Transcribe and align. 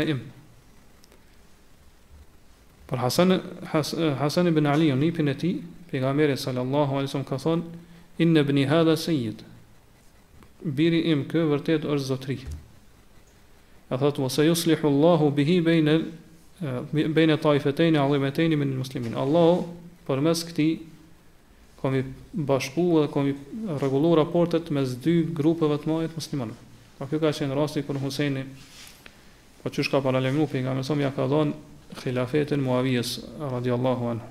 im. 0.00 0.20
Por 2.86 2.96
Hasan 2.98 3.42
Hasan 3.66 4.46
ibn 4.48 4.64
Ali 4.66 4.90
on 4.92 5.02
ibn 5.02 5.28
Ati, 5.28 5.62
pejgamberi 5.92 6.32
sallallahu 6.32 6.96
alaihi 6.96 7.08
wasallam 7.12 7.26
ka 7.26 7.36
thon 7.36 7.62
in 8.18 8.34
ibn 8.34 8.56
hadha 8.68 8.96
sayyid. 8.96 9.42
Biri 10.64 11.04
im 11.12 11.26
kë 11.28 11.44
vërtet 11.50 11.84
është 11.84 12.06
zotri. 12.08 12.38
A 13.90 13.98
thot 14.00 14.16
mos 14.18 14.38
e 14.38 14.46
yuslihu 14.48 14.86
Allahu 14.88 15.28
bihi 15.36 15.60
baina 15.60 15.98
baina 16.90 17.36
taifatayn 17.36 17.92
azimatayn 17.96 18.50
min 18.56 18.72
almuslimin. 18.72 18.78
muslimin 18.78 19.14
Allahu 19.14 19.66
përmes 20.08 20.40
këtij 20.48 20.78
kam 21.82 21.94
i 21.94 22.02
bashku 22.48 23.02
dhe 23.04 23.08
komi 23.12 23.30
i 23.30 23.36
rregulluar 23.76 24.18
raportet 24.24 24.70
mes 24.70 24.88
dy 25.04 25.26
grupeve 25.36 25.76
të 25.78 25.84
mëdha 25.88 26.08
të 26.12 26.16
muslimanëve. 26.20 26.60
Pra, 26.96 27.06
kjo 27.06 27.18
ka 27.20 27.28
qenë 27.32 27.52
rasti 27.54 27.82
kur 27.86 27.98
Husaini 28.00 28.44
Po 29.62 29.70
që 29.70 29.84
shka 29.86 30.00
paralemnu 30.02 30.48
për 30.50 30.64
nga 30.64 30.72
mesom, 30.74 31.00
ja 31.00 31.12
ka 31.14 31.26
dhon 31.30 31.52
khilafetin 32.00 32.62
Muavijës, 32.64 33.12
radiallahu 33.38 34.08
anhu. 34.10 34.30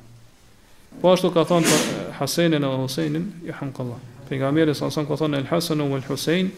Po 1.00 1.12
ashtu 1.16 1.30
ka 1.32 1.46
thonë 1.48 1.68
për 1.68 1.80
eh, 1.80 2.00
Hasenin 2.18 2.66
e 2.68 2.72
Husenin, 2.82 3.28
i 3.48 3.54
hamë 3.56 3.72
këllam. 3.78 4.02
Për 4.28 4.42
nga 4.42 4.50
mjerës, 4.52 4.82
asan 4.84 5.06
ka 5.08 5.16
thonë 5.22 5.40
El 5.40 5.46
Hasenu 5.50 5.86
vë 5.94 6.02
El 6.02 6.08
Husein, 6.10 6.50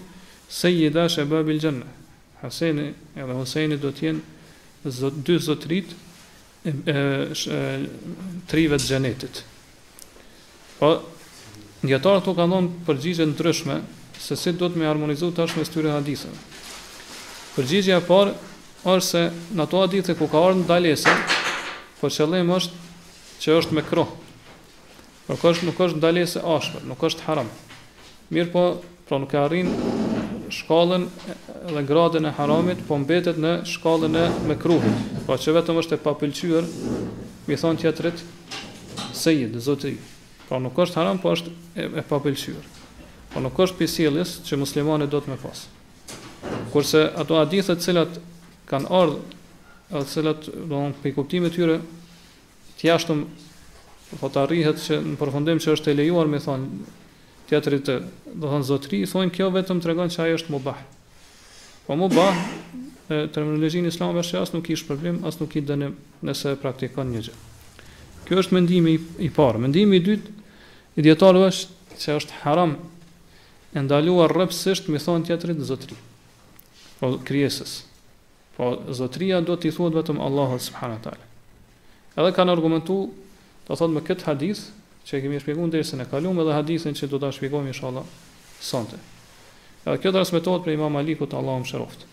sejida 0.54 1.04
shëbabil 1.10 1.60
gjenne. 1.62 1.86
Haseni 2.44 2.88
edhe 3.16 3.36
Husejni 3.38 3.78
do 3.80 3.92
tjenë 3.96 4.90
zot, 4.92 5.20
dy 5.24 5.36
zotrit 5.40 5.94
e, 6.68 6.74
eh, 6.74 6.96
eh, 7.32 7.84
trive 8.52 8.76
të 8.82 8.88
gjenetit. 8.90 9.40
Po, 10.80 10.90
njëtarë 11.88 12.24
të 12.26 12.34
ka 12.40 12.50
nënë 12.52 12.74
përgjigje 12.90 13.30
ndryshme, 13.36 13.78
se 14.20 14.34
si 14.40 14.52
do 14.60 14.68
të 14.72 14.82
me 14.82 14.90
harmonizu 14.92 15.30
tashme 15.40 15.62
së 15.64 15.78
tyre 15.78 15.94
hadisëve. 15.96 16.34
Përgjigje 17.56 18.00
e 18.02 18.08
parë, 18.12 18.34
është 18.84 19.08
se 19.08 19.22
në 19.56 19.64
ato 19.64 19.80
hadithe 19.82 20.14
ku 20.20 20.28
ka 20.28 20.42
ardhur 20.44 20.64
ndalesa, 20.66 21.14
po 22.02 22.10
qëllimi 22.12 22.52
është 22.54 22.82
që 23.44 23.56
është 23.60 23.78
me 23.78 23.84
kroh. 23.88 24.10
Por 25.28 25.40
kush 25.40 25.62
nuk 25.64 25.78
është 25.86 26.02
ndalesë 26.02 26.42
ashpër, 26.56 26.84
nuk 26.90 27.04
është 27.08 27.24
haram. 27.30 27.48
Mirë 28.34 28.52
po, 28.52 28.64
pra 29.08 29.20
nuk 29.24 29.32
e 29.36 29.40
arrin 29.40 29.70
shkallën 30.54 31.08
dhe 31.72 31.82
gradën 31.88 32.28
e 32.28 32.32
haramit, 32.38 32.82
po 32.88 32.98
mbetet 33.00 33.40
në 33.42 33.54
shkallën 33.72 34.18
e 34.20 34.26
me 34.50 34.58
kroh. 34.60 34.84
Po 35.16 35.22
pra 35.32 35.38
që 35.40 35.56
vetëm 35.58 35.80
është 35.82 35.98
e 35.98 36.04
papëlqyer, 36.04 36.68
mi 37.48 37.58
thon 37.60 37.80
ti 37.80 37.88
atrit 37.88 38.20
i 39.32 39.48
zoti. 39.62 39.96
Po 40.50 40.60
nuk 40.60 40.76
është 40.84 41.00
haram, 41.00 41.22
po 41.24 41.32
është 41.32 41.56
e, 41.80 41.88
e 42.04 42.04
papëlqyer. 42.10 42.68
Po 43.34 43.40
nuk 43.42 43.58
është 43.64 43.80
pisjellës 43.80 44.38
që 44.46 44.60
muslimani 44.62 45.08
do 45.10 45.24
të 45.24 45.32
më 45.32 45.38
pas. 45.42 45.64
Kurse 46.76 47.08
ato 47.18 47.40
hadithe 47.40 47.74
të 47.74 47.82
cilat 47.82 48.20
kanë 48.74 48.90
ardhë 48.90 49.42
edhe 49.94 50.08
cilat 50.10 50.48
do 50.70 50.80
në 50.88 50.96
pe 51.04 51.12
kuptime 51.14 51.50
tyre 51.54 51.76
të 52.80 52.88
jashtëm 52.90 53.20
po 54.18 54.30
të 54.30 54.42
arrihet 54.46 54.82
që 54.82 55.00
në 55.12 55.18
përfundim 55.20 55.62
që 55.64 55.76
është 55.76 55.92
e 55.94 55.98
lejuar 56.00 56.30
me 56.30 56.42
thonë 56.42 56.90
tjetërit 57.50 57.86
të 57.88 57.98
do 58.42 58.50
thonë 58.50 58.68
zotri 58.72 59.04
i 59.06 59.10
thonë 59.10 59.34
kjo 59.36 59.52
vetëm 59.54 59.82
të 59.82 59.92
regon 59.92 60.12
që 60.14 60.24
ajo 60.26 60.40
është 60.42 60.56
mubah 60.56 60.82
po 61.88 61.98
mubah 62.00 62.42
terminologjin 63.10 63.90
islame 63.90 64.24
është 64.24 64.38
që 64.38 64.42
asë 64.46 64.58
nuk 64.58 64.72
ishë 64.74 64.88
problem 64.90 65.20
asë 65.28 65.44
nuk 65.44 65.58
i 65.60 65.66
dënim 65.70 65.94
nëse 66.26 66.56
praktikon 66.64 67.14
një 67.14 67.24
gjë 67.28 67.38
kjo 68.30 68.42
është 68.46 68.58
mendimi 68.58 68.98
i 69.22 69.30
parë 69.36 69.62
mendimi 69.68 70.00
i 70.02 70.06
dytë 70.10 70.36
i 71.02 71.06
djetalu 71.10 71.46
është 71.52 71.98
që 72.00 72.20
është 72.22 72.42
haram 72.46 72.74
e 73.74 73.84
ndaluar 73.86 74.34
rëpsisht 74.34 74.90
me 74.94 75.02
thonë 75.04 75.30
tjetërit 75.30 75.64
zotri 75.70 76.00
po 77.00 77.18
krijesës 77.28 77.82
Po 78.58 78.78
zotria 78.94 79.42
do 79.42 79.56
t'i 79.58 79.72
thuhet 79.74 79.96
vetëm 79.98 80.20
Allahut 80.22 80.62
subhanahu 80.62 81.02
wa 81.02 81.04
taala. 81.10 81.26
Edhe 82.14 82.32
kanë 82.38 82.54
argumentuar, 82.54 83.10
do 83.66 83.74
thonë 83.78 83.96
me 83.98 84.02
kët 84.06 84.22
hadith 84.30 84.68
që 85.10 85.18
e 85.18 85.22
kemi 85.26 85.40
shpjeguar 85.42 85.72
derisën 85.74 86.04
e 86.04 86.10
kaluam 86.12 86.38
edhe 86.44 86.54
hadithin 86.54 86.94
që 86.94 87.10
do 87.10 87.20
ta 87.24 87.32
shpjegojmë 87.34 87.72
inshallah 87.74 88.04
sonte. 88.62 89.00
Edhe 89.88 89.98
kjo 90.04 90.12
transmetohet 90.14 90.64
prej 90.68 90.78
Imam 90.78 90.94
Malikut 90.94 91.34
Allahu 91.34 91.64
më 91.66 91.72
shëroft. 91.72 92.06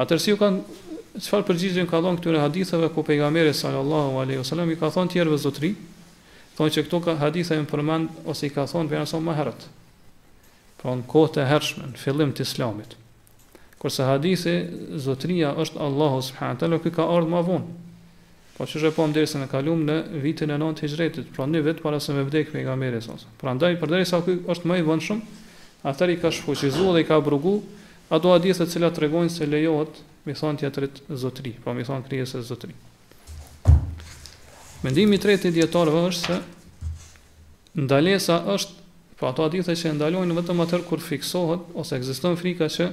Atëherë 0.00 0.24
si 0.24 0.32
u 0.32 0.38
kanë 0.40 1.20
çfarë 1.20 1.44
përgjigjen 1.50 1.90
ka 1.90 2.00
dhënë 2.00 2.22
këtyre 2.22 2.40
haditheve 2.42 2.88
ku 2.94 3.04
pejgamberi 3.04 3.52
sallallahu 3.52 4.22
alaihi 4.24 4.40
wasallam 4.40 4.72
i 4.72 4.78
ka 4.78 4.88
thonë 4.94 5.12
tjerëve 5.16 5.40
zotri, 5.44 5.74
thonë 6.56 6.72
që 6.78 6.86
këto 6.86 7.02
ka 7.08 7.18
hadithe 7.20 7.60
më 7.60 7.68
përmend 7.70 8.22
ose 8.24 8.48
i 8.48 8.54
ka 8.54 8.64
thonë 8.70 8.88
vetëm 8.94 9.28
më 9.28 9.36
herët. 9.42 9.68
Pra 10.78 10.96
në 10.96 11.04
kohë 11.10 11.34
të 11.36 11.46
hershme, 11.52 11.90
në 11.92 12.00
fillim 12.06 12.32
të 12.38 12.46
islamit. 12.48 12.97
Kërse 13.78 14.04
hadithi, 14.10 14.54
zotria 14.98 15.52
është 15.62 15.78
Allahu 15.78 16.20
subhanahu 16.28 16.56
wa 16.56 16.60
taala, 16.60 16.78
ka 16.82 17.04
ardhur 17.04 17.30
më 17.30 17.42
vonë. 17.46 17.76
Po 18.56 18.66
çu 18.66 18.80
është 18.80 18.90
po 18.96 19.04
ndërsa 19.06 19.38
në 19.44 19.46
kalum 19.52 19.84
në 19.86 19.94
vitin 20.24 20.50
e 20.50 20.56
9 20.58 20.80
Hijretit, 20.82 21.28
pra 21.36 21.46
një 21.46 21.60
vit 21.62 21.82
para 21.84 22.00
se 22.02 22.14
me 22.16 22.24
vdekë 22.26 22.56
pejgamberi 22.56 22.98
për 23.06 23.22
Prandaj 23.38 23.76
përderisa 23.78 24.18
ky 24.26 24.34
është 24.50 24.66
më 24.72 24.78
i 24.80 24.84
vonshëm, 24.88 25.20
atëri 25.92 26.16
ka 26.18 26.32
shfuqizuar 26.34 26.96
dhe 26.98 27.04
i 27.04 27.06
ka 27.06 27.20
brugu 27.22 27.54
ato 28.10 28.32
hadithe 28.34 28.66
të 28.66 28.74
cilat 28.74 28.98
se 29.30 29.46
lejohet, 29.46 29.94
mi 30.26 30.34
thonë 30.34 30.58
teatrit 30.60 30.98
zotri, 31.14 31.52
pra 31.62 31.70
po 31.70 31.78
mi 31.78 31.84
thon 31.86 32.02
krijesës 32.02 32.50
zotri. 32.50 32.74
Mendimi 34.82 35.16
i 35.16 35.18
tretë 35.22 35.54
i 35.54 35.62
është 35.62 36.24
se 36.26 36.40
ndalesa 37.78 38.42
është, 38.56 38.72
pra 39.20 39.30
ato 39.30 39.46
hadithe 39.46 39.70
që 39.78 39.94
ndalojnë 39.94 40.34
vetëm 40.34 40.58
atë 40.66 40.82
kur 40.88 40.98
fiksohet 41.00 41.70
ose 41.78 41.94
ekziston 41.94 42.34
frika 42.36 42.66
që 42.70 42.90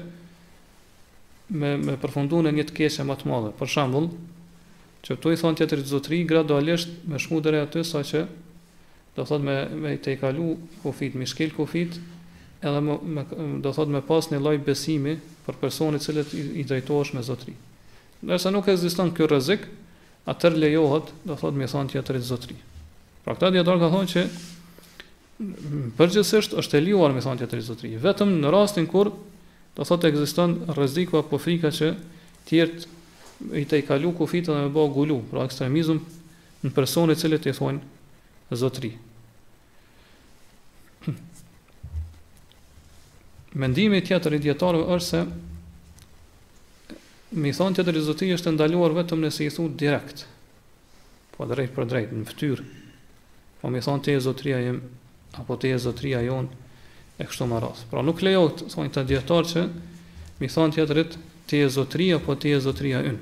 me 1.49 1.75
me 1.77 1.95
përfundon 2.01 2.49
një 2.49 2.63
të 2.69 2.73
keqe 2.79 3.05
më 3.05 3.15
të 3.21 3.29
madhe. 3.29 3.51
Për 3.59 3.69
shembull, 3.69 4.07
që 5.05 5.17
këtu 5.17 5.33
i 5.33 5.37
thonë 5.39 5.57
tjetër 5.59 5.83
zotri 5.85 6.23
gradualisht 6.25 6.89
me 7.05 7.19
shmudere 7.21 7.59
aty 7.61 7.83
sa 7.85 8.01
që 8.01 8.23
do 9.15 9.23
thot 9.25 9.41
me, 9.45 9.59
me 9.77 9.93
te 9.97 10.11
i 10.11 10.17
kalu 10.19 10.55
kufit, 10.81 11.15
me 11.15 11.25
shkel 11.29 11.53
kufit 11.53 11.99
edhe 12.65 12.79
me, 12.81 12.95
do 13.61 13.71
thot 13.71 13.87
me 13.93 14.01
pas 14.01 14.25
një 14.33 14.39
lloj 14.41 14.57
besimi 14.65 15.17
për 15.45 15.59
personit 15.61 16.01
cilët 16.01 16.33
i, 16.33 16.41
i 16.63 16.65
me 17.13 17.21
zotri. 17.23 17.53
Nërsa 18.25 18.51
nuk 18.51 18.67
ekziston 18.67 19.11
ky 19.13 19.21
kjo 19.21 19.27
rëzik, 19.29 19.67
atër 20.25 20.57
lejohet 20.57 21.11
do 21.29 21.35
thot 21.37 21.53
me 21.53 21.69
thonë 21.69 21.93
tjetër 21.93 22.19
zotri. 22.25 22.57
Pra 23.23 23.35
këta 23.37 23.51
djetarë 23.55 23.79
ka 23.85 23.91
thonë 23.93 24.11
që 24.11 24.25
përgjësisht 25.97 26.57
është 26.57 26.77
e 26.77 26.81
liuar 26.89 27.13
me 27.13 27.21
thonë 27.21 27.43
tjetër 27.43 27.61
zotri. 27.67 27.93
Vetëm 28.01 28.39
në 28.41 28.51
rastin 28.53 28.89
kur 28.89 29.13
do 29.75 29.83
thot 29.83 30.03
e 30.03 30.07
egziston 30.07 30.59
rreziku 30.71 31.17
apo 31.19 31.37
frika 31.41 31.67
që 31.71 31.91
tjert 32.47 32.85
i 33.59 33.65
të 33.67 33.77
i 33.81 33.85
kalu 33.85 34.11
kufit 34.15 34.45
dhe 34.47 34.53
me 34.55 34.69
bëhë 34.71 34.93
gullu, 34.95 35.17
pra 35.27 35.43
ekstremizm 35.43 35.97
në 36.63 36.71
personit 36.71 37.19
cilët 37.19 37.43
i 37.49 37.51
thonë 37.57 37.83
zotri. 38.55 38.93
Mendimi 43.59 43.99
tjetër 44.07 44.37
i 44.39 44.39
djetarëve 44.47 44.85
është 44.95 45.07
se 45.09 45.27
mi 47.35 47.51
thonë 47.51 47.75
tjetër 47.81 47.93
i 47.99 48.05
zotri 48.07 48.31
është 48.37 48.49
ndaluar 48.55 48.95
vetëm 49.03 49.19
nëse 49.27 49.43
i 49.43 49.51
thunë 49.51 49.75
direkt, 49.81 50.17
po 51.35 51.43
drejt 51.51 51.75
për 51.75 51.83
drejt, 51.91 52.15
në 52.15 52.23
ftyrë, 52.31 52.63
po 53.59 53.67
mi 53.73 53.83
thonë 53.83 54.01
të 54.07 54.15
e 54.15 54.23
zotria 54.23 54.63
jem, 54.63 54.79
apo 55.41 55.59
të 55.59 55.75
e 55.75 55.77
zotria 55.89 56.23
jonë, 56.23 56.47
e 57.17 57.23
kështu 57.23 57.45
më 57.47 57.61
Pra 57.91 58.03
nuk 58.03 58.21
lejo 58.25 58.47
të 58.51 58.67
thonjë 58.73 58.93
të 58.95 59.01
djetarë 59.11 59.47
që 59.53 59.65
mi 60.41 60.47
thonë 60.51 60.75
tjetërit 60.75 61.13
të 61.47 61.61
e 61.63 61.69
zotria 61.71 62.17
po 62.19 62.35
të 62.35 62.51
e 62.57 62.59
zotria 62.65 62.99
ynë. 62.99 63.21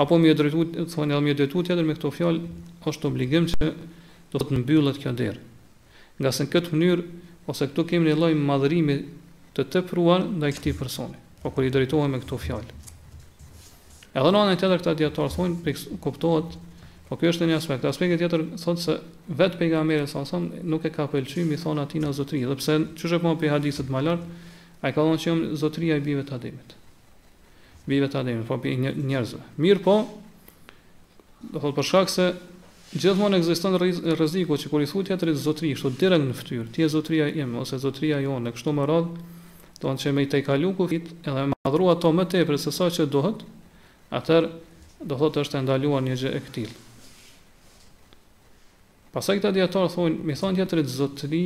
Apo 0.00 0.16
mi 0.18 0.30
e 0.32 0.36
drejtu, 0.38 0.64
thonjë 0.90 1.12
edhe 1.14 1.20
mi 1.26 1.32
e 1.32 1.36
drejtu 1.38 1.64
tjetër 1.68 1.84
me 1.86 1.96
këto 1.98 2.10
fjallë, 2.14 2.40
është 2.88 3.10
obligim 3.10 3.46
që 3.52 3.68
do 4.32 4.40
të 4.40 4.56
nëmbyllët 4.56 5.02
kjo 5.04 5.12
derë. 5.12 5.40
Nga 6.18 6.32
se 6.34 6.46
në 6.46 6.52
këtë 6.54 6.72
mënyrë, 6.74 7.04
ose 7.50 7.68
këtu 7.68 7.84
kemi 7.92 8.08
një 8.08 8.16
lojë 8.22 8.40
madhërimi 8.40 8.96
të 9.54 9.68
të 9.70 9.84
pruar 9.86 10.24
dhe 10.24 10.50
këti 10.56 10.72
personi. 10.78 11.20
Pra 11.42 11.52
po 11.52 11.60
kër 11.60 11.68
i 11.68 11.74
drejtuhe 11.76 12.08
me 12.10 12.22
këto 12.24 12.40
fjallë. 12.40 12.80
Edhe 14.14 14.30
në 14.32 14.40
anë 14.40 14.56
e 14.56 14.62
këta 14.80 14.94
djetarë 14.98 15.34
thonë, 15.36 15.76
kuptohet 16.02 16.56
Po 17.14 17.20
ky 17.22 17.28
është 17.30 17.46
një 17.46 17.56
aspekt. 17.60 17.84
Aspekti 17.86 18.16
tjetër 18.18 18.42
thotë 18.58 18.80
se 18.82 18.94
vetë 19.38 19.58
pejgamberi 19.60 20.08
sa 20.10 20.24
son 20.26 20.48
nuk 20.66 20.82
e 20.88 20.90
ka 20.90 21.04
pëlqyer 21.12 21.44
mi 21.46 21.54
thon 21.54 21.78
atina 21.78 22.08
zotri, 22.16 22.40
dhe 22.42 22.56
pse 22.58 22.74
çështë 22.98 23.20
po 23.22 23.36
pe 23.38 23.52
hadithet 23.52 23.86
më 23.94 24.00
lart, 24.02 24.24
ai 24.82 24.90
ka 24.90 25.04
thonë 25.06 25.20
që 25.22 25.34
zotria 25.60 25.94
i 25.94 26.02
bive 26.02 26.24
të 26.26 26.34
ademit. 26.34 26.74
Bive 27.86 28.08
të 28.10 28.18
ademit, 28.24 28.42
po 28.48 28.56
pe 28.58 28.72
njerëzve. 28.80 29.38
Mirë 29.62 29.82
po, 29.86 29.94
do 31.54 31.62
thotë 31.62 31.76
për 31.78 31.86
shkak 31.92 32.10
se 32.10 32.26
gjithmonë 32.98 33.38
ekziston 33.38 33.78
rreziku 33.78 34.58
që 34.64 34.70
kur 34.74 34.82
i 34.82 34.88
thotë 34.90 35.10
tjetrit 35.12 35.38
zotri, 35.44 35.70
kështu 35.76 35.92
direkt 36.02 36.26
në 36.26 36.34
fytyrë, 36.40 36.66
ti 36.74 36.82
e 36.82 36.88
zotria 36.96 37.28
im 37.44 37.54
ose 37.62 37.78
zotria 37.86 38.18
jone, 38.26 38.50
kështu 38.56 38.74
më 38.80 38.88
radh, 38.90 39.12
thonë 39.84 40.02
se 40.02 40.10
me 40.18 40.24
të 40.26 40.42
kalu 40.50 40.74
kufit 40.82 41.14
edhe 41.30 41.46
më 41.52 41.62
adhuru 41.70 41.92
ato 41.94 42.10
më 42.18 42.26
tepër 42.34 42.58
se 42.66 42.74
sa 42.74 42.90
që 42.90 43.06
duhet, 43.14 43.46
atë 44.18 44.42
do 45.06 45.20
thotë 45.22 45.46
është 45.46 45.62
ndaluar 45.68 46.02
një 46.10 46.18
gjë 46.24 46.34
e 46.34 46.42
këtillë. 46.48 46.83
Pasaj 49.14 49.38
këta 49.38 49.52
djetarë 49.54 49.90
thonë, 49.94 50.22
mi 50.26 50.34
thonë 50.34 50.58
tjetërit 50.58 50.88
zotëri, 50.90 51.42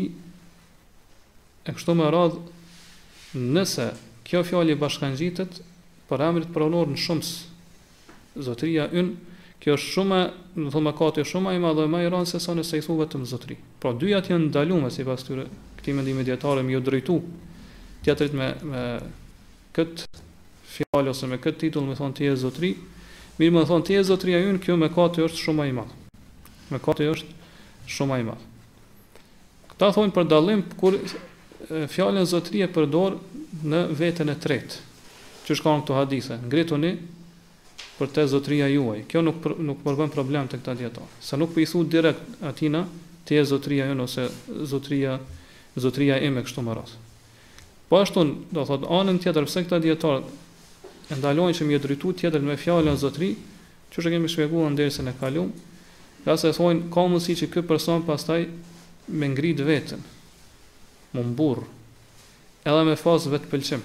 e 1.69 1.75
kështu 1.77 1.95
me 1.99 2.07
radhë, 2.15 2.39
nëse 3.53 3.91
kjo 4.25 4.41
fjalli 4.49 4.77
bashkan 4.81 5.13
gjitët, 5.21 5.59
për 6.09 6.25
emrit 6.31 6.49
pronor 6.55 6.89
në 6.89 6.97
shumës, 7.05 7.35
zotëria 8.41 8.87
ynë, 8.89 9.37
kjo 9.61 9.77
është 9.77 9.93
shumë, 9.99 10.23
në 10.65 10.73
thonë 10.73 10.87
me 10.89 10.95
kate 11.03 11.27
shumë, 11.29 11.53
i 11.59 11.63
madhe 11.67 11.85
me 11.93 12.01
i 12.07 12.09
radhë, 12.09 12.31
se 12.33 12.41
sa 12.41 12.57
nëse 12.57 12.81
i 12.81 12.85
thuvë 12.87 13.03
vetëm 13.05 13.27
zotëri. 13.29 13.59
Pra, 13.85 13.93
dyja 14.01 14.23
t'jenë 14.25 14.49
ndalume, 14.49 14.89
si 14.95 15.05
pas 15.05 15.21
këtyre, 15.21 15.45
këti 15.77 15.97
mendimi 15.99 16.25
djetarë, 16.25 16.65
mi 16.65 16.73
ju 16.73 16.81
drejtu, 16.89 17.19
tjetërit 18.07 18.35
me, 18.39 18.49
me 18.71 18.85
këtë 19.77 20.07
fjallë, 20.73 21.13
ose 21.13 21.29
me 21.29 21.37
këtë 21.43 21.67
titull, 21.67 21.91
me 21.91 21.99
thonë 22.01 22.17
tje 22.17 22.33
zotëri, 22.47 22.73
mirë 23.43 23.59
me 23.61 23.69
thonë 23.69 23.91
tje 23.91 24.05
zotëria 24.09 24.41
ynë, 24.49 24.63
kjo 24.65 24.79
me 24.81 24.89
kate 24.97 25.21
është 25.29 25.45
shumë 25.51 25.69
i 25.69 25.77
madhë. 25.83 26.05
Me 26.73 26.81
kate 26.85 27.11
është 27.13 27.37
shumë 27.97 28.15
ai 28.19 28.25
madh. 28.29 28.45
Këta 29.73 29.89
thonë 29.97 30.15
për 30.17 30.29
dallim 30.31 30.63
kur 30.79 30.97
fjalën 31.69 32.27
zotëri 32.31 32.63
e 32.67 32.71
përdor 32.73 33.19
në 33.69 33.83
veten 33.99 34.33
e 34.33 34.37
tretë, 34.41 34.79
që 35.47 35.57
shkon 35.59 35.83
këto 35.85 35.97
hadithe. 35.97 36.39
Ngrituni 36.49 36.95
për 37.99 38.13
te 38.15 38.25
zotëria 38.31 38.69
juaj. 38.71 39.03
Kjo 39.11 39.23
nuk 39.27 39.41
për, 39.43 39.57
nuk 39.67 39.81
po 39.83 39.97
problem 40.15 40.49
tek 40.51 40.63
këta 40.63 40.77
djetarë, 40.83 41.09
Sa 41.25 41.37
nuk 41.41 41.53
po 41.57 41.61
i 41.61 41.67
thu 41.67 41.83
direkt 41.85 42.21
atina 42.47 42.85
te 43.27 43.41
zotëria 43.45 43.89
jon 43.91 44.05
ose 44.07 44.29
zotëria 44.71 45.19
zotëria 45.79 46.19
e 46.27 46.31
me 46.33 46.43
kështu 46.43 46.63
më 46.65 46.75
rrot. 46.75 46.91
Po 47.89 47.99
ashtu, 48.03 48.23
do 48.51 48.65
thot 48.67 48.83
anën 48.85 49.19
tjetër 49.23 49.47
pse 49.47 49.63
këta 49.65 49.79
djetarë 49.81 50.23
e 51.11 51.17
ndalojnë 51.17 51.57
që 51.57 51.65
e 51.73 51.79
drejtu 51.81 52.13
tjetër 52.19 52.41
me 52.45 52.57
fjalën 52.59 52.99
zotëri, 53.01 53.31
çu 53.91 54.03
shë 54.03 54.13
kemi 54.15 54.29
shpjeguar 54.29 54.73
në 54.73 54.81
dersën 54.83 55.09
e 55.09 55.15
kaluar, 55.19 55.51
asë 56.27 56.51
se 56.53 56.57
thonë, 56.59 56.89
ka 56.95 57.05
mësi 57.11 57.35
që 57.43 57.49
këtë 57.53 57.69
person 57.69 58.03
pastaj 58.07 58.43
me 59.19 59.29
ngritë 59.33 59.67
vetën, 59.69 60.03
më 61.15 61.25
mburë, 61.31 61.67
edhe 62.67 62.83
me 62.89 62.97
fazë 62.99 63.33
vetë 63.37 63.51
pëlqim. 63.53 63.85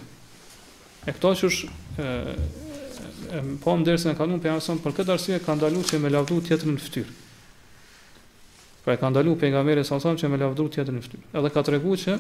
E 1.08 1.14
këto 1.18 1.34
që 1.40 1.50
është, 1.52 1.70
e, 2.00 2.10
e, 3.40 3.44
po 3.64 3.76
më 3.78 3.88
dërësën 3.90 4.14
e 4.14 4.18
kalun, 4.20 4.42
për 4.42 4.82
për 4.86 4.96
këtë 5.02 5.16
arsye 5.18 5.40
ka 5.46 5.56
ndalu 5.60 5.84
që 5.92 6.00
me 6.04 6.10
lavdu 6.14 6.40
tjetër 6.48 6.72
në 6.74 6.84
fëtyrë. 6.88 7.20
Pra 8.84 8.94
e 8.94 9.00
ka 9.00 9.10
ndalu 9.14 9.38
për 9.40 9.54
nga 9.54 9.62
mërë 9.64 9.84
e 9.84 9.88
sasam 9.88 10.18
që 10.20 10.28
me 10.32 10.42
lavdu 10.42 10.66
tjetër 10.74 10.92
në 10.98 11.04
fëtyrë. 11.06 11.28
Edhe 11.40 11.54
ka 11.56 11.64
të 11.64 11.76
regu 11.78 11.96
që, 12.04 12.18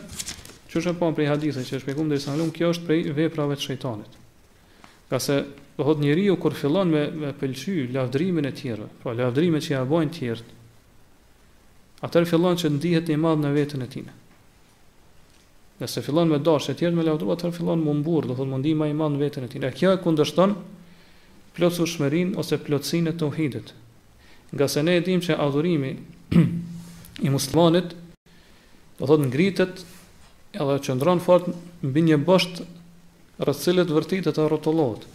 që 0.69 0.75
është 0.79 0.93
e 0.93 0.97
po 0.99 1.09
më 1.09 1.17
prej 1.17 1.31
hadithë 1.33 1.63
që 1.67 1.79
është 1.79 1.89
pekum 1.89 2.11
dërësën 2.11 2.31
e 2.31 2.37
kalun, 2.37 2.51
kjo 2.55 2.71
është 2.75 2.87
prej 2.87 3.01
veprave 3.17 3.57
të 3.59 3.67
shëjtanit. 3.67 4.19
Ka 5.09 5.19
se 5.19 5.45
do 5.77 5.83
thot 5.83 5.99
njeriu 5.99 6.35
kur 6.39 6.53
fillon 6.53 6.87
me 6.89 7.07
me 7.11 7.31
pëlqy 7.33 7.93
lavdrimin 7.93 8.45
e 8.45 8.51
tjerëve, 8.51 8.89
pra 9.03 9.13
lavdrimet 9.17 9.63
që 9.65 9.71
ja 9.73 9.83
bojnë 9.87 10.11
të 10.11 10.19
tjerët. 10.19 10.51
Atëherë 12.05 12.29
fillon 12.29 12.57
që 12.59 12.69
ndihet 12.75 13.09
i 13.09 13.17
madh 13.17 13.41
në 13.41 13.51
veten 13.55 13.81
e 13.81 13.87
tij. 13.89 14.05
Nëse 15.79 16.03
fillon 16.05 16.29
me 16.29 16.39
dashje 16.39 16.73
të 16.75 16.79
tjerë 16.81 16.95
me 16.97 17.05
lavdru, 17.07 17.31
atër 17.33 17.51
fillon 17.55 17.81
më 17.83 17.95
mburr, 18.01 18.27
do 18.29 18.35
thot 18.37 18.47
mundi 18.51 18.75
më 18.77 18.91
i 18.91 18.95
madh 18.99 19.15
në 19.15 19.19
veten 19.23 19.47
e 19.47 19.49
tij. 19.49 19.65
Kjo 19.79 19.93
e 19.97 20.01
kundërshton 20.03 20.53
plotësushmërinë 21.57 22.37
ose 22.39 22.59
plotësinë 22.61 23.09
e 23.13 23.17
tauhidit. 23.19 23.71
Nga 24.53 24.67
se 24.69 24.83
ne 24.85 24.97
e 24.99 25.01
dim 25.07 25.23
që 25.25 25.39
adhurimi 25.41 25.93
i 27.25 27.33
muslimanit 27.33 27.95
do 28.99 29.09
thot 29.09 29.23
ngritet 29.25 29.81
edhe 30.53 30.75
qëndron 30.85 31.17
fort 31.25 31.49
mbi 31.83 32.03
një 32.11 32.19
bosht 32.27 32.61
rëtësillet 33.41 33.89
vërtit 33.89 34.27
e 34.29 34.33
të 34.35 34.45
rotolot. 34.51 35.05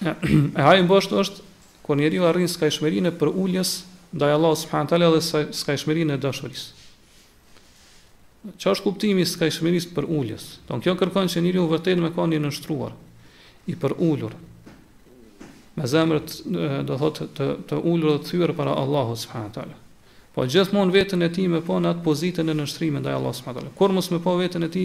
E 0.56 0.60
hajë 0.64 0.84
mbështë 0.86 1.16
është, 1.20 1.44
kër 1.84 1.98
njeri 2.00 2.20
u 2.20 2.26
arrinë 2.28 2.50
s'ka 2.52 2.68
ishmerine 2.72 3.10
për 3.20 3.32
ulljes, 3.36 3.74
da 4.12 4.28
e 4.32 4.36
Allah 4.36 4.54
s'pëhan 4.56 4.88
tali 4.88 5.06
edhe 5.06 5.20
s'ka 5.24 5.76
ishmerine 5.76 6.16
e 6.16 6.20
dashuris. 6.22 6.68
Qa 8.60 8.72
është 8.72 8.84
kuptimi 8.86 9.24
s'ka 9.28 9.48
ishmeris 9.50 9.88
për 9.92 10.06
ulljes? 10.08 10.54
tonë 10.68 10.80
kjo 10.84 10.94
në 10.96 11.00
kërkon 11.02 11.28
që 11.32 11.42
njeri 11.44 11.60
u 11.60 11.66
vërtet 11.72 12.00
me 12.00 12.08
ka 12.16 12.24
një 12.28 12.38
nështruar, 12.46 12.94
i 13.68 13.74
për 13.76 13.92
ullur, 14.00 14.32
me 15.76 15.86
zemrët 15.86 16.38
do 16.88 16.96
thot 17.00 17.20
të, 17.36 17.46
të 17.68 17.78
ullur 17.90 18.16
dhe 18.16 18.22
të 18.24 18.30
thyrë 18.32 18.56
para 18.56 18.74
Allah 18.80 19.12
s'pëhan 19.16 19.76
Po 20.30 20.44
gjithmonë 20.46 20.94
vetën 20.94 21.24
e 21.26 21.28
ti 21.34 21.42
me 21.50 21.58
po 21.66 21.74
në 21.82 21.90
atë 21.90 22.04
pozitën 22.06 22.46
e 22.46 22.54
nështrimin 22.54 23.02
dhe 23.02 23.12
Allah 23.12 23.34
s'pëhan 23.34 23.66
Kur 23.76 23.92
mos 23.92 24.08
me 24.14 24.20
po 24.22 24.36
vetën 24.38 24.62
e 24.62 24.68
ti 24.70 24.84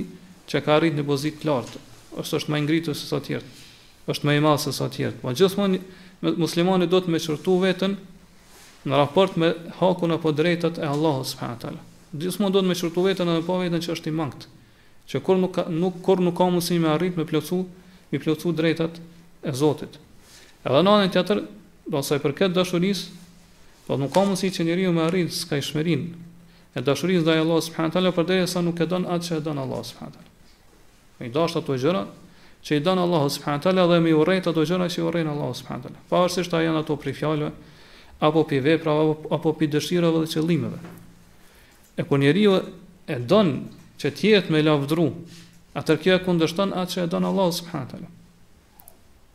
që 0.49 0.61
ka 0.65 0.79
rritë 0.81 0.97
në 0.99 1.03
pozitë 1.05 1.41
të 1.43 1.47
lartë, 1.47 1.79
është 2.21 2.35
është 2.39 2.51
më 2.53 2.59
ngritur 2.65 2.95
se 2.95 3.07
sa 3.09 3.19
të 3.19 3.27
tjerë. 3.27 3.47
Është 4.11 4.27
më 4.27 4.35
i 4.37 4.43
madh 4.43 4.61
se 4.63 4.73
sa 4.75 4.87
të 4.89 4.99
tjerë. 4.99 5.17
Po 5.21 5.33
gjithmonë 5.33 5.79
muslimani 6.39 6.87
duhet 6.91 7.07
të 7.07 7.13
më 7.13 7.19
çortu 7.25 7.57
veten 7.63 7.97
në 8.85 8.97
raport 8.99 9.37
me 9.41 9.49
hakun 9.79 10.13
apo 10.15 10.31
drejtat 10.31 10.77
e 10.77 10.85
Allahut 10.87 11.27
subhanahu 11.31 11.61
teala. 11.61 11.81
Gjithmonë 12.13 12.53
duhet 12.53 12.67
të 12.67 12.71
më 12.71 12.79
çortu 12.81 13.05
veten 13.07 13.31
edhe 13.33 13.45
po 13.47 13.59
veten 13.61 13.81
që 13.81 13.93
është 13.95 14.11
i 14.13 14.15
mangët. 14.19 14.47
Që 15.09 15.21
kur 15.25 15.37
nuk 15.41 15.59
nuk 15.69 15.99
kur 16.05 16.21
nuk 16.25 16.37
ka 16.37 16.47
mundësi 16.49 16.79
me 16.81 16.89
arrit 16.93 17.17
me 17.17 17.25
plotsu, 17.29 17.63
me 18.11 18.19
plotsu 18.19 18.53
drejtat 18.57 18.99
e 19.45 19.51
Zotit. 19.53 19.99
Edhe 20.65 20.81
në 20.81 20.95
anën 20.95 21.11
tjetër, 21.13 21.43
do 21.85 22.01
sa 22.01 22.17
i 22.17 22.23
përket 22.23 22.55
dashurisë, 22.57 23.11
po 23.85 23.99
nuk 24.01 24.13
ka 24.15 24.23
mundësi 24.25 24.49
që 24.55 24.65
njeriu 24.69 24.93
me 24.93 25.05
arrit 25.05 25.33
s'ka 25.33 25.59
e 26.75 26.81
dashurisë 26.83 27.23
ndaj 27.23 27.37
Allahut 27.39 27.63
subhanahu 27.63 27.93
teala 27.95 28.11
përderisa 28.11 28.59
nuk 28.61 28.81
e 28.83 28.89
don 28.89 29.05
atë 29.07 29.23
që 29.25 29.35
e 29.37 29.41
don 29.45 29.57
Allahu 29.63 29.83
subhanahu 29.87 30.11
teala 30.11 30.24
i 31.19 31.29
dashur 31.29 31.63
ato 31.63 31.75
gjëra 31.77 32.05
që 32.65 32.75
i 32.77 32.83
don 32.83 32.99
Allahu 32.99 33.29
subhanahu 33.29 33.63
teala 33.63 33.85
dhe 33.87 33.99
më 34.03 34.13
urrejt 34.17 34.47
ato 34.51 34.65
gjëra 34.65 34.87
që 34.91 34.99
i 34.99 35.03
urrejn 35.05 35.27
Allahu 35.31 35.53
subhanahu 35.55 35.83
teala. 35.87 36.01
Pavarësisht 36.09 36.51
ta 36.51 36.61
janë 36.63 36.81
ato 36.83 36.97
për 36.99 37.13
fjalë 37.19 37.49
apo 38.25 38.43
për 38.49 38.63
vepra 38.65 38.93
apo 38.93 39.35
apo 39.37 39.53
për 39.59 39.69
dëshira 39.77 40.09
apo 40.09 40.23
për 40.25 40.79
E 41.97 42.03
kur 42.03 42.19
njeriu 42.19 42.55
e 43.07 43.15
don 43.19 43.69
që 43.97 44.09
të 44.11 44.23
jetë 44.33 44.51
më 44.51 44.59
lavdëru, 44.67 45.05
atë 45.79 45.95
kjo 46.03 46.15
e 46.19 46.23
kundërshton 46.25 46.73
atë 46.75 46.91
që 46.93 47.03
e 47.03 47.07
don 47.07 47.23
Allahu 47.25 47.53
subhanahu 47.55 47.89
teala. 47.93 48.09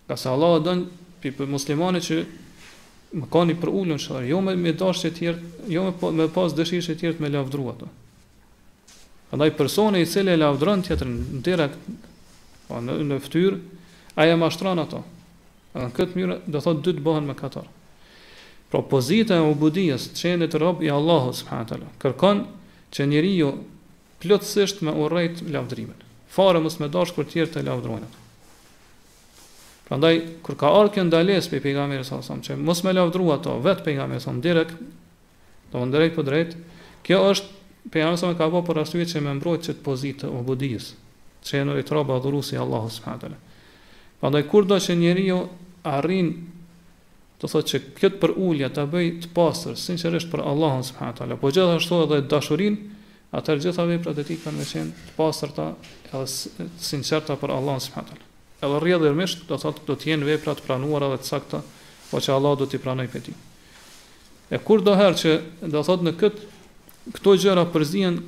Ka 0.09 0.17
sa 0.17 0.35
Allahu 0.37 0.61
don 0.65 0.83
për 1.23 1.49
muslimanët 1.49 2.05
që 2.05 2.19
më 3.17 3.27
kanë 3.33 3.57
për 3.63 3.71
ulën 3.81 4.03
shoqë, 4.05 4.27
jo 4.33 4.43
më 4.45 4.55
me 4.61 4.75
dashje 4.77 5.09
të 5.09 5.17
tjera, 5.19 5.39
jo 5.73 5.87
më 5.87 5.93
po, 6.01 6.13
me 6.13 6.29
pas 6.29 6.53
dëshirë 6.53 6.87
të 6.91 6.99
tjera 7.01 7.17
me 7.19 7.25
më 7.29 7.33
lavdëru 7.39 7.69
ato. 7.73 7.89
Andaj 9.31 9.57
personi 9.57 10.01
i 10.03 10.07
cili 10.07 10.33
e 10.33 10.37
lavdron 10.37 10.83
tjetrin 10.83 11.15
në 11.37 11.43
tëra 11.47 11.69
pa 11.71 11.79
po, 12.75 12.81
në, 12.83 12.97
në 13.07 13.19
fytyrë, 13.23 13.59
ai 14.19 14.31
e 14.33 14.39
mashtron 14.39 14.79
ato. 14.83 15.05
në 15.75 15.87
këtë 15.95 16.19
mënyrë 16.19 16.37
do 16.51 16.59
thotë 16.65 16.83
dy 16.83 16.93
të 16.99 17.03
bëhen 17.07 17.29
më 17.31 17.35
katër. 17.39 17.67
Propozita 18.73 19.37
e 19.39 19.45
ubudijës, 19.53 20.09
çënë 20.19 20.49
të 20.51 20.59
rob 20.59 20.81
i 20.83 20.91
Allahut 20.91 21.37
subhanahu 21.39 21.69
teala, 21.71 21.91
kërkon 22.03 22.41
që 22.95 23.07
njeriu 23.07 23.53
plotësisht 24.23 24.83
me 24.83 24.91
urrejt 25.05 25.45
lavdrimin. 25.47 26.03
Fare 26.31 26.59
mos 26.63 26.81
me 26.83 26.91
dashkë 26.91 27.21
për 27.21 27.29
tjerë 27.35 27.53
të 27.55 27.63
lavdrojnë. 27.69 28.11
Prandaj 29.87 30.13
kur 30.47 30.59
ka 30.59 30.75
ardhur 30.75 30.93
kjo 30.97 31.07
ndales 31.07 31.47
pe 31.51 31.63
pejgamberin 31.63 32.07
sa 32.07 32.19
sa 32.23 32.35
që 32.39 32.59
mos 32.63 32.83
me 32.87 32.93
lavdrua 32.99 33.39
ato 33.39 33.55
vetë 33.63 33.87
pejgamberin 33.87 34.43
direkt, 34.43 34.75
do 35.73 35.85
ndrej 35.87 36.13
po 36.19 36.27
drejt. 36.27 36.59
Kjo 37.07 37.23
është 37.31 37.60
Pejgamberi 37.89 38.29
më 38.29 38.37
ka 38.39 38.47
vënë 38.53 38.67
për 38.69 38.81
arsye 38.83 39.07
që 39.09 39.23
më 39.25 39.33
mbrojtë 39.41 39.65
çet 39.67 39.79
pozitë 39.85 40.29
e 40.29 40.33
ubudis, 40.41 40.91
që 41.47 41.61
janë 41.63 41.77
në 41.79 41.85
troba 41.89 42.19
adhuruesi 42.21 42.59
Allahu 42.61 42.91
subhanahu 42.93 43.17
wa 43.17 43.25
taala. 43.25 43.39
Prandaj 44.21 44.45
kurdo 44.53 44.77
që 44.77 44.97
njeriu 45.01 45.39
arrin 45.89 46.29
të 47.41 47.49
thotë 47.49 47.69
që 47.73 47.81
këtë 47.97 48.21
për 48.21 48.35
ulja 48.37 48.69
ta 48.77 48.85
bëj 48.93 49.07
të 49.25 49.31
pastër 49.33 49.79
sinqerisht 49.81 50.29
për 50.35 50.45
Allahun 50.51 50.85
subhanahu 50.91 51.15
wa 51.15 51.19
taala, 51.23 51.39
po 51.41 51.49
gjithashtu 51.57 52.03
edhe 52.05 52.21
dashurinë, 52.29 52.79
atë 53.41 53.57
gjitha 53.65 53.89
veprat 53.89 54.19
e 54.21 54.27
tij 54.29 54.39
kanë 54.45 54.59
me 54.61 54.69
qenë 54.69 55.09
të 55.09 55.17
pastërta 55.17 55.71
edhe 56.13 56.69
sinqerta 56.91 57.39
për 57.41 57.57
Allahun 57.57 57.81
subhanahu 57.81 58.13
wa 58.13 58.21
taala. 58.21 58.31
Edhe 58.61 58.83
rrjedhërmisht 58.85 59.47
do 59.49 59.57
thotë 59.63 59.87
do 59.89 59.97
të 59.97 60.13
jenë 60.13 60.29
vepra 60.35 60.53
të 60.59 60.69
pranuara 60.69 61.09
dhe 61.15 61.23
të 61.25 61.31
sakta, 61.33 61.65
po 62.13 62.21
që 62.21 62.37
Allahu 62.37 62.61
do 62.65 62.69
t'i 62.69 62.79
pranojë 62.85 63.09
për 63.17 63.25
ti. 63.31 63.37
E 64.53 64.59
kur 64.61 64.83
doherë 64.85 65.17
që 65.23 65.33
do 65.73 65.81
thotë 65.87 66.11
në 66.11 66.19
këtë 66.21 66.49
këto 67.15 67.35
gjëra 67.43 67.65
përzihen, 67.75 68.19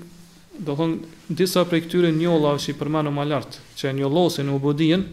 do 0.62 0.74
të 0.76 1.34
disa 1.38 1.62
prej 1.68 1.84
këtyre 1.86 2.10
njollave 2.14 2.60
që 2.62 2.74
i 2.74 2.78
përmano 2.78 3.12
më 3.14 3.24
lart, 3.30 3.58
që 3.78 3.86
janë 3.90 4.02
njollosen 4.02 4.48
në 4.50 4.54
ubudin, 4.58 5.04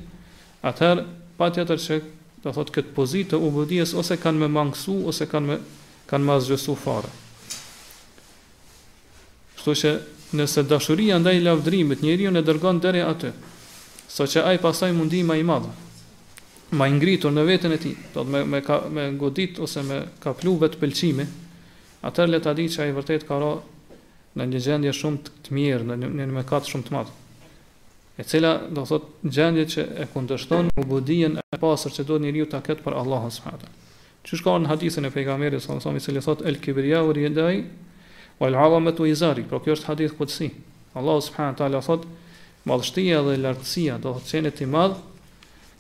atëherë 0.68 1.04
patjetër 1.40 1.80
se 1.80 2.00
do 2.44 2.54
thot 2.56 2.72
këtë 2.76 2.94
pozitë 2.98 3.34
të 3.36 3.40
ubudijës 3.48 3.94
ose 4.00 4.18
kanë 4.20 4.42
me 4.46 4.50
mangësu, 4.52 4.98
ose 5.08 5.28
kanë 5.32 5.48
me 5.48 5.58
kanë 6.10 6.26
më 6.28 6.38
zgjësu 6.46 6.76
fare. 6.82 7.10
Shto 9.60 9.74
që 9.76 9.90
nëse 10.40 10.64
dashuria 10.70 11.20
ndaj 11.20 11.38
lavdrimit, 11.46 12.02
njeri 12.04 12.28
ju 12.28 12.32
në 12.34 12.44
dërgon 12.48 12.80
deri 12.84 13.04
atë, 13.06 13.32
saqë 14.10 14.32
që 14.34 14.46
aj 14.54 14.60
pasaj 14.64 14.92
mundi 14.98 15.22
ma 15.28 15.36
i 15.40 15.46
madhë, 15.46 15.70
ma 16.80 16.88
i 16.90 16.94
ngritur 16.98 17.32
në 17.34 17.46
vetën 17.48 17.76
e 17.76 17.80
ti, 17.82 17.94
do 18.14 18.26
të 18.26 18.32
me, 18.34 18.44
me, 18.54 18.62
ka, 18.66 18.82
me 18.92 19.08
godit 19.18 19.60
ose 19.62 19.84
me 19.86 20.04
kaplu 20.24 20.58
vetë 20.62 20.80
pëlqimi, 20.84 21.26
atër 22.02 22.28
le 22.30 22.40
ta 22.40 22.54
di 22.56 22.68
që 22.70 22.82
ai 22.88 22.94
vërtet 22.96 23.26
ka 23.28 23.38
ra 23.42 23.50
në 24.40 24.46
një 24.54 24.60
gjendje 24.64 24.94
shumë 24.96 25.24
të 25.48 25.56
mirë, 25.58 25.88
në 25.90 25.98
një, 26.00 26.10
një 26.22 26.28
mëkat 26.40 26.70
shumë 26.72 26.86
të 26.88 26.94
madh. 26.96 27.12
E 28.20 28.24
cila 28.28 28.54
do 28.68 28.84
thot 28.88 29.08
gjendje 29.24 29.66
që 29.76 29.86
e 30.04 30.08
kundërshton 30.14 30.72
ubudien 30.80 31.38
e 31.40 31.60
pastër 31.60 31.94
që 32.00 32.08
do 32.10 32.18
riu 32.24 32.48
ta 32.52 32.62
ketë 32.64 32.84
për 32.86 32.98
Allahun 33.02 33.32
subhanahu 33.36 33.78
që 34.28 34.36
shka 34.38 34.52
në 34.62 34.68
hadithin 34.70 35.08
e 35.08 35.10
pejgamberit 35.16 35.64
sallallahu 35.64 35.88
alajhi 35.90 35.96
wasallam 35.96 35.98
i 35.98 36.04
cili 36.08 36.22
thotë 36.24 36.44
el 36.52 36.58
kibriya 36.64 37.00
wa 37.08 37.14
ridai 37.16 37.64
wal 38.40 38.52
alamat 38.60 39.00
wa 39.00 39.08
izari 39.08 39.46
por 39.48 39.64
kjo 39.64 39.78
është 39.80 39.88
hadith 39.90 40.18
kutsi 40.20 40.50
Allah 41.00 41.22
subhanahu 41.24 41.58
taala 41.62 41.80
thot 41.86 42.04
madhështia 42.68 43.22
dhe 43.28 43.38
lartësia 43.40 43.96
do 44.04 44.12
të 44.20 44.28
thënë 44.28 44.52
ti 44.60 44.68
madh 44.76 45.00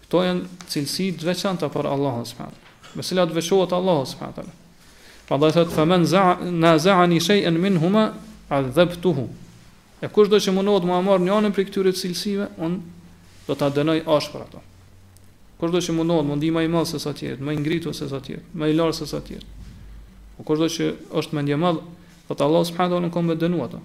këto 0.06 0.24
janë 0.24 0.64
cilësi 0.72 1.08
të 1.20 1.28
veçanta 1.28 1.68
për 1.76 1.92
Allahun 1.92 2.24
subhanahu 2.32 2.96
me 2.96 3.06
cilat 3.12 3.36
veçohet 3.36 3.76
Allahu 3.82 4.08
subhanahu 4.14 4.40
taala 4.40 4.56
Pra 5.30 5.38
ndaj 5.38 5.52
thëtë, 5.60 5.84
na 5.86 5.98
në 6.02 6.72
zëani 6.82 7.20
shejën 7.22 7.58
min 7.62 7.76
huma, 7.78 8.08
a 8.50 8.64
dhebtuhu. 8.66 9.28
E 10.02 10.10
kush 10.10 10.26
do 10.32 10.40
që 10.42 10.56
mundohet 10.56 10.88
më 10.90 10.96
amarë 10.98 11.28
një 11.28 11.34
anën 11.38 11.54
për 11.54 11.68
këtyre 11.70 11.92
të 11.94 12.00
cilësive, 12.02 12.48
unë 12.58 13.46
do 13.46 13.54
të 13.54 13.68
adënoj 13.68 14.00
ashë 14.10 14.32
për 14.34 14.46
ato. 14.48 14.64
Kush 15.62 15.76
do 15.76 15.82
që 15.86 15.94
mundohet 16.00 16.26
më 16.26 16.40
ndihë 16.40 16.56
më 16.58 16.64
i 16.66 16.72
malë 16.74 16.90
se 16.94 17.02
sa 17.04 17.14
tjetë, 17.14 17.46
më 17.46 17.54
i 17.60 17.60
ngritu 17.62 17.94
se 17.94 18.08
sa 18.10 18.18
tjetë, 18.26 18.42
më 18.58 18.72
i 18.72 18.76
larë 18.80 18.96
se 18.98 19.06
sa 19.12 19.20
tjetë. 19.28 19.46
O 20.40 20.40
po 20.42 20.48
kush 20.50 20.64
do 20.66 20.70
që 20.80 20.88
është 21.22 21.38
më 21.38 21.44
ndihë 21.46 21.60
malë, 21.62 21.84
dhe 22.32 22.38
të 22.40 22.44
Allah 22.48 22.66
s'pëhadu 22.72 23.02
në 23.06 23.12
kombe 23.14 23.36
dënu 23.44 23.62
ato. 23.68 23.84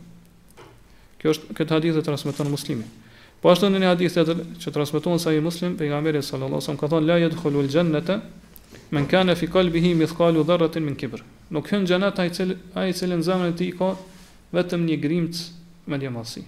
Kjo 1.21 1.35
është 1.37 1.59
këtë 1.61 1.77
hadith 1.77 2.01
e 2.01 2.05
transmiton 2.09 2.49
muslimi. 2.55 2.89
Po 3.45 3.53
ashtë 3.53 3.69
në 3.69 3.85
një 3.85 3.93
hadith 3.93 4.17
të 4.17 4.39
që 4.65 4.73
transmiton 4.81 5.21
sa 5.21 5.37
i 5.37 5.45
muslim, 5.45 5.77
pe 5.77 5.93
nga 5.93 6.01
meri 6.01 6.25
sallallahu 6.25 6.79
ka 6.81 6.89
thonë, 6.89 7.21
la 7.29 7.31
khullu 7.41 7.67
lë 7.69 7.75
gjennete, 7.77 8.23
Men 8.95 9.07
kanë 9.11 9.35
e 9.35 9.39
fi 9.41 9.49
kalbi 9.53 9.83
him 9.85 10.03
i 10.05 10.09
thkalu 10.11 10.45
dharratin 10.49 10.85
min 10.87 10.97
kibër 11.01 11.23
Nuk 11.55 11.69
hënë 11.73 11.89
gjenet 11.91 12.21
a 12.25 12.85
i 12.87 12.95
cilin 13.01 13.25
zemën 13.27 13.55
ti 13.59 13.69
i 13.73 13.77
ka 13.79 13.91
Vetëm 14.55 14.85
një 14.87 14.97
grimët 15.03 15.41
me 15.91 15.99
një 16.03 16.13
masi 16.15 16.45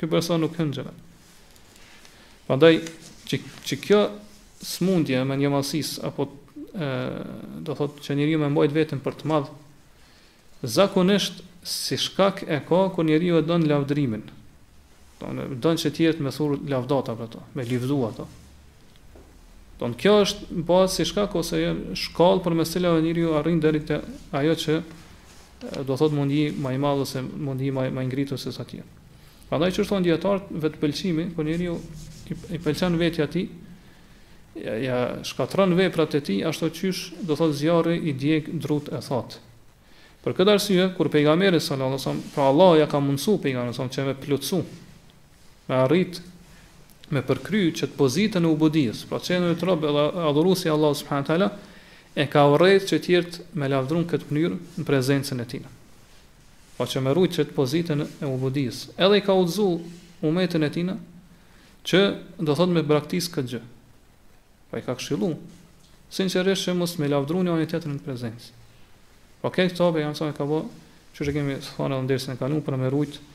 Kjo 0.00 0.10
përsa 0.12 0.38
nuk 0.42 0.56
hënë 0.60 0.78
gjenet 0.78 2.48
Pa 2.48 2.56
që, 2.58 3.40
që 3.68 3.80
kjo 3.84 4.02
smundje 4.64 5.20
me 5.28 5.36
një 5.42 5.50
masis 5.56 5.94
Apo 6.08 6.28
e, 6.28 6.88
do 7.66 7.74
thot 7.78 8.00
që 8.06 8.16
njëri 8.18 8.38
me 8.42 8.48
mbojt 8.54 8.72
vetëm 8.76 9.02
për 9.04 9.16
të 9.20 9.28
madhë, 9.32 9.54
Zakonisht 10.78 11.42
si 11.68 11.98
shkak 12.06 12.44
e 12.48 12.60
ka 12.68 12.82
Kër 12.94 13.10
njëri 13.12 13.34
me 13.36 13.44
donë 13.50 13.68
lavdrimin 13.72 14.24
Donë 15.18 15.80
që 15.84 15.94
tjetë 15.98 16.22
me 16.22 16.32
thurë 16.34 16.62
lavdata 16.72 17.18
për 17.20 17.32
to 17.36 17.46
Me 17.58 17.66
livdua 17.72 18.12
to 18.20 18.28
Don 19.78 19.94
kjo 19.94 20.12
është 20.24 20.48
në 20.58 20.62
bazë 20.66 20.94
si 20.98 21.04
shkak 21.06 21.34
ose 21.38 21.58
jo 21.60 21.72
shkallë 21.98 22.42
për 22.44 22.56
mesela 22.58 22.92
e 22.98 23.02
njeriu 23.04 23.36
arrin 23.38 23.60
deri 23.62 23.80
te 23.86 24.00
ajo 24.34 24.54
që 24.64 24.78
do 25.86 25.94
thot 25.98 26.14
mundi 26.14 26.48
më 26.54 26.72
i 26.76 26.80
madh 26.82 27.04
ose 27.04 27.22
mundi 27.46 27.70
më 27.74 27.84
më 27.94 28.02
i 28.02 28.08
ngritur 28.10 28.40
se 28.42 28.50
sa 28.54 28.66
ti. 28.66 28.80
Prandaj 29.48 29.76
çu 29.78 29.86
thon 29.86 30.02
dietar 30.04 30.42
vet 30.50 30.74
pëlqimi 30.82 31.28
po 31.36 31.46
njeriu 31.46 31.76
i, 32.32 32.36
i 32.58 32.58
pëlqen 32.60 32.98
vetja 33.00 33.28
ti 33.32 33.46
ja, 34.58 34.74
ja 34.82 34.98
shkatron 35.26 35.76
veprat 35.78 36.18
e 36.18 36.22
tij 36.26 36.42
ashtu 36.50 36.72
qysh 36.80 37.20
do 37.22 37.36
thot 37.38 37.54
zjarri 37.58 38.00
i 38.10 38.16
djeg 38.18 38.50
drut 38.58 38.90
e 38.92 39.00
thot. 39.06 39.38
Për 40.24 40.36
këtë 40.40 40.56
arsye 40.56 40.88
kur 40.98 41.06
pejgamberi 41.14 41.62
sallallahu 41.62 41.94
alajhi 41.94 42.02
wasallam 42.02 42.24
pra 42.34 42.48
Allah 42.50 42.74
ja 42.82 42.90
ka 42.90 42.98
mundsu 43.00 43.38
pejgamberin 43.38 43.78
sallallahu 43.78 43.94
alajhi 43.94 44.10
wasallam 44.10 44.18
çe 44.18 44.18
me 44.18 44.26
plotsu. 44.26 45.68
Me 45.68 45.78
arrit 45.84 46.18
me 47.12 47.20
përkry 47.28 47.60
që 47.76 47.88
të 47.88 47.96
pozitën 47.98 48.44
e 48.44 48.50
ubudijës, 48.52 49.04
pra 49.08 49.18
që 49.22 49.36
e 49.36 49.40
në 49.42 49.52
të 49.60 49.68
robë 49.68 49.88
edhe 49.90 50.04
adhurusi 50.30 50.70
Allah 50.72 50.92
s.w.t. 50.98 51.48
e 52.20 52.24
ka 52.28 52.42
vërrejt 52.52 52.88
që 52.90 52.98
tjertë 53.06 53.46
me 53.60 53.68
lavdrun 53.72 54.04
këtë 54.10 54.28
mënyrë 54.34 54.58
në 54.78 54.86
prezencën 54.88 55.40
e 55.40 55.46
tina. 55.48 55.72
Pra 56.76 56.84
po 56.84 56.92
që 56.92 57.00
me 57.04 57.14
rujt 57.16 57.38
që 57.38 57.46
të 57.48 57.56
pozitën 57.56 58.04
e 58.04 58.28
ubudijës. 58.28 58.82
Edhe 59.02 59.18
i 59.20 59.24
ka 59.26 59.34
udzu 59.34 59.68
umetën 60.28 60.64
e 60.64 60.70
tina 60.74 60.98
që 61.88 62.02
do 62.44 62.54
thot 62.58 62.70
me 62.74 62.84
braktis 62.86 63.26
këtë 63.32 63.50
gjë. 63.54 63.62
Pra 64.68 64.82
i 64.82 64.84
ka 64.86 64.94
këshilu, 64.98 65.32
sinqeresht 66.12 66.68
që 66.68 66.76
mos 66.76 66.98
me 67.00 67.08
lavdrun 67.10 67.48
e 67.48 67.56
unitetën 67.56 67.96
në 67.96 68.04
prezencë. 68.04 68.52
Pra 69.40 69.48
po 69.48 69.54
këtë 69.56 69.78
të 69.80 69.86
obë, 69.88 70.04
jam 70.04 70.14
sa 70.18 70.28
me 70.28 70.36
ka 70.36 70.44
bërë 70.44 70.86
që 71.16 71.24
që 71.26 71.34
kemi 71.34 71.58
thonë 71.66 72.02
edhe 72.04 72.20
në 72.28 72.36
e 72.36 72.38
kanu, 72.44 72.60
pra 72.62 72.76
me 72.78 72.90
rujtë 72.92 73.26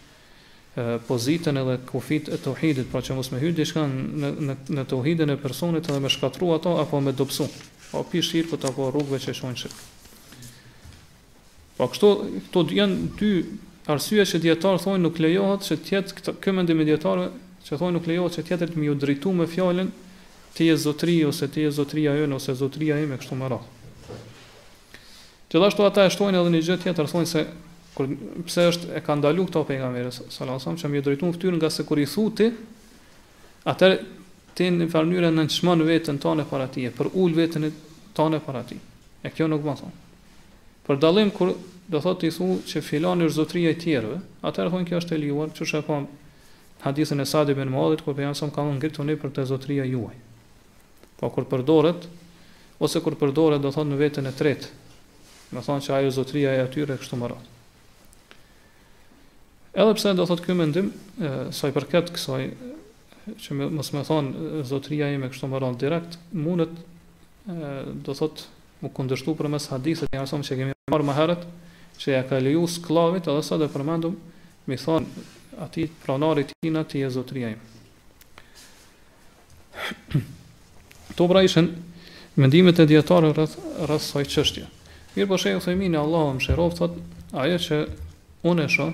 pozitën 1.08 1.56
edhe 1.58 1.76
kufit 1.86 2.30
e 2.34 2.38
tohidit, 2.42 2.88
pra 2.90 3.02
që 3.02 3.14
mos 3.14 3.30
me 3.30 3.38
hyrë 3.38 3.56
diçka 3.62 3.84
në 3.86 4.30
në 4.42 4.56
në 4.74 4.86
tauhidin 4.90 5.30
e 5.30 5.36
personit 5.38 5.86
edhe 5.86 6.00
me 6.02 6.10
shkatru 6.10 6.50
ato 6.56 6.74
apo 6.82 7.00
me 7.02 7.12
dopsu, 7.14 7.46
apo 7.92 8.04
pi 8.10 8.22
shirku 8.26 8.58
apo 8.58 8.88
rrugëve 8.92 9.20
që 9.28 9.36
shojnë 9.38 9.58
shirk. 9.62 9.76
Po 11.78 11.86
kështu 11.90 12.10
këto 12.50 12.62
janë 12.74 13.14
dy 13.20 13.32
arsye 13.90 14.26
që 14.26 14.42
dietar 14.48 14.82
thonë 14.82 15.04
nuk 15.06 15.22
lejohet 15.22 15.62
që 15.68 15.76
të 15.86 15.94
jetë 15.94 16.40
kë 16.42 16.50
mendim 16.58 16.82
me 16.82 16.88
dietarëve 16.90 17.30
që 17.70 17.78
thonë 17.80 17.94
nuk 17.98 18.10
lejohet 18.10 18.40
që 18.42 18.46
tjetër 18.50 18.74
të 18.74 18.82
më 18.82 18.90
u 18.90 18.96
drejtu 19.04 19.30
me 19.34 19.46
fjalën 19.50 19.92
ti 20.58 20.68
je 20.74 20.78
zotri 20.78 21.20
ose 21.26 21.46
ti 21.54 21.62
je 21.64 21.70
zotria 21.72 22.16
jënë, 22.18 22.34
ose 22.40 22.54
zotria 22.60 22.98
e 23.02 23.06
kështu 23.14 23.38
më 23.38 23.54
radh. 23.54 23.70
Gjithashtu 25.54 25.86
ata 25.86 26.08
e 26.08 26.10
shtojnë 26.10 26.40
edhe 26.42 26.50
një 26.56 26.64
gjë 26.66 26.78
tjetër 26.82 27.06
thonë 27.14 27.30
se 27.30 27.46
kur 27.94 28.10
pse 28.48 28.64
është 28.74 28.96
e 28.98 29.02
ka 29.06 29.14
ndaluar 29.18 29.50
këto 29.52 29.62
pejgamberi 29.70 30.10
sallallahu 30.14 30.58
alajhi 30.58 30.62
wasallam 30.62 30.80
që 30.82 30.90
më 30.94 31.02
drejtuan 31.06 31.34
fytyrën 31.36 31.60
nga 31.62 31.70
sikur 31.70 32.00
i 32.02 32.08
thuti 32.10 32.48
atë 33.70 33.90
ti 34.58 34.68
në 34.74 34.88
mënyrë 34.90 35.30
në 35.30 35.38
nënçmon 35.42 35.84
veten 35.88 36.18
tonë 36.22 36.48
para 36.50 36.68
tij 36.74 36.90
për 36.98 37.12
ul 37.14 37.38
veten 37.38 37.70
tonë 38.18 38.42
para 38.46 38.64
tij 38.70 38.80
e 39.26 39.30
kjo 39.34 39.48
nuk 39.52 39.62
më 39.66 39.76
thon 39.84 39.94
thonë 39.94 40.82
për 40.90 41.00
dallim 41.06 41.30
kur 41.34 41.54
do 41.94 42.02
thotë 42.02 42.26
ti 42.26 42.34
thu 42.40 42.50
që 42.74 42.82
filan 42.90 43.22
është 43.28 43.38
zotria 43.38 43.76
e 43.76 43.80
tjerëve 43.86 44.18
atë 44.42 44.68
thonë 44.74 44.90
kjo 44.90 45.04
është 45.04 45.18
e 45.20 45.24
lejuar 45.28 45.54
çu 45.54 45.68
është 45.70 45.84
kam 45.88 46.10
hadithin 46.84 47.22
e 47.24 47.30
Sadi 47.30 47.54
ibn 47.54 47.70
Muadhit 47.72 48.02
kur 48.04 48.18
pejgamberi 48.18 48.42
sallallahu 48.42 48.42
alajhi 48.42 48.42
wasallam 48.42 48.54
ka 48.58 48.66
thonë 48.66 48.78
ngritoni 48.82 49.22
për 49.22 49.36
të 49.38 49.48
zotria 49.54 49.86
juaj 49.94 50.18
po 51.22 51.30
kur 51.32 51.46
përdoret 51.54 52.10
ose 52.84 53.04
kur 53.06 53.14
përdoret 53.22 53.62
do 53.62 53.70
thotë 53.72 53.94
në 53.94 54.02
veten 54.02 54.26
e 54.28 54.34
tretë 54.34 54.78
do 55.54 55.62
thon 55.62 55.82
se 55.86 55.94
ajo 55.94 56.10
zotria 56.10 56.58
e 56.58 56.64
atyre 56.66 56.98
kështu 56.98 57.22
më 57.22 57.30
radh 57.36 57.52
Edhe 59.74 59.90
pse 59.98 60.12
do 60.14 60.26
thot 60.30 60.38
ky 60.46 60.54
mendim, 60.54 60.92
sa 61.50 61.66
i 61.66 61.74
përket 61.74 62.12
kësaj 62.14 62.44
që 63.42 63.50
më 63.58 63.70
mos 63.74 63.90
më 63.96 64.04
thon 64.06 64.28
zotria 64.70 65.08
ime 65.10 65.26
kështu 65.32 65.48
më 65.50 65.58
ran 65.64 65.76
direkt, 65.82 66.12
mundet 66.30 66.70
do 68.06 68.14
thot 68.14 68.44
më 68.84 68.90
kundërshtu 68.94 69.34
për 69.40 69.48
mes 69.50 69.66
hadithit 69.72 70.10
që 70.14 70.20
arsom 70.22 70.44
se 70.46 70.56
kemi 70.60 70.72
marrë 70.94 71.06
më 71.08 71.14
herët 71.18 71.42
se 71.98 72.12
ja 72.14 72.22
ka 72.28 72.38
leju 72.40 72.68
sklavit 72.70 73.26
edhe 73.32 73.42
sa 73.48 73.58
do 73.58 73.66
përmendum, 73.74 74.14
më 74.70 74.76
thon 74.84 75.06
ati 75.66 75.88
pronari 76.06 76.46
tina, 76.52 76.84
ti 76.86 77.00
e 77.02 77.10
zotria 77.10 77.56
ime. 77.56 77.64
To 81.18 81.28
pra 81.30 81.42
ishen 81.46 81.68
mendimet 82.38 82.80
e 82.82 82.86
djetarën 82.92 83.32
rrës 83.38 83.58
rrës 83.88 84.04
saj 84.14 84.26
qështje 84.34 84.66
Mirë 85.16 85.28
po 85.30 85.36
shëjë 85.38 85.58
u 85.58 85.60
Allah 85.66 85.78
në 85.94 86.00
Allahëm 86.02 86.40
shërovë 86.42 86.76
thët 86.78 86.94
Aje 87.42 87.58
që 87.68 87.78
unë 88.50 88.62
e 88.66 88.68
shë 88.74 88.88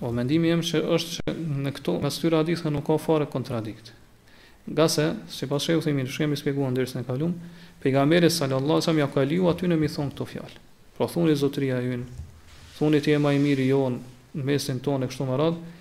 O 0.00 0.08
po, 0.08 0.10
mendimi 0.16 0.48
jem 0.48 0.60
që 0.64 0.78
është 0.96 1.16
që 1.16 1.32
në 1.60 1.70
këto 1.76 1.92
mes 2.00 2.16
tyre 2.22 2.38
hadithe 2.40 2.70
nuk 2.72 2.86
ka 2.88 2.94
fare 3.06 3.26
kontradikt. 3.28 3.90
Gase, 4.78 5.04
si 5.28 5.44
pas 5.50 5.60
shehu 5.66 5.82
thimin, 5.84 6.06
shkemi 6.08 6.38
spjeguan 6.40 6.72
dërës 6.76 6.94
në 6.96 7.02
kalum, 7.04 7.34
pejgamberi 7.82 8.30
sallallahu 8.32 8.80
sa 8.86 8.94
mja 8.96 9.10
ka 9.12 9.26
liu 9.28 9.50
aty 9.52 9.68
në 9.68 9.76
mi 9.82 9.90
thonë 9.92 10.14
këto 10.14 10.26
fjalë. 10.30 10.62
Pra 10.96 11.08
thuni 11.12 11.34
zotëria 11.40 11.82
jynë, 11.84 12.24
Thunit 12.78 13.10
i 13.10 13.12
e 13.12 13.18
i 13.36 13.40
mirë 13.44 13.66
jonë 13.68 14.40
në 14.40 14.46
mesin 14.48 14.78
tonë 14.80 15.04
e 15.04 15.10
kështu 15.10 15.26
më 15.28 15.36
radhë, 15.36 15.74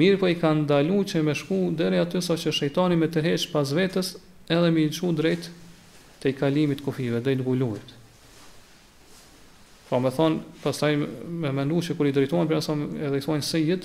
mirë 0.00 0.20
po 0.22 0.30
i 0.32 0.38
ka 0.40 0.54
ndalu 0.62 1.02
që 1.12 1.20
me 1.28 1.34
shku 1.36 1.58
dërë 1.76 2.00
aty 2.06 2.22
sa 2.24 2.38
që 2.40 2.54
shëjtani 2.56 2.96
me 2.96 3.10
tërheq 3.12 3.44
pas 3.52 3.74
vetës 3.76 4.14
edhe 4.56 4.72
mi 4.72 4.86
në 4.88 4.96
qu 4.96 5.12
drejt 5.20 5.50
të 6.24 6.32
i 6.32 6.36
kalimit 6.40 6.80
kofive, 6.86 7.20
dhe 7.20 7.36
i 7.36 7.36
të 7.36 7.76
Po 9.86 10.00
më 10.02 10.10
thon, 10.16 10.40
pastaj 10.64 10.96
me 10.98 11.52
që 11.52 11.94
kur 11.94 12.08
i 12.08 12.12
drejtohen 12.14 12.48
për 12.50 12.60
sa 12.64 12.74
edhe 13.06 13.18
i 13.18 13.22
thonë 13.22 13.44
sejit, 13.46 13.84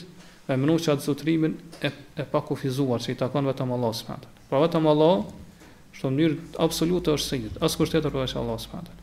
me 0.49 0.55
menuçi 0.57 0.89
atë 0.89 1.05
zotrimin 1.05 1.53
e 1.85 1.91
e 2.17 2.23
pa 2.31 2.41
kufizuar 2.41 3.03
se 3.05 3.11
i 3.11 3.15
takon 3.19 3.45
vetëm 3.45 3.69
Allahu 3.75 3.93
subhanahu. 3.99 4.31
Pra 4.49 4.61
vetëm 4.65 4.87
Allahu, 4.87 5.27
në 6.01 6.09
mënyrë 6.09 6.37
absolute 6.65 7.13
është 7.13 7.27
sejit, 7.27 7.59
as 7.61 7.77
kusht 7.77 7.93
tjetër 7.93 8.09
për 8.09 8.33
Allahu 8.41 8.57
subhanahu. 8.57 8.97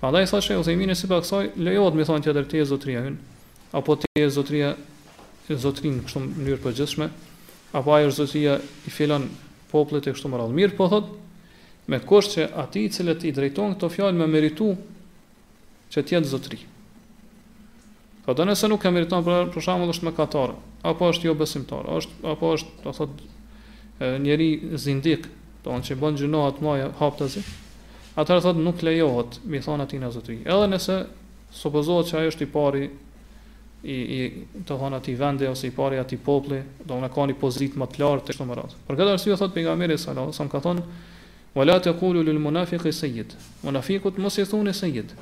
Pra 0.00 0.12
ai 0.12 0.28
thotë 0.28 0.50
se 0.50 0.58
ose 0.60 0.72
imin 0.76 0.92
e 0.92 0.94
sipas 1.00 1.24
kësaj 1.24 1.48
lejohet 1.56 1.96
me 1.96 2.04
thonë 2.08 2.26
tjetër 2.28 2.44
te 2.52 2.64
zotria 2.68 3.00
hyn, 3.06 3.16
apo 3.72 3.96
te 4.04 4.28
zotria 4.36 4.74
e 5.50 5.56
zotrin 5.58 6.02
në 6.04 6.04
çdo 6.06 6.20
mënyrë 6.26 6.60
përgjithshme, 6.68 7.08
apo 7.80 7.96
ajo 7.96 8.12
zotria 8.20 8.58
i 8.88 8.92
filon 8.92 9.24
popullit 9.72 10.04
e 10.04 10.12
kështu 10.12 10.28
më 10.30 10.44
radhë. 10.44 10.54
Mirë 10.60 10.76
po 10.78 10.84
thotë 10.84 11.88
me 11.90 11.98
kusht 12.08 12.36
që 12.36 12.50
ati 12.64 12.84
i 12.86 12.92
cilët 12.92 13.24
i 13.28 13.32
drejton 13.34 13.74
këto 13.78 13.88
fjalë 13.96 14.20
me 14.20 14.28
meritu 14.36 14.74
që 15.90 16.02
të 16.06 16.16
jetë 16.16 16.30
zotri. 16.30 16.58
Po 18.26 18.34
do 18.36 18.44
nëse 18.46 18.68
nuk 18.70 18.84
e 18.86 18.92
meriton 18.94 19.24
për 19.26 19.50
për 19.54 19.64
shembull 19.66 19.90
është 19.94 20.06
mëkatar, 20.10 20.52
apo 20.86 21.08
është 21.10 21.28
jo 21.30 21.36
besimtar, 21.40 21.88
është 21.98 22.22
apo 22.34 22.52
është 22.56 22.84
do 22.84 22.92
thotë, 22.98 23.28
njëri 24.24 24.50
zindik, 24.84 25.26
do 25.64 25.74
që 25.84 25.98
bën 26.00 26.18
gjunoa 26.20 26.52
të 26.56 26.64
mëdha 26.66 26.90
haptazi. 27.00 27.42
Atëherë 28.20 28.44
thot 28.46 28.60
nuk 28.62 28.82
lejohet 28.86 29.38
mi 29.48 29.60
thon 29.64 29.82
atin 29.84 30.06
zotri. 30.14 30.40
Edhe 30.46 30.68
nëse 30.72 31.00
supozohet 31.54 32.08
se 32.10 32.18
ai 32.20 32.28
është 32.30 32.46
i 32.46 32.50
pari 32.54 32.86
i 33.82 33.94
i 34.16 34.20
të 34.68 34.76
thon 34.76 34.94
atë 34.96 35.14
vendi 35.18 35.46
ose 35.48 35.66
i 35.70 35.74
pari 35.76 35.98
atë 36.02 36.18
populli, 36.26 36.58
do 36.86 36.98
të 37.02 37.10
kanë 37.16 37.36
pozitë 37.40 37.80
më 37.80 37.90
të 37.94 38.02
lartë 38.04 38.34
këto 38.34 38.46
merat. 38.50 38.74
Për 38.86 38.98
këtë 39.00 39.14
arsye 39.16 39.38
thotë 39.40 39.56
pejgamberi 39.56 39.96
sallallahu 39.98 40.30
alajhi 40.30 40.36
wasallam 40.36 40.54
ka 40.54 40.62
thon 40.62 40.84
wala 41.56 41.78
taqulu 41.86 42.22
lil 42.28 42.38
munafiqi 42.44 42.92
sayyid. 42.92 43.32
Munafiqut 43.66 44.20
mos 44.20 44.36
i 44.42 44.46
thoni 44.46 44.74
sayyid. 44.82 45.16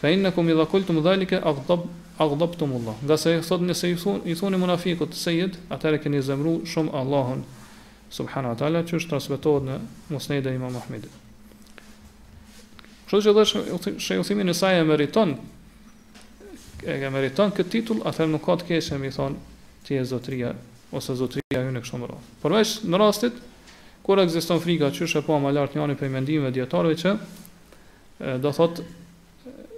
Fa 0.00 0.08
inna 0.14 0.30
kum 0.30 0.48
idha 0.52 0.66
kultum 0.70 1.00
dhalike 1.02 1.40
aghdab 1.44 1.86
aghdabtum 2.20 2.72
Allah. 2.78 2.94
Nga 3.02 3.16
se 3.18 3.38
thot 3.42 3.60
nëse 3.62 3.88
i 3.90 3.96
thon 3.96 4.20
i 4.26 4.34
thoni 4.38 4.56
munafikut 4.58 5.14
sejit, 5.18 5.56
atëre 5.74 5.98
keni 6.02 6.20
zemru 6.22 6.52
shumë 6.66 6.92
Allahun 7.00 7.40
subhanahu 8.18 8.58
taala 8.60 8.84
që 8.86 8.98
është 9.00 9.10
transmetuar 9.10 9.62
në 9.66 9.78
Musnad 10.14 10.46
e 10.46 10.52
Imam 10.54 10.76
Ahmedit. 10.78 11.10
Kështu 13.10 13.20
që 13.26 13.34
dhe 13.34 13.94
shëjëthimi 14.06 14.46
në 14.46 14.54
saj 14.54 14.78
e 14.80 14.84
meriton, 14.86 15.34
e 16.86 16.96
meriton 17.18 17.52
këtë 17.58 17.70
titull, 17.72 18.02
atëherë 18.12 18.34
nuk 18.36 18.46
ka 18.46 18.58
të 18.62 18.68
keshë 18.70 18.98
e 18.98 19.00
mi 19.02 19.10
thonë 19.14 19.58
ti 19.88 19.98
e 19.98 20.04
zotria, 20.06 20.52
ose 20.94 21.16
zotria 21.18 21.64
ju 21.64 21.74
në 21.74 21.82
kështu 21.82 22.00
më 22.04 22.10
rrë. 22.12 22.20
Përveç 22.44 22.76
në 22.94 23.02
rastit, 23.02 23.34
kur 24.06 24.20
e 24.22 24.28
frika, 24.62 24.92
që 24.94 25.10
shë 25.10 25.22
e 25.22 25.26
po 25.26 25.40
më 25.42 25.52
lartë 25.58 25.78
njani 25.80 25.98
për 25.98 26.06
i 26.06 26.14
mendime 26.18 26.50
djetarëve 26.50 27.02
që 27.02 27.18
do 28.46 28.52
thot 28.60 28.82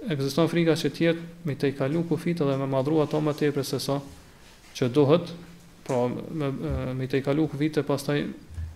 ekziston 0.09 0.47
frika 0.47 0.75
se 0.75 0.89
tjet 0.89 1.17
me 1.43 1.55
të 1.55 1.73
kalu 1.77 2.03
kufit 2.09 2.37
dhe 2.41 2.57
me 2.57 2.65
madhru 2.67 3.01
ato 3.03 3.19
më 3.21 3.33
tepër 3.37 3.63
se 3.63 3.79
sa 3.79 3.99
që 4.73 4.87
duhet, 4.89 5.29
pra 5.83 6.07
me 6.31 6.49
me 6.95 7.07
të 7.07 7.21
kalu 7.25 7.47
kufit 7.47 7.77
e 7.77 7.83
pastaj 7.83 8.23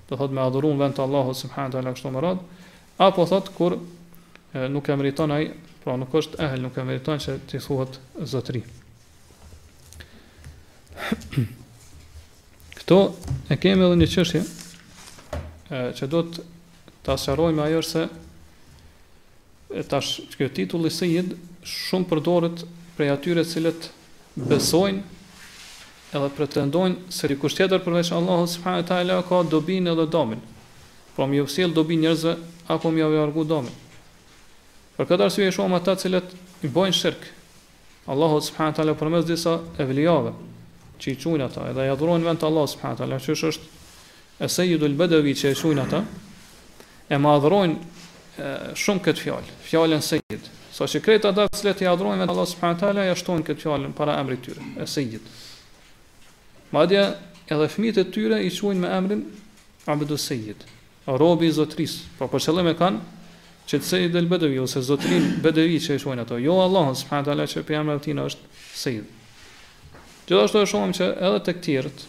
do 0.10 0.16
thot 0.18 0.32
me 0.32 0.42
adhurun 0.46 0.78
vend 0.80 0.94
të 0.98 1.02
Allahut 1.06 1.38
subhanahu 1.40 1.78
ala 1.80 1.94
kështu 1.96 2.10
më 2.14 2.20
rad, 2.22 2.38
apo 3.02 3.26
thot 3.26 3.50
kur 3.58 3.78
nuk 4.70 4.90
e 4.90 4.96
meriton 4.96 5.32
ai, 5.32 5.50
pra 5.84 5.96
nuk 5.98 6.12
është 6.16 6.40
ehel, 6.46 6.62
nuk 6.62 6.78
e 6.78 6.84
meriton 6.84 7.20
se 7.20 7.40
ti 7.50 7.58
thuhet 7.60 7.98
zotri. 8.24 8.62
Këto 12.76 12.98
e 13.50 13.58
kemi 13.58 13.84
edhe 13.88 13.96
një 14.04 14.08
çështje 14.14 14.42
që 15.98 16.06
do 16.12 16.22
të 16.30 16.40
ta 17.06 17.14
shërojmë 17.18 17.62
ajo 17.66 17.82
se 17.86 18.06
tash 19.84 20.22
kjo 20.38 20.48
titulli 20.54 20.92
sejid 20.94 21.34
shumë 21.68 22.08
përdoret 22.12 22.64
prej 22.96 23.10
atyre 23.12 23.44
cilët 23.48 23.88
besojnë 24.40 25.04
edhe 26.16 26.28
pretendojnë 26.38 27.12
se 27.12 27.28
dikush 27.32 27.58
tjetër 27.58 27.82
përveç 27.84 28.14
Allah 28.16 28.46
subhanahu 28.48 29.24
ka 29.30 29.42
dobin 29.52 29.88
edhe 29.92 30.06
domin. 30.08 30.40
Por 31.16 31.28
më 31.28 31.44
vjen 31.48 31.74
dobin 31.76 32.00
njerëzve 32.06 32.36
apo 32.72 32.92
më 32.92 33.10
vjen 33.12 33.24
argu 33.26 33.44
domin. 33.44 33.72
Për 34.96 35.10
këtë 35.12 35.28
arsye 35.28 35.52
shohim 35.52 35.74
ata 35.76 35.96
të 35.96 36.06
cilët 36.08 36.36
i 36.64 36.72
bojnë 36.72 36.96
shirk. 36.96 37.26
Allahu 38.08 38.40
subhanahu 38.42 38.72
wa 38.72 38.78
taala 38.78 38.96
përmes 38.96 39.26
disa 39.28 39.60
evlijave 39.82 40.32
që 41.02 41.12
i 41.12 41.18
qunë 41.20 41.44
ata, 41.50 41.66
edhe 41.74 41.84
i 41.88 41.92
adhurojnë 41.92 42.24
vend 42.24 42.44
Allahu 42.48 42.70
subhanahu 42.70 43.10
wa 43.12 43.18
që 43.20 43.34
është 43.36 43.72
e 44.40 44.48
Sayyidul 44.52 44.96
Badawi 44.96 45.34
që 45.36 45.52
i 45.52 45.58
qunë 45.58 45.82
ata, 45.84 46.04
e 47.10 47.18
ma 47.20 47.34
shumë 48.38 49.02
këtë 49.06 49.22
fjalë, 49.24 49.56
fjalën 49.70 50.02
Sejid. 50.04 50.48
Sa 50.76 50.84
so 50.86 51.00
që 51.00 51.20
ata 51.22 51.32
të 51.38 51.48
cilët 51.56 51.82
i 51.86 51.88
adhurojnë 51.88 52.24
vetë 52.26 52.34
Allah 52.34 52.48
subhanahu 52.52 52.80
teala 52.82 53.06
ja 53.08 53.14
shtojnë 53.16 53.46
këtë 53.48 53.64
fjalën 53.64 53.94
para 53.96 54.18
emrit 54.20 54.42
tyre, 54.44 54.64
e 54.76 54.88
Sejid. 54.92 55.24
Madje 56.76 57.06
edhe 57.48 57.68
fëmijët 57.72 58.02
e 58.04 58.06
tyre 58.12 58.40
i 58.44 58.52
quajnë 58.52 58.84
me 58.84 58.92
emrin 58.98 59.22
Abdul 59.88 60.20
Sejid, 60.20 60.66
robi 61.08 61.48
i 61.48 61.54
Zotris. 61.56 62.00
Po 62.20 62.28
për 62.28 62.44
qëllim 62.48 62.72
e 62.74 62.76
kanë 62.78 63.70
që 63.72 63.80
të 63.82 63.88
Sejid 63.92 64.18
el 64.20 64.28
Bedevi 64.30 64.60
ose 64.62 64.84
Zotrin 64.84 65.32
Bedevi 65.44 65.80
që 65.82 65.96
i 65.98 66.04
quajnë 66.04 66.26
ato, 66.28 66.40
jo 66.44 66.60
Allah 66.66 66.92
subhanahu 66.96 67.32
teala 67.32 67.48
që 67.50 67.64
për 67.66 67.80
emrin 67.80 67.96
e 67.96 68.04
tij 68.04 68.20
është 68.28 68.52
Sejid. 68.84 69.08
Gjithashtu 70.26 70.60
e 70.60 70.68
shohim 70.68 70.94
që 70.98 71.08
edhe 71.22 71.40
tek 71.46 71.60
tjerët, 71.62 72.00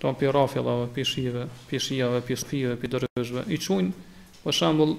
ton 0.00 0.16
pi 0.16 0.30
rafillave, 0.32 0.88
pi 0.96 1.04
shive, 1.04 1.42
pi 1.68 1.78
shijave, 1.78 2.22
pi 2.26 2.40
i 2.42 3.60
quajnë 3.60 4.08
për 4.44 4.52
shembull 4.58 4.90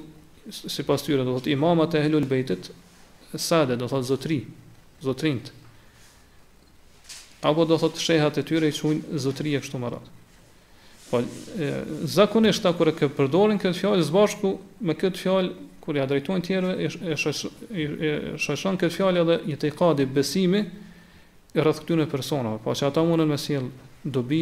si 0.51 0.83
pas 0.83 1.01
tyre, 1.03 1.23
do 1.23 1.33
thot 1.33 1.47
imamat 1.47 1.93
e 1.93 2.01
helul 2.05 2.25
bejtit, 2.25 2.69
sade, 3.35 3.75
do 3.75 3.87
thot 3.89 4.03
zotri, 4.05 4.45
zotrint, 5.01 5.51
Apo 7.45 7.61
do 7.69 7.77
thot 7.77 7.97
shehat 8.01 8.37
e 8.41 8.41
tyre 8.41 8.67
i 8.71 8.73
qunë 8.73 9.19
zotri 9.21 9.51
e 9.53 9.59
kështu 9.61 9.77
marat. 9.77 10.01
Po, 11.11 11.19
zakonisht 12.09 12.63
ta 12.65 12.71
kërë 12.73 12.93
kërë 12.97 13.13
përdorin 13.13 13.59
këtë 13.61 13.77
fjallë, 13.77 14.05
zbashku 14.07 14.49
me 14.81 14.95
këtë 14.97 15.21
fjallë, 15.21 15.51
kërë 15.85 15.99
ja 15.99 16.07
drejtojnë 16.09 16.45
tjerëve, 16.47 16.89
e 17.13 17.19
shëshën 18.41 18.79
këtë 18.81 18.95
fjallë 18.95 19.21
edhe 19.21 19.37
i 19.53 19.59
të 19.61 19.69
i 19.69 19.75
kadi 19.77 20.07
besimi 20.09 20.63
e 20.65 21.61
rrëth 21.61 21.83
këtyne 21.85 22.09
personave. 22.09 22.57
Po, 22.65 22.73
që 22.73 22.89
ata 22.89 23.05
mundën 23.05 23.29
me 23.29 23.37
sjellë 23.37 24.09
dobi 24.17 24.41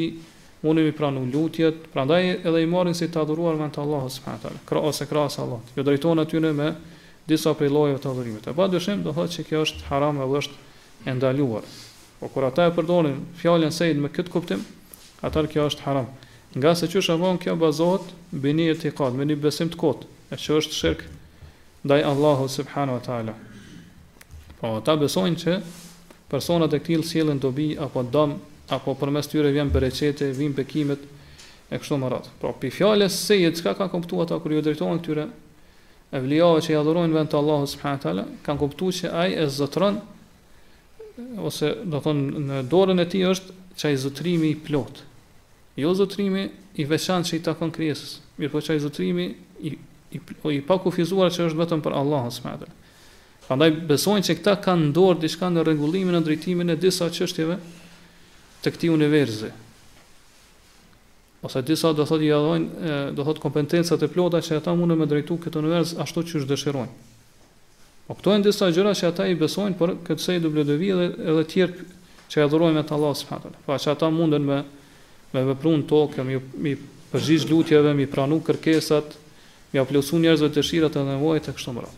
unë 0.64 0.84
mi 0.88 0.92
pranu 0.96 1.26
lutjet, 1.34 1.82
pra 1.94 2.06
ndaj 2.08 2.30
edhe 2.48 2.62
i 2.64 2.68
marrin 2.72 2.96
si 2.96 3.10
të 3.12 3.20
adhuruar 3.26 3.58
me 3.60 3.68
në 3.68 3.74
të 3.76 3.82
Allah, 3.84 4.06
kra, 4.66 4.80
ose 4.80 5.06
krasa 5.10 5.44
Allah, 5.44 5.60
jo 5.76 5.84
drejtonë 5.84 6.24
atyne 6.24 6.54
me 6.56 6.70
disa 7.28 7.52
prej 7.58 7.70
lojëve 7.72 8.00
të 8.04 8.12
adhurimit. 8.12 8.48
E 8.52 8.56
pa 8.56 8.68
dëshim, 8.72 9.04
do 9.04 9.12
thotë 9.16 9.38
që 9.38 9.46
kjo 9.50 9.62
është 9.68 9.88
haram 9.92 10.22
e 10.22 10.26
ndaluar. 10.26 10.48
endaluar. 11.06 11.64
Po 12.20 12.30
kur 12.32 12.44
ata 12.48 12.66
e 12.68 12.72
përdonin 12.72 13.18
fjallën 13.40 13.72
sejnë 13.76 14.00
me 14.00 14.08
këtë 14.10 14.32
kuptim, 14.32 14.62
atar 15.22 15.48
kjo 15.52 15.66
është 15.68 15.84
haram. 15.84 16.08
Nga 16.56 16.76
se 16.76 16.88
që 16.88 17.02
shëmonë 17.04 17.40
kjo 17.44 17.56
bazot, 17.60 18.06
bini 18.32 18.70
e 18.72 18.76
të 18.76 18.88
ikad, 18.94 19.14
me 19.16 19.26
një 19.28 19.36
besim 19.36 19.68
të 19.70 19.76
kotë, 19.82 20.08
e 20.32 20.36
që 20.40 20.50
është 20.60 20.74
shirk 20.80 21.04
ndaj 21.84 22.04
Allah, 22.08 22.40
subhanahu 22.48 22.96
wa 23.00 23.04
ta'ala. 23.04 23.36
Po 24.62 24.76
ata 24.80 24.96
besojnë 24.96 25.36
që 25.44 25.58
personat 26.32 26.72
e 26.74 26.80
këtilë 26.80 27.04
sielën 27.12 27.40
të 27.44 27.52
bi, 27.52 27.68
apo 27.76 28.02
dam, 28.04 28.38
apo 28.72 28.94
përmes 28.96 29.28
tyre 29.32 29.50
vjen 29.54 29.72
për 29.74 29.84
recetë, 29.88 30.30
vjen 30.38 30.54
bekimet 30.56 31.04
e 31.74 31.80
kështu 31.80 31.98
me 32.00 32.10
radhë. 32.12 32.32
Pra, 32.42 32.54
pi 32.56 32.70
fjalës 32.72 33.16
se 33.28 33.36
i 33.42 33.50
çka 33.56 33.74
ka 33.78 33.90
kuptuar 33.92 34.28
ata 34.28 34.38
kur 34.40 34.54
ju 34.56 34.62
drejtohen 34.64 35.02
këtyre 35.04 35.28
evliave 36.16 36.62
që 36.64 36.72
i 36.74 36.78
adhurojnë 36.80 37.16
vetë 37.18 37.38
Allahu 37.40 37.68
subhanahu 37.70 38.04
teala, 38.04 38.26
kanë 38.46 38.62
kuptuar 38.62 38.94
se 39.00 39.10
ai 39.10 39.32
e 39.44 39.48
zotron 39.50 39.98
ose 41.44 41.74
do 41.84 41.98
të 42.00 42.04
thonë 42.06 42.44
në 42.48 42.62
dorën 42.72 43.04
e 43.04 43.08
tij 43.12 43.28
është 43.32 43.60
çaj 43.82 43.96
zotrimi 44.06 44.54
i 44.54 44.60
plot. 44.68 45.02
Jo 45.78 45.92
zotrimi 45.98 46.46
i 46.80 46.86
veçantë 46.86 47.32
që 47.32 47.40
i 47.40 47.44
takon 47.50 47.72
krijesës, 47.74 48.20
mirëpo 48.40 48.62
çaj 48.64 48.80
zotrimi 48.86 49.28
i 49.62 49.76
i, 50.14 50.18
i, 50.18 50.20
i 50.54 50.58
pa 50.62 50.76
kufizuar 50.78 51.32
që 51.34 51.48
është 51.50 51.58
vetëm 51.64 51.80
për 51.82 51.94
Allahun 51.98 52.30
subhanahu 52.32 52.64
teala. 52.66 52.82
Prandaj 53.48 53.72
besojnë 53.90 54.24
se 54.30 54.36
këta 54.38 54.54
kanë 54.64 54.92
dorë 54.96 55.24
diçka 55.26 55.50
në 55.52 55.64
rregullimin 55.66 56.14
e 56.20 56.22
drejtimin 56.24 56.70
e 56.72 56.76
disa 56.80 57.08
çështjeve, 57.12 57.58
të 58.64 58.72
këtij 58.72 58.92
universi. 58.96 59.50
Ose 61.44 61.60
disa 61.68 61.92
do 61.92 62.06
thotë 62.08 62.30
ja 62.30 62.38
dhojnë, 62.40 62.98
do 63.18 63.24
thotë 63.28 63.42
kompetencat 63.44 64.06
e 64.06 64.08
plota 64.08 64.40
që 64.40 64.62
ata 64.62 64.72
mundën 64.80 65.00
me 65.02 65.08
drejtu 65.12 65.36
këtë 65.44 65.60
univers 65.60 65.92
ashtu 66.00 66.24
që 66.30 66.38
është 66.40 66.50
dëshirojnë. 66.52 67.12
Po 68.08 68.16
këto 68.16 68.32
janë 68.32 68.48
disa 68.48 68.70
gjëra 68.72 68.94
që 68.96 69.10
ata 69.12 69.26
i 69.32 69.36
besojnë 69.40 69.76
për 69.80 69.94
këtë 70.08 70.24
sej 70.24 70.38
dhe 70.44 70.52
edhe, 70.64 71.44
tjerë 71.52 71.88
që 72.32 72.46
e 72.46 72.48
dhurojnë 72.54 72.80
me 72.80 72.86
të 72.88 72.96
Allah 72.96 73.16
së 73.20 73.28
fatër. 73.28 73.58
Pra 73.68 73.76
që 73.80 73.92
ata 73.92 74.08
mundën 74.12 74.44
me, 74.48 74.62
me 75.36 75.44
vëprun 75.52 75.84
të 75.84 75.92
tokë, 75.92 76.26
mi, 76.28 76.40
mi 76.64 76.78
përgjish 77.12 77.48
lutjeve, 77.52 77.92
mi 77.96 78.08
pranu 78.10 78.40
kërkesat, 78.44 79.18
mi 79.76 79.84
aplosu 79.84 80.20
njerëzve 80.24 80.48
të 80.56 80.64
shirat 80.68 80.96
e 81.00 81.04
nevojt 81.12 81.52
e 81.52 81.56
kështë 81.58 81.76
më 81.78 81.84
rrë. 81.84 81.92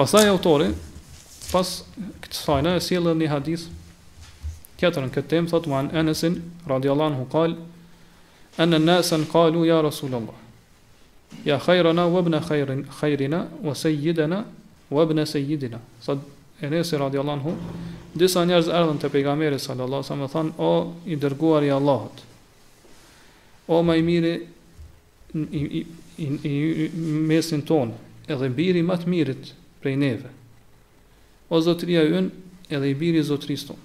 Pasaj 0.00 0.32
autori, 0.32 0.70
pas 1.52 1.74
këtë 2.24 2.40
sajna, 2.44 2.76
e 2.80 2.84
sielën 2.88 3.20
një 3.20 3.30
hadith 3.32 3.68
Tjetër 4.80 5.04
këtë 5.12 5.28
temë 5.28 5.50
thotë 5.52 5.68
Muhammed 5.68 5.96
Anas 6.00 6.22
radiallahu 6.70 7.12
anhu 7.12 7.24
qal 7.32 7.54
an 8.64 8.72
an-nas 8.76 9.10
qalu 9.32 9.66
ya 9.68 9.76
rasulullah 9.84 10.36
ya 11.48 11.58
khayruna 11.60 12.06
wa 12.14 12.20
ibn 12.24 12.36
khayrin 12.48 12.80
khayruna 12.98 13.40
wa 13.60 13.74
sayyidina 13.74 14.38
wa 14.90 15.02
ibn 15.04 15.20
sayyidina. 15.32 15.78
Sad 16.00 16.20
Anas 16.64 16.92
radiallahu 17.04 17.52
disa 18.22 18.40
njerëz 18.46 18.70
erdhën 18.78 18.98
te 19.02 19.08
pejgamberi 19.12 19.58
sallallahu 19.66 20.00
sa 20.02 20.14
wasallam 20.16 20.24
dhe 20.24 20.32
thanë 20.32 20.50
o 20.68 20.72
i 21.12 21.16
dërguari 21.22 21.68
i 21.68 21.76
Allahut 21.78 22.24
o 23.68 23.82
ma 23.86 23.96
i 24.00 24.02
mirë 24.10 24.32
i 25.36 25.84
i 26.24 26.26
i 26.48 26.88
mesin 27.28 27.60
ton 27.68 27.92
edhe 28.32 28.48
biri 28.56 28.80
më 28.88 28.96
i 29.04 29.10
mirit 29.12 29.52
prej 29.84 29.96
neve 30.00 30.32
o 31.52 31.60
zotria 31.60 32.00
ynë, 32.08 32.18
yn 32.32 32.80
edhe 32.80 32.88
i 32.88 32.96
biri 33.02 33.20
i 33.20 33.28
zotrisë 33.30 33.76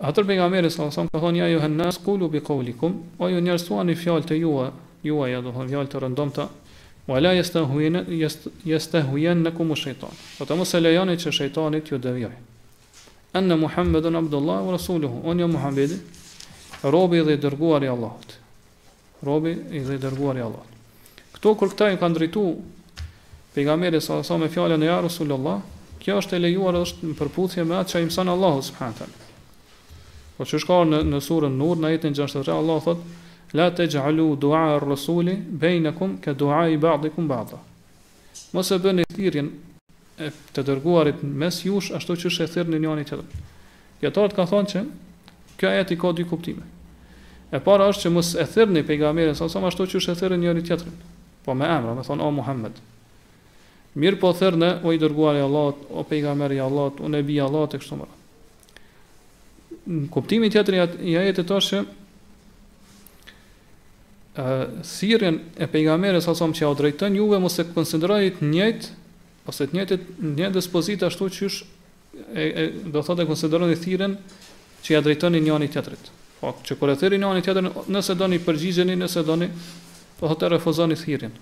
Atër 0.00 0.24
për 0.24 0.36
nga 0.38 0.44
meri 0.48 0.68
sa 0.72 0.86
osam, 0.88 1.10
ka 1.12 1.18
thonë, 1.20 1.40
ja 1.42 1.46
ju 1.52 1.58
hënës, 1.60 1.98
kulu 2.00 2.30
bi 2.32 2.40
kaulikum, 2.40 2.94
o 3.20 3.26
ju 3.28 3.40
njërësua 3.44 3.82
një 3.84 3.96
fjallë 4.00 4.26
të 4.30 4.38
jua, 4.40 4.70
jua 5.04 5.26
ja 5.28 5.42
duha 5.44 5.66
fjallë 5.68 5.90
të 5.92 6.00
rëndom 6.06 6.30
po 6.32 6.40
të, 6.40 6.46
o 7.10 7.16
ala 7.18 7.34
jeste 7.36 9.02
hujen 9.12 9.42
në 9.44 9.52
kumu 9.58 9.76
shëjton, 9.76 10.16
o 10.40 10.48
të 10.48 10.56
mëse 10.56 10.80
lejani 10.80 11.18
që 11.20 11.34
shëjtonit 11.38 11.92
ju 11.92 11.98
dëvjoj. 12.06 12.32
Enë 13.42 13.60
Muhammedun 13.60 14.16
Abdullah, 14.24 14.64
o 14.64 14.72
rasuluhu, 14.74 15.20
o 15.20 15.34
jo 15.36 15.36
një 15.42 15.50
Muhammedi, 15.52 16.00
robi 16.88 17.20
dhe 17.20 17.36
i 17.36 17.42
dërguar 17.44 17.84
i 17.86 17.92
Allahot. 17.92 18.34
Robi 19.28 19.52
i 19.76 19.84
dhe 19.84 19.98
i 20.00 20.00
dërguar 20.02 20.40
i 20.40 20.46
Allahot. 20.48 20.76
Këto 21.36 21.52
kër 21.60 21.74
këta 21.76 21.90
i 21.92 22.00
kanë 22.00 22.16
drejtu, 22.20 22.46
për 23.52 23.68
nga 23.68 23.76
meri 23.76 24.00
sa 24.00 24.16
osam 24.24 24.48
e 24.48 24.48
fjallën 24.48 24.80
e 24.82 24.88
ja 24.94 25.00
rësullullah, 25.04 25.60
kjo 26.00 26.18
është 26.24 26.40
e 26.40 26.46
lejuar 26.48 26.80
është 26.86 27.10
në 27.12 27.18
përputhje 27.20 27.68
me 27.68 27.76
atë 27.82 27.94
që 27.98 28.02
imësan 28.08 28.32
Allahu 28.32 28.64
subhanë 28.70 29.12
Po 30.40 30.46
që 30.48 30.58
shkohë 30.62 30.84
në, 30.88 30.98
në 31.12 31.18
surën 31.20 31.52
nur, 31.60 31.76
në 31.76 31.90
jetin 31.92 32.14
gjënë 32.16 32.48
Allah 32.54 32.78
thot, 32.80 33.00
la 33.58 33.66
te 33.76 33.84
gjallu 33.92 34.30
dua 34.40 34.62
e 34.72 34.78
rësuli, 34.80 35.34
bejnë 35.60 35.92
kum, 35.98 36.14
ke 36.24 36.32
dua 36.40 36.62
i 36.72 36.78
ba'di 36.80 37.10
kum 37.12 37.26
ba'da. 37.28 37.58
Mosë 38.56 38.78
bën 38.80 39.02
e 39.02 39.04
thirjen 39.12 39.50
e 40.24 40.30
të 40.56 40.62
dërguarit 40.70 41.20
mes 41.42 41.58
jush, 41.66 41.90
ashtu 41.92 42.16
që 42.22 42.32
shë 42.32 42.46
e 42.46 42.50
thirin 42.54 42.72
një 42.72 42.80
një 42.86 42.94
një 42.96 43.04
tjetër. 43.10 43.42
Gjetarët 44.00 44.34
ka 44.38 44.46
thonë 44.54 44.70
që, 44.72 44.82
kjo 45.60 45.72
jeti 45.76 45.98
ka 46.00 46.12
dy 46.16 46.24
kuptime. 46.32 46.64
E 47.52 47.60
para 47.66 47.90
është 47.92 48.06
që 48.06 48.12
mos 48.16 48.30
e 48.40 48.46
thirin 48.48 48.72
një 48.78 48.84
pejgamerin, 48.88 49.36
sa 49.36 49.44
ashtu 49.52 49.90
që 49.92 50.00
shë 50.06 50.14
e 50.16 50.22
thirin 50.22 50.40
një 50.46 50.54
një 50.56 50.62
tjetër. 50.70 50.88
Po 51.44 51.52
me 51.52 51.68
emra, 51.68 51.92
me 52.00 52.06
thonë, 52.08 52.24
o 52.24 52.32
Muhammed. 52.40 52.80
Mirë 54.00 54.16
po 54.22 54.32
o 54.32 54.94
i 54.96 54.96
dërguar 55.04 55.36
i 55.36 55.44
Allah, 55.44 55.76
o 55.92 56.06
pejgamer 56.08 56.56
i 56.56 56.62
Allah, 56.64 56.96
o 56.96 57.12
nebi 57.12 57.36
Allah, 57.44 57.68
e 57.68 57.82
kështu 57.84 58.00
mëra 58.00 58.16
kuptimi 60.10 60.46
i 60.46 60.50
tjetër 60.50 60.78
i 61.02 61.16
ajetit 61.18 61.48
tash 61.50 61.72
që 61.72 61.80
ë 64.40 64.44
sirën 64.86 65.40
e 65.58 65.66
pejgamberes 65.70 66.26
sa 66.28 66.34
som 66.38 66.52
që 66.54 66.68
u 66.70 66.76
drejton 66.78 67.16
juve 67.18 67.40
mos 67.42 67.56
e 67.58 67.64
konsideroni 67.74 68.30
të 68.38 68.50
njëjtë 68.52 68.90
ose 69.50 69.66
të 69.66 69.76
njëjtë 69.78 69.98
në 70.38 70.50
dispozitë 70.54 71.08
ashtu 71.10 71.28
që 71.38 71.48
e, 71.50 72.46
e 72.46 72.64
do 72.94 73.02
thotë 73.02 73.24
e 73.26 73.30
konsideroni 73.32 73.78
thirrën 73.82 74.14
që 74.86 74.94
ja 74.96 75.02
drejtoni 75.04 75.42
një 75.42 75.56
anit 75.58 75.74
tjetrit. 75.76 76.10
Po 76.40 76.54
çka 76.64 76.78
kur 76.80 76.92
e 76.94 76.98
thirrni 77.00 77.20
një 77.20 77.34
anit 77.34 77.86
nëse 77.92 78.14
doni 78.16 78.38
përgjigjeni, 78.46 78.94
nëse 79.02 79.24
doni 79.26 79.50
po 80.20 80.28
thotë 80.30 80.54
refuzoni 80.54 80.96
thirrën. 80.96 81.32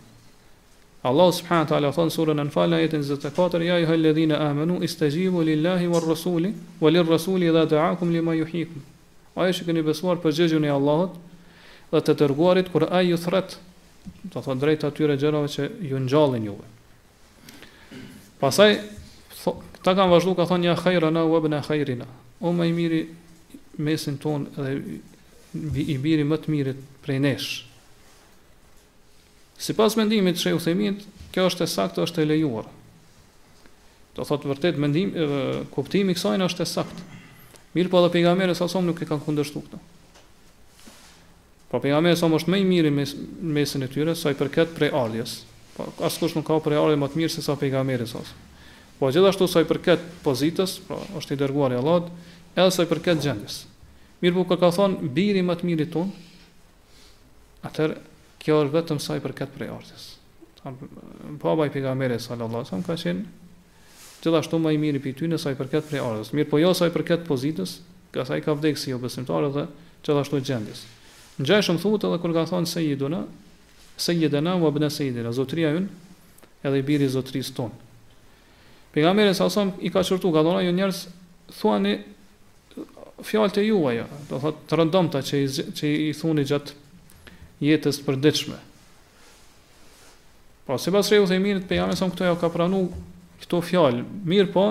Allah 1.04 1.30
subhanahu 1.32 1.64
wa 1.70 1.70
taala 1.70 1.92
thon 1.94 2.10
sura 2.10 2.34
Anfal 2.34 2.74
ayatin 2.74 3.02
24 3.06 3.62
ya 3.64 3.74
ayyuhal 3.78 4.02
ladhina 4.02 4.34
amanu 4.50 4.82
istajibu 4.82 5.42
lillahi 5.46 5.86
war 5.86 6.02
rasuli 6.02 6.54
walir 6.82 7.06
rasuli 7.06 7.46
idha 7.46 7.62
da'akum 7.66 8.10
lima 8.12 8.34
yuhikum 8.34 8.82
Ai 9.38 9.52
është 9.54 9.68
keni 9.70 9.82
besuar 9.86 10.18
përgjigjen 10.18 10.64
e 10.66 10.72
Allahut 10.74 11.14
dhe 11.94 12.00
të 12.02 12.14
dërguarit 12.18 12.72
kur 12.74 12.88
ai 12.90 13.04
ju 13.12 13.16
thret, 13.22 13.54
do 14.34 14.40
thon 14.42 14.58
drejt 14.58 14.82
atyre 14.82 15.14
gjërave 15.14 15.46
që 15.52 15.66
ju 15.86 16.00
ngjallin 16.02 16.48
juve. 16.48 16.66
Pastaj 18.42 18.74
ta 19.86 19.94
kanë 19.94 20.10
vazhdu 20.10 20.34
ka 20.34 20.44
thon 20.50 20.66
ya 20.66 20.74
khairana 20.74 21.22
wa 21.22 21.38
ibn 21.38 21.54
khayrina 21.66 22.06
O 22.42 22.50
mëmiri 22.52 22.74
miri 22.74 23.00
mesin 23.78 24.18
ton 24.18 24.50
dhe 24.58 25.80
i 25.86 25.94
biri 26.02 26.26
më 26.26 26.36
të 26.42 26.46
mirit 26.50 26.82
prej 27.06 27.18
nesh. 27.22 27.67
Si 29.58 29.74
pas 29.74 29.90
mendimit 29.98 30.38
që 30.38 30.52
e 30.52 30.56
u 30.56 30.60
themit, 30.62 31.02
kjo 31.34 31.48
është 31.50 31.66
e 31.66 31.70
sakto, 31.72 32.04
është 32.06 32.22
e 32.22 32.28
lejuar. 32.30 32.68
Do 34.14 34.24
thotë 34.26 34.48
vërtet, 34.52 34.78
mendim, 34.78 35.10
e, 35.18 35.26
kuptimi 35.74 36.14
kësajnë 36.16 36.46
është 36.46 36.64
e 36.64 36.68
sakt. 36.76 37.02
Mirë 37.74 37.90
po 37.92 38.00
dhe 38.04 38.12
pejgamerës 38.14 38.58
sa 38.62 38.80
nuk 38.82 39.02
e 39.02 39.06
kanë 39.10 39.26
kundështu 39.26 39.62
këto. 39.66 39.80
Po 41.68 41.80
pejgamerës 41.82 42.22
asom 42.22 42.38
është 42.38 42.54
mej 42.54 42.62
i 42.64 42.68
mirë 42.70 42.90
në 42.92 42.96
mes, 42.96 43.14
mesin 43.58 43.84
e 43.84 43.90
tyre, 43.92 44.14
sa 44.16 44.30
i 44.32 44.38
përket 44.38 44.72
prej 44.78 44.90
ardhjes. 44.96 45.34
Po, 45.76 45.90
askush 46.06 46.38
nuk 46.38 46.46
ka 46.48 46.56
prej 46.64 46.78
ardhje 46.80 46.98
më 47.02 47.10
të 47.12 47.20
mirë 47.22 47.34
se 47.34 47.44
sa 47.44 47.58
pejgamerës 47.60 48.14
asom. 48.22 48.46
Po 48.98 49.10
gjithashtu 49.12 49.46
sa 49.50 49.62
i 49.62 49.68
përket 49.68 50.00
pozitës, 50.24 50.78
pra 50.86 51.02
është 51.18 51.34
i 51.36 51.40
dërguar 51.42 51.74
i 51.74 51.78
Allahut, 51.82 52.08
edhe 52.56 52.70
sa 52.74 52.86
i 52.86 52.90
përket 52.90 53.20
gjendjes. 53.26 53.60
Mirë 54.22 54.38
po 54.38 54.46
ka 54.56 54.72
thonë 54.78 55.12
biri 55.14 55.44
më 55.46 55.58
të 55.60 55.68
miri 55.68 55.86
ton, 55.94 56.08
atëherë 57.68 58.00
kjo 58.48 58.62
është 58.64 58.72
vetëm 58.80 58.98
sa 59.04 59.16
i 59.18 59.20
përket 59.20 59.50
prej 59.52 59.68
artës. 59.76 60.04
Baba 61.38 61.66
i 61.68 61.72
pejgamberi 61.72 62.16
sallallahu 62.20 62.62
alajhi 62.62 62.70
wasallam 62.70 62.86
ka 62.86 62.94
qenë 62.96 63.50
gjithashtu 64.24 64.58
më 64.64 64.72
i 64.74 64.78
miri 64.82 65.02
për 65.04 65.14
ty 65.18 65.28
në 65.28 65.36
sa 65.38 65.52
i 65.52 65.58
përket 65.60 65.90
prej 65.92 66.00
artës. 66.00 66.30
Mirë, 66.32 66.48
po 66.50 66.56
jo 66.62 66.70
sa 66.74 66.88
i 66.88 66.94
përket 66.94 67.26
pozitës, 67.28 67.76
ka 68.12 68.24
sa 68.24 68.38
i 68.40 68.44
ka 68.44 68.54
vdekur 68.56 68.80
si 68.80 68.94
jo 68.94 68.98
besimtar 69.02 69.46
edhe 69.50 69.66
gjithashtu 70.00 70.40
gjendjes. 70.48 70.86
Ngjajshëm 71.44 71.76
thuhet 71.82 72.08
edhe 72.08 72.18
kur 72.24 72.32
ka 72.34 72.46
thonë 72.50 72.72
sayyiduna, 72.72 73.20
sayyidana 74.02 74.56
wa 74.58 74.72
ibn 74.72 74.88
sayyidina, 74.90 75.30
zotria 75.36 75.74
yun, 75.76 75.90
edhe 76.66 76.80
i 76.80 76.86
biri 76.88 77.04
i 77.06 77.12
zotrisë 77.14 77.54
tonë. 77.60 77.78
Pejgamberi 78.96 79.36
sallallahu 79.36 79.52
alajhi 79.52 79.72
wasallam 79.76 79.92
i 79.92 79.92
ka 79.92 80.06
çurtu 80.08 80.32
ka 80.34 80.42
thonë 80.48 80.64
jo 80.66 80.74
njerëz 80.80 81.02
thuani 81.52 81.94
fjalët 83.28 83.54
të 83.60 83.68
juaja, 83.68 84.08
do 84.32 84.40
thotë 84.42 84.68
të 84.72 84.76
rëndomta 84.80 85.22
që 85.28 85.44
i, 85.44 85.72
që 85.78 85.94
i 86.10 86.12
thuni 86.16 86.44
gjatë 86.48 86.76
jetës 87.60 87.98
përdeqme. 88.06 88.58
Pra, 90.64 90.76
po, 90.76 90.80
se 90.80 90.92
pas 90.94 91.08
rejë 91.10 91.24
u 91.24 91.28
thejmirit, 91.30 91.66
pe 91.68 91.78
jam 91.78 91.90
e 91.90 91.96
këto 91.98 92.26
ja 92.26 92.34
ka 92.38 92.50
pranu 92.52 92.84
këto 93.42 93.60
fjalë, 93.64 94.02
mirë 94.28 94.52
po, 94.52 94.66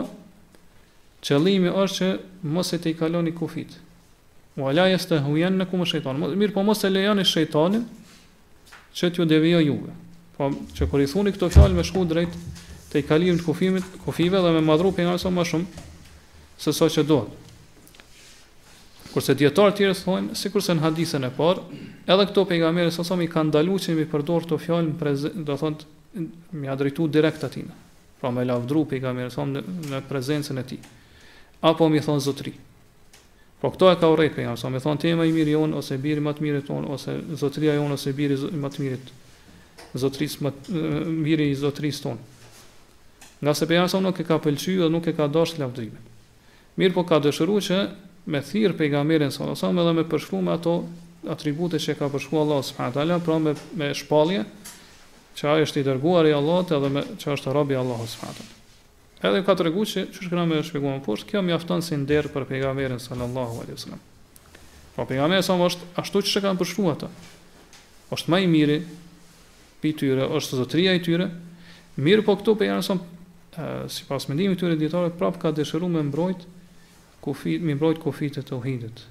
qëllimi 1.26 1.72
është 1.74 1.98
që 1.98 2.10
mos 2.54 2.72
e 2.76 2.80
të 2.80 2.92
i 2.94 2.98
kaloni 3.00 3.34
kufit. 3.36 3.74
U 4.58 4.66
ala 4.70 4.86
të 4.98 5.20
hujen 5.28 5.58
në 5.62 5.68
kumë 5.70 5.88
shëjtonë. 5.94 6.30
Mirë 6.38 6.54
po, 6.56 6.64
mos 6.66 6.82
e 6.88 6.92
lejani 6.92 7.26
shëjtonin 7.30 7.84
që 8.98 9.12
t'ju 9.14 9.26
devijo 9.30 9.60
juve. 9.62 9.94
Po, 10.38 10.48
që 10.78 10.88
kër 10.90 11.04
i 11.04 11.10
thuni 11.10 11.34
këto 11.36 11.50
fjalë 11.54 11.78
me 11.78 11.84
shku 11.86 12.06
drejt 12.10 12.34
të 12.92 13.02
i 13.02 13.06
kalim 13.06 13.38
kufimit, 13.46 13.86
kufive 14.06 14.42
dhe 14.42 14.52
me 14.56 14.64
madru 14.66 14.94
për 14.98 15.06
jam 15.06 15.18
e 15.18 15.34
më 15.36 15.46
shumë, 15.50 15.84
se 16.62 16.74
sa 16.74 16.88
që 16.94 17.06
dohtë. 17.10 17.47
Kurse 19.18 19.34
dietar 19.34 19.72
të 19.74 19.80
tjerë 19.80 19.94
thonë, 19.98 20.36
sikurse 20.38 20.76
në 20.78 20.84
hadithën 20.84 21.24
e 21.26 21.30
parë, 21.34 21.64
edhe 22.06 22.26
këto 22.30 22.44
pejgamberi 22.52 22.92
sa 22.94 23.02
sami 23.08 23.26
kanë 23.26 23.50
dalur 23.56 23.80
që 23.82 23.96
mi 23.98 24.04
përdor 24.12 24.44
këto 24.46 24.60
fjalë, 24.62 25.14
do 25.48 25.56
thonë, 25.58 25.88
më 26.54 26.68
ia 26.68 26.76
drejtu 26.78 27.08
direkt 27.16 27.42
atij. 27.48 27.64
Pra 28.22 28.30
më 28.34 28.44
lavdru 28.46 28.84
pejgamberin 28.94 29.34
sa 29.34 29.42
në 29.50 30.04
prezencën 30.10 30.62
e 30.62 30.66
tij. 30.70 30.78
Apo 31.66 31.88
mi 31.90 32.02
thon 32.06 32.22
zotri. 32.22 32.54
Po 33.58 33.72
këto 33.74 33.90
e 33.90 33.98
ka 33.98 34.12
urrë 34.14 34.30
pejgamberi 34.38 34.62
sa 34.62 34.70
më 34.74 34.84
thon 34.86 35.02
ti 35.02 35.16
më 35.18 35.26
i 35.32 35.34
mirë 35.34 35.58
on 35.66 35.74
ose 35.82 35.98
biri 36.04 36.22
më 36.22 36.36
i 36.38 36.46
mirë 36.46 36.62
ton 36.70 36.86
ose 36.94 37.18
zotria 37.42 37.74
jon 37.80 37.98
ose 37.98 38.14
biri 38.18 38.38
më 38.54 38.76
i 38.78 38.86
mirë 38.86 39.06
Zotris 39.98 40.36
më 40.44 40.52
i 40.70 40.82
miri 41.24 41.46
eh, 41.48 41.54
i 41.56 41.56
zotris 41.58 42.02
ton. 42.06 42.22
Nga 43.42 43.54
se 43.58 43.66
pejgamberi 43.70 44.04
nuk 44.06 44.20
e 44.22 44.26
ka 44.28 44.38
pëlqyer 44.44 44.82
dhe 44.86 44.90
nuk 44.94 45.10
e 45.10 45.14
ka 45.18 45.26
dashur 45.32 45.64
lavdrimin. 45.64 46.06
Mirë 46.78 46.94
po 46.98 47.06
ka 47.10 47.18
dëshëru 47.24 47.56
që 47.68 47.78
me 48.28 48.42
thirr 48.44 48.76
pejgamberin 48.76 49.32
sallallahu 49.32 49.56
alajhi 49.56 49.64
wasallam 49.64 49.82
edhe 49.82 49.94
me 49.94 50.10
përshkruar 50.12 50.58
ato 50.58 50.72
atributet 51.36 51.82
që 51.84 51.96
ka 52.00 52.10
përshkruar 52.12 52.44
Allahu 52.44 52.66
subhanahu 52.68 52.96
taala, 52.98 53.20
pra 53.24 53.38
me 53.40 53.54
me 53.80 53.94
shpallje 53.96 54.44
që 55.40 55.48
ai 55.54 55.64
është 55.68 55.80
i 55.82 55.86
dërguar 55.88 56.28
i 56.28 56.34
Allahut 56.36 56.72
edhe 56.76 56.90
me 56.92 57.04
që 57.24 57.30
është 57.38 57.54
rob 57.56 57.72
i 57.72 57.78
Allahut 57.80 58.12
subhanahu 58.12 58.36
taala. 58.36 58.56
Edhe 59.32 59.46
ka 59.48 59.56
treguar 59.60 59.88
që 59.88 60.04
çu 60.12 60.28
shkruan 60.28 60.50
me 60.50 60.60
shpjegim 60.62 60.92
më 60.98 61.04
poshtë, 61.08 61.30
kjo 61.32 61.42
mjafton 61.48 61.82
si 61.86 61.96
nder 61.98 62.28
për 62.36 62.48
pejgamberin 62.52 63.00
sallallahu 63.00 63.62
alajhi 63.64 63.78
wasallam. 63.80 64.04
Po 64.98 65.08
pejgamberi 65.10 65.46
sa 65.48 65.56
është 65.56 65.92
ashtu 66.04 66.22
që 66.34 66.44
kanë 66.48 66.62
përshkruar 66.64 66.98
ata. 67.00 67.10
Është 68.12 68.32
më 68.34 68.42
i 68.44 68.48
miri 68.52 68.78
pi 69.82 69.94
tyre, 69.96 70.28
është 70.36 70.60
zotria 70.60 70.94
i 71.00 71.00
tyre. 71.06 71.32
Mirë 71.98 72.28
po 72.28 72.36
këtu 72.42 72.58
pejgamberi 72.60 72.92
sa 72.92 73.88
sipas 73.90 74.28
mendimit 74.30 74.60
të 74.60 74.68
tyre 74.68 74.78
dietarëve 74.84 75.16
prapë 75.18 75.42
ka 75.48 75.52
dëshiruar 75.58 75.90
me 75.96 76.04
mbrojtë 76.12 76.57
kufi, 77.28 77.60
mi 77.60 77.76
mbrojt 77.76 78.00
kufit 78.04 78.38
e 78.40 78.44
të 78.46 78.56
uhidit. 78.56 79.04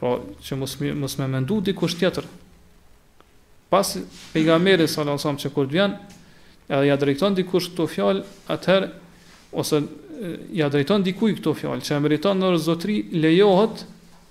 Pra, 0.00 0.16
po, 0.16 0.16
që 0.40 0.56
mos, 0.56 0.76
mos 1.02 1.16
me 1.20 1.26
mendu 1.28 1.58
dikush 1.66 1.98
tjetër. 2.00 2.28
Pas 3.70 3.84
pejgamberi 4.32 4.86
sallallahu 4.88 5.20
alajhi 5.26 5.44
që 5.46 5.52
kur 5.54 5.68
vjen, 5.70 5.98
edhe 6.70 6.86
ja 6.88 6.96
drejton 7.00 7.36
dikush 7.36 7.68
këto 7.74 7.86
fjalë, 7.92 8.24
atëherë 8.56 8.88
ose 9.60 9.82
ja 10.56 10.70
drejton 10.72 11.04
dikujt 11.06 11.38
këto 11.42 11.52
fjalë, 11.60 11.84
që 11.86 11.98
e 11.98 12.00
meriton 12.06 12.40
në 12.40 12.50
rëzotri 12.56 12.96
lejohet 13.22 13.84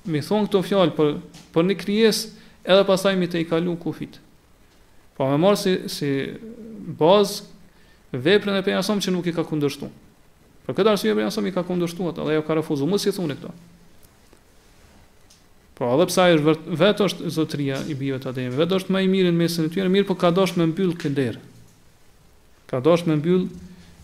mi 0.10 0.22
thon 0.26 0.48
këto 0.50 0.64
fjalë 0.66 0.94
për 0.98 1.14
për 1.54 1.70
një 1.70 1.78
krijesë, 1.86 2.36
edhe 2.70 2.86
pastaj 2.90 3.16
mi 3.22 3.30
të 3.30 3.44
i 3.44 3.48
kalu 3.50 3.78
kufit. 3.86 4.18
Po 5.18 5.28
me 5.30 5.38
marr 5.42 5.58
si 5.60 5.78
si 5.94 6.10
bazë 7.00 8.18
veprën 8.24 8.58
e 8.58 8.66
pejgamberit 8.66 9.06
që 9.06 9.14
nuk 9.16 9.30
i 9.30 9.36
ka 9.36 9.46
kundërshtuar. 9.50 9.94
Për 10.70 10.76
këtë 10.78 10.92
arsye 10.94 11.10
Ibrahim 11.12 11.32
sa 11.34 11.42
më 11.42 11.52
ka 11.56 11.64
kundërshtuar 11.66 12.12
atë 12.14 12.26
dhe 12.28 12.34
ajo 12.36 12.42
ka 12.46 12.56
refuzuar 12.60 12.90
mos 12.92 13.02
i 13.02 13.10
thoni 13.14 13.34
këto. 13.40 13.50
Po 15.80 15.88
edhe 15.96 16.06
pse 16.10 16.22
ai 16.22 16.34
është 16.36 16.74
vetë 16.78 17.06
është 17.10 17.30
zotria 17.34 17.78
i 17.90 17.96
bijve 17.98 18.20
të 18.22 18.28
Ademit, 18.30 18.54
vetë 18.60 18.78
është 18.78 18.94
më 18.94 19.00
i 19.02 19.08
miri 19.10 19.32
në 19.34 19.40
mesin 19.40 19.66
e 19.66 19.72
tyre, 19.74 19.90
mirë 19.90 20.06
po 20.06 20.14
ka 20.22 20.30
dashur 20.36 20.62
me 20.62 20.68
mbyll 20.70 20.92
këtë 20.94 21.18
derë. 21.18 21.40
Ka 22.70 22.82
dashur 22.86 23.10
me 23.10 23.16
mbyll 23.18 23.48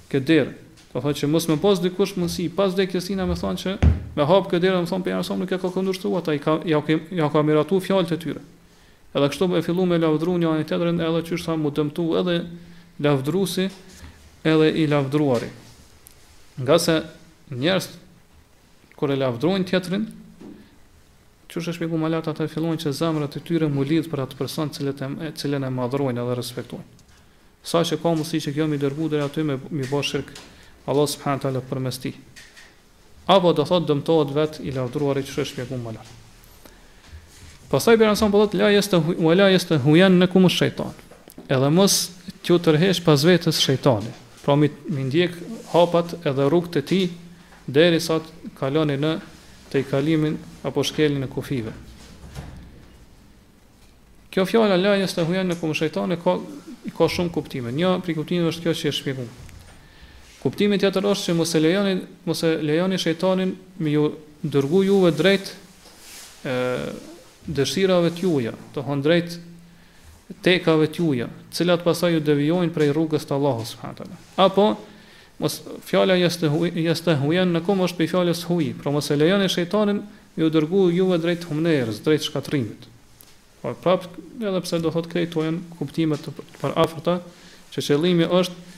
këtë 0.09 0.25
derë. 0.31 0.53
Do 0.55 0.87
po, 0.95 1.03
thotë 1.05 1.21
që 1.21 1.29
mos 1.35 1.45
më 1.51 1.57
pas 1.67 1.83
dikush 1.83 2.15
mos 2.23 2.37
i 2.41 2.47
pas 2.57 2.73
dhe 2.79 2.87
Kristina 2.89 3.27
më 3.29 3.35
thonë 3.43 3.61
se 3.61 3.73
me 4.15 4.25
hap 4.29 4.49
këtë 4.49 4.63
derë 4.65 4.79
më 4.87 4.89
thon 4.93 5.05
Ibrahim 5.05 5.25
sa 5.29 5.37
më 5.43 5.49
ka 5.53 5.59
kundërshtuar 5.61 6.23
atë, 6.23 6.33
ai 6.33 6.39
ka 6.45 6.55
ja 6.73 6.79
ka 6.89 6.97
ja 7.19 7.29
ka 7.29 7.43
miratu 7.45 7.77
fjalët 7.85 8.15
e 8.15 8.17
tyre. 8.23 8.41
Edhe 9.13 9.29
kështu 9.35 9.51
më 9.53 9.61
fillu 9.69 9.85
me 9.93 10.01
lavdruan 10.01 10.41
janë 10.47 10.65
tetërin 10.71 10.97
edhe 11.05 11.37
sa 11.45 11.59
më 11.61 11.75
dëmtu 11.77 12.07
edhe 12.23 12.39
lavdruesi 13.05 13.69
edhe 14.49 14.73
i 14.81 14.87
lavdruari. 14.91 15.51
Nga 16.57 16.77
se 16.79 16.93
njerës 17.51 17.89
kër 18.95 19.11
e 19.11 19.17
lavdrojnë 19.19 19.67
tjetërin, 19.67 20.05
që 21.51 21.59
është 21.61 21.73
shpiku 21.77 21.97
më 21.99 22.11
lartë 22.13 22.31
atë 22.31 22.47
fillojnë 22.53 22.81
që 22.85 22.93
zemrët 22.95 23.35
e 23.35 23.41
tyre 23.43 23.67
më 23.71 23.83
lidhë 23.89 24.11
për 24.11 24.21
atë 24.23 24.39
përsonë 24.39 24.75
cilën 24.77 25.17
e, 25.27 25.31
cilën 25.35 25.67
e 25.67 25.71
madhrojnë 25.75 26.23
edhe 26.23 26.37
respektojnë. 26.39 26.85
Sa 27.65 27.81
që 27.83 27.99
ka 27.99 28.13
mësi 28.15 28.39
që 28.45 28.53
kjo 28.55 28.67
më 28.71 28.77
i 28.79 28.83
dërgu 28.85 29.09
dhe 29.11 29.23
aty 29.25 29.43
me 29.45 29.57
më 29.69 29.85
i 29.85 30.23
Allah 30.93 31.07
së 31.09 31.61
për 31.69 31.79
mes 31.81 31.97
ti. 31.97 32.11
Apo 33.25 33.51
dhe 33.57 33.63
thotë 33.65 33.87
dëmtojt 33.89 34.33
vetë 34.35 34.63
i 34.63 34.71
lafdrojnë 34.75 35.23
që 35.25 35.31
është 35.31 35.45
shpiku 35.53 35.75
më 35.81 35.95
lartë. 35.97 36.11
Pasaj 37.71 37.97
për 37.99 38.11
nësën 38.13 38.31
pëllot, 38.31 38.53
la 38.61 38.67
jeste, 38.69 38.97
hu, 39.01 39.15
la 39.33 39.47
jeste 39.49 39.79
hujen 39.81 40.19
në 40.21 40.27
kumë 40.31 40.51
shëjtanë, 40.55 41.15
edhe 41.49 41.71
mësë 41.79 42.35
që 42.45 42.59
tërhesh 42.67 43.01
pas 43.03 43.23
vetës 43.27 43.59
shëjtanë. 43.65 44.13
Pra 44.45 44.53
mi, 44.53 44.69
mi 44.93 45.07
hapat 45.75 46.15
edhe 46.25 46.45
rrugët 46.49 46.77
e 46.81 46.83
ti 46.87 46.99
deri 47.67 47.99
sa 47.99 48.19
të 48.23 48.53
kaloni 48.59 48.95
në 49.01 49.13
të 49.71 49.81
i 49.83 49.87
kalimin 49.89 50.37
apo 50.65 50.83
shkelin 50.85 51.25
e 51.25 51.29
kufive. 51.31 51.73
Kjo 54.31 54.45
fjallë 54.47 54.77
lajnës 54.79 55.15
të 55.15 55.25
hujen 55.29 55.49
në 55.51 55.57
kumë 55.59 55.77
shajtan 55.79 56.15
e 56.15 56.19
ka, 56.21 56.35
ka 56.95 57.07
shumë 57.11 57.33
kuptime. 57.35 57.73
Një 57.75 57.93
pri 58.03 58.15
kuptime 58.17 58.47
është 58.51 58.65
kjo 58.65 58.73
që 58.81 58.87
e 58.91 58.95
shpikun. 58.97 59.33
Kuptimit 60.45 60.83
të 60.83 60.91
atër 60.91 61.07
është 61.11 61.29
që 61.31 61.35
mëse 61.39 61.61
lejoni, 61.63 61.93
mëse 62.29 62.51
lejoni 62.67 62.99
shëjtanin 63.01 63.53
me 63.81 63.93
ju 63.95 64.07
dërgu 64.53 64.81
juve 64.85 65.09
drejt 65.17 65.53
dëshirave 67.55 68.11
të 68.13 68.21
juja, 68.27 68.51
të 68.75 68.83
hon 68.85 68.99
drejt 69.01 69.39
tekave 70.45 70.87
të 70.89 71.01
juja, 71.01 71.27
cilat 71.53 71.81
pasaj 71.85 72.11
ju 72.15 72.21
devijojnë 72.25 72.73
prej 72.73 72.91
rrugës 72.93 73.25
të 73.25 73.33
Allahu 73.35 73.65
subhanahu 73.65 74.19
Apo 74.41 74.67
mos 75.39 75.59
fjala 75.83 76.15
jeste 76.17 76.47
huj, 76.49 76.71
në 76.75 77.61
kom 77.67 77.81
është 77.83 77.99
për 77.99 78.11
fjalës 78.11 78.43
huj, 78.47 78.69
pra 78.79 78.91
mos 78.93 79.09
e 79.11 79.17
lejon 79.19 79.43
e 79.43 79.49
të 79.49 79.81
ju 80.43 80.49
dërgu 80.51 80.89
juve 80.91 81.15
drejt 81.23 81.45
humnerës, 81.47 82.01
drejt 82.03 82.25
shkatrimit. 82.27 82.87
Po 83.61 83.71
prap 83.81 84.03
edhe 84.35 84.59
pse 84.65 84.81
do 84.83 84.91
thotë 84.91 85.11
këto 85.13 85.45
janë 85.45 85.61
kuptime 85.79 86.17
të 86.19 86.33
afërta, 86.75 87.17
që 87.71 87.83
qëllimi 87.87 88.27
është 88.27 88.73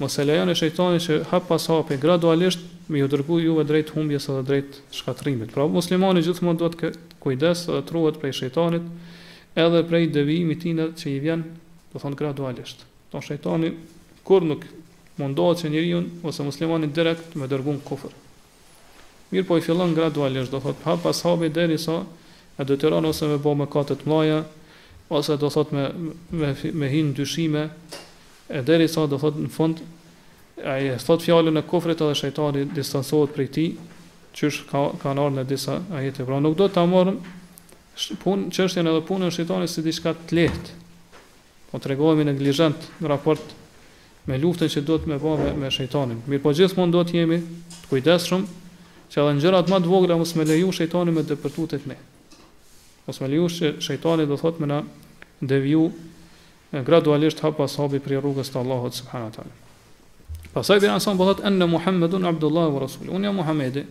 mos 0.00 0.16
e 0.18 0.24
lejon 0.24 0.48
e 0.48 0.56
shejtani 0.56 1.02
që 1.04 1.18
hap 1.30 1.46
pas 1.50 1.68
hapi 1.68 1.98
gradualisht 2.00 2.64
me 2.90 3.02
ju 3.04 3.10
dërgu 3.12 3.42
juve 3.44 3.66
drejt 3.68 3.92
humbjes 3.92 4.30
edhe 4.32 4.44
drejt 4.48 4.80
shkatrimit. 5.02 5.52
Pra 5.52 5.68
muslimani 5.70 6.24
gjithmonë 6.24 6.58
duhet 6.62 6.78
të 6.80 6.92
kujdes 7.22 7.66
të 7.68 7.82
truhet 7.90 8.18
prej 8.22 8.38
shejtanit 8.40 8.88
edhe 9.54 9.84
prej 9.88 10.06
devijimit 10.16 10.64
tinë 10.64 10.88
që 10.96 11.10
i 11.12 11.18
vjen, 11.26 11.44
do 11.92 12.00
thonë 12.00 12.18
gradualisht. 12.24 12.86
Do 13.12 13.20
shejtani 13.22 13.74
kur 14.24 14.48
nuk 14.48 14.64
mundohet 15.20 15.60
që 15.62 15.70
njëri 15.72 15.90
unë 15.98 16.28
ose 16.28 16.44
muslimani 16.46 16.88
direkt 16.94 17.34
me 17.36 17.48
dërgun 17.50 17.80
kufër. 17.84 18.12
Mirë 19.32 19.46
po 19.48 19.56
i 19.58 19.64
fillon 19.64 19.94
gradualisht, 19.96 20.52
do 20.52 20.60
thot 20.60 20.78
për 20.82 20.88
hapa 20.92 21.12
sahabi 21.16 21.48
dhe 21.52 21.66
e 21.72 22.64
do 22.68 22.76
të 22.76 22.90
ose 22.92 23.26
me 23.28 23.38
bo 23.38 23.54
me 23.54 23.66
katët 23.66 24.06
mlaja, 24.06 24.42
ose 25.08 25.36
do 25.36 25.48
thot 25.50 25.72
me, 25.72 25.86
me, 26.30 26.52
me 26.72 26.88
hinë 26.90 27.14
dyshime, 27.16 27.68
e 28.48 28.60
deri 28.62 28.88
sa, 28.88 29.06
do 29.06 29.18
thot 29.18 29.36
në 29.40 29.48
fund, 29.50 29.80
e 30.60 30.96
thot 31.00 31.22
fjallën 31.24 31.58
e 31.58 31.62
kufrit 31.64 32.00
edhe 32.00 32.14
shajtari 32.18 32.66
distansohet 32.76 33.32
prej 33.34 33.48
ti, 33.56 33.66
qësh 34.36 34.62
ka, 34.68 34.90
kanë 35.00 35.20
nërë 35.20 35.36
në 35.40 35.46
disa 35.48 35.78
ajete. 35.96 36.28
Pra 36.28 36.40
nuk 36.44 36.56
do 36.60 36.68
të 36.68 36.84
amorëm 36.86 37.18
qështjen 38.52 38.88
edhe 38.92 39.02
punën 39.08 39.32
shajtari 39.32 39.68
si 39.68 39.84
diçka 39.84 40.12
të 40.28 40.38
lehtë, 40.42 40.76
po 41.72 41.80
të 41.80 41.94
regohemi 41.94 42.28
në 42.28 42.36
glijëgjant 42.38 42.88
në 43.00 43.14
me 44.26 44.38
luftën 44.38 44.70
që 44.70 44.82
do 44.86 44.98
të 45.02 45.10
me 45.12 45.16
bave 45.22 45.52
me 45.58 45.70
shejtanin. 45.72 46.20
Mirë 46.30 46.42
po 46.44 46.52
gjithmonë 46.54 46.94
do 46.94 47.00
të 47.06 47.16
jemi 47.22 47.40
të 47.74 47.88
kujdeshëm 47.90 48.44
që 49.10 49.18
edhe 49.22 49.34
në 49.38 49.42
gjërat 49.42 49.70
më 49.72 49.78
të 49.82 49.90
vogla 49.90 50.18
mos 50.20 50.34
me 50.38 50.46
leju 50.48 50.70
shejtanin 50.76 51.16
me 51.16 51.24
dëpërtutet 51.26 51.86
me. 51.90 51.96
Mos 53.08 53.18
me 53.20 53.28
leju 53.32 53.48
që 53.50 53.72
shejtani 53.82 54.26
do 54.30 54.36
thotë 54.38 54.62
me 54.62 54.68
na 54.70 54.78
deviju 55.42 55.82
gradualisht 56.86 57.42
hap 57.42 57.58
pas 57.58 57.74
hapi 57.80 57.98
prej 58.00 58.22
rrugës 58.22 58.52
të 58.54 58.62
Allahut 58.62 58.94
subhanahu 58.96 59.34
teala. 59.34 59.56
Pasaj 60.54 60.78
bin 60.84 60.92
Ansan 60.94 61.18
po 61.18 61.26
thotë 61.26 61.44
enne 61.48 61.66
Muhammedun 61.68 62.26
Abdullah 62.30 62.70
wa 62.72 62.84
Rasul. 62.86 63.10
Unë 63.10 63.26
jam 63.26 63.36
Muhamedi, 63.42 63.82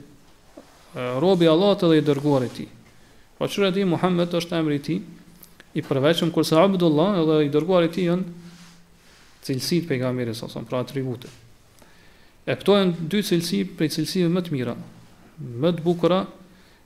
robi 1.20 1.46
i 1.46 1.52
Allahut 1.52 1.84
dhe 1.84 1.98
i 2.00 2.06
dërguari 2.08 2.48
i 2.48 2.56
Tij. 2.56 2.70
Po 3.38 3.50
çfarë 3.50 3.74
di 3.76 3.84
Muhammed 3.90 4.32
është 4.38 4.58
emri 4.58 4.80
i 4.80 4.84
Tij? 4.88 5.02
I 5.80 5.84
përveçëm 5.88 6.32
kurse 6.36 6.56
Abdullah 6.60 7.20
edhe 7.20 7.42
i 7.46 7.52
dërguari 7.54 7.90
i 7.90 7.94
Tij 7.96 8.08
janë 8.10 8.50
cilësitë 9.46 9.88
pejgamberit 9.90 10.38
sa 10.38 10.48
son 10.50 10.66
pra 10.68 10.82
atribute. 10.84 11.30
E 12.46 12.56
këto 12.58 12.76
janë 12.78 13.08
dy 13.12 13.22
cilësi 13.26 13.64
prej 13.78 13.92
cilësive 13.96 14.30
më 14.34 14.44
të 14.48 14.56
mira, 14.56 14.76
më 15.42 15.72
të 15.78 15.86
bukura 15.86 16.24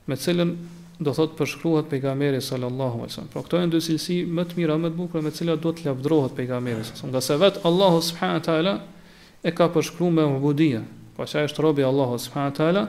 me 0.06 0.16
të 0.16 0.24
cilën 0.26 0.50
do 0.96 1.12
thotë 1.12 1.36
përshkruhet 1.36 1.88
pejgamberi 1.92 2.38
sallallahu 2.40 3.02
alajhi 3.02 3.12
wasallam. 3.12 3.30
Pra 3.32 3.42
këto 3.44 3.60
janë 3.62 3.72
dy 3.74 3.80
cilësi 3.88 4.18
më 4.36 4.44
të 4.50 4.58
mira, 4.60 4.76
më 4.80 4.90
të 4.92 5.00
bukura 5.00 5.24
me 5.24 5.32
të 5.32 5.40
cilat 5.42 5.62
do 5.64 5.72
të 5.76 5.86
lavdërohet 5.90 6.36
pejgamberi 6.38 6.84
sa 6.88 6.96
son. 6.96 7.12
Nga 7.12 7.22
se 7.26 7.36
vet 7.40 7.60
Allahu 7.68 8.00
subhanahu 8.10 8.44
taala 8.48 8.76
e 9.44 9.52
ka 9.52 9.68
përshkruar 9.76 10.12
me 10.14 10.24
mbudia, 10.36 10.84
pa 11.16 11.26
sa 11.28 11.44
është 11.44 11.64
robi 11.64 11.84
Allahu 11.84 12.16
subhanahu 12.18 12.56
taala, 12.56 12.86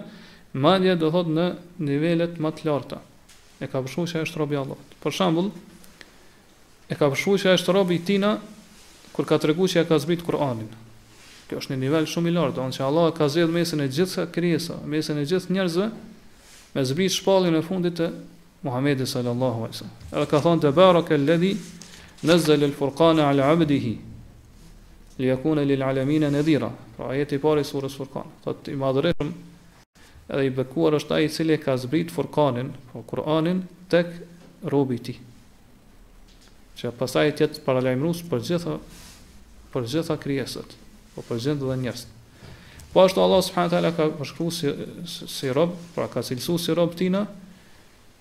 madje 0.55 0.95
do 0.95 1.11
thotë 1.11 1.33
në 1.35 1.47
nivelet 1.87 2.39
më 2.39 2.51
të 2.59 2.67
larta. 2.69 3.01
E 3.59 3.67
ka 3.67 3.81
përshkruar 3.83 4.11
se 4.11 4.23
është 4.23 4.43
robi 4.43 4.59
Allahut. 4.59 4.95
Për 5.03 5.11
shembull 5.19 5.49
E 6.87 6.95
ka 6.95 7.09
përshkruar 7.11 7.41
se 7.41 7.51
është 7.51 7.73
robi 7.75 7.97
Tina 7.99 8.29
kur 9.17 9.25
ka 9.25 9.37
tregu 9.41 9.65
që 9.67 9.79
ja 9.81 9.85
ka 9.89 9.97
zbrit 9.97 10.21
Kur'anin. 10.21 10.69
Kjo 11.49 11.57
është 11.57 11.73
një 11.73 11.79
nivel 11.81 12.05
shumë 12.05 12.29
i 12.29 12.33
lartë, 12.35 12.61
onë 12.61 12.75
që 12.77 12.81
Allah 12.85 13.07
ka 13.17 13.25
zedhë 13.33 13.49
mesin 13.55 13.81
e 13.81 13.87
gjithë 13.89 14.25
kërjesa, 14.35 14.75
mesin 14.91 15.17
e 15.17 15.23
gjithë 15.25 15.53
njerëzve, 15.55 15.87
me 16.75 16.83
zbrit 16.85 17.15
shpallin 17.17 17.55
e 17.57 17.63
fundit 17.65 17.97
të 17.97 18.07
Muhamedit 18.67 19.05
sallallahu 19.07 19.63
alaihi 19.63 19.75
wasallam. 19.75 19.97
Ai 20.21 20.25
ka 20.29 20.39
thënë 20.43 20.61
te 20.65 20.69
barak 20.75 21.11
alladhi 21.15 21.51
nazzal 22.29 22.63
al-furqana 22.67 23.27
ala 23.31 23.47
'abdihi 23.53 23.93
li 25.19 25.27
yakuna 25.31 25.61
lil 25.65 25.81
'alamin 25.81 26.25
nadhira. 26.37 26.69
Pra 26.97 27.09
ajeti 27.13 27.37
i 27.37 27.39
parë 27.41 27.61
i 27.61 27.63
surës 27.69 27.93
Furqan. 28.01 28.25
Thot 28.43 28.67
i 28.67 28.73
madhërim 28.75 29.29
edhe 30.29 30.45
i 30.45 30.49
bekuar 30.57 30.97
është 30.99 31.11
ai 31.13 31.25
i 31.25 31.29
cili 31.29 31.57
ka 31.61 31.77
zbrit 31.77 32.09
Furqanin, 32.11 32.73
po 32.91 33.01
Kur'anin 33.05 33.61
tek 33.89 34.07
robi 34.65 34.95
i 34.95 34.99
tij. 34.99 35.19
Që 36.81 36.91
pastaj 36.97 37.31
të 37.37 37.51
paralajmërues 37.65 38.25
për 38.29 38.41
gjithë 38.49 38.73
për 39.73 39.87
gjitha 39.91 40.15
krijesat, 40.21 40.75
po 41.15 41.23
për 41.27 41.41
gjithë 41.45 41.65
dhe 41.67 41.77
njerëz. 41.83 42.05
Po 42.93 43.03
ashtu 43.03 43.21
Allah 43.21 43.41
subhanahu 43.43 43.73
teala 43.75 43.91
ka 43.95 44.05
përshkruar 44.19 44.55
si, 44.55 44.71
si 45.29 45.51
rob, 45.53 45.73
pra 45.95 46.07
ka 46.11 46.23
cilësuar 46.25 46.61
si 46.63 46.75
rob 46.77 46.95
tina 46.97 47.25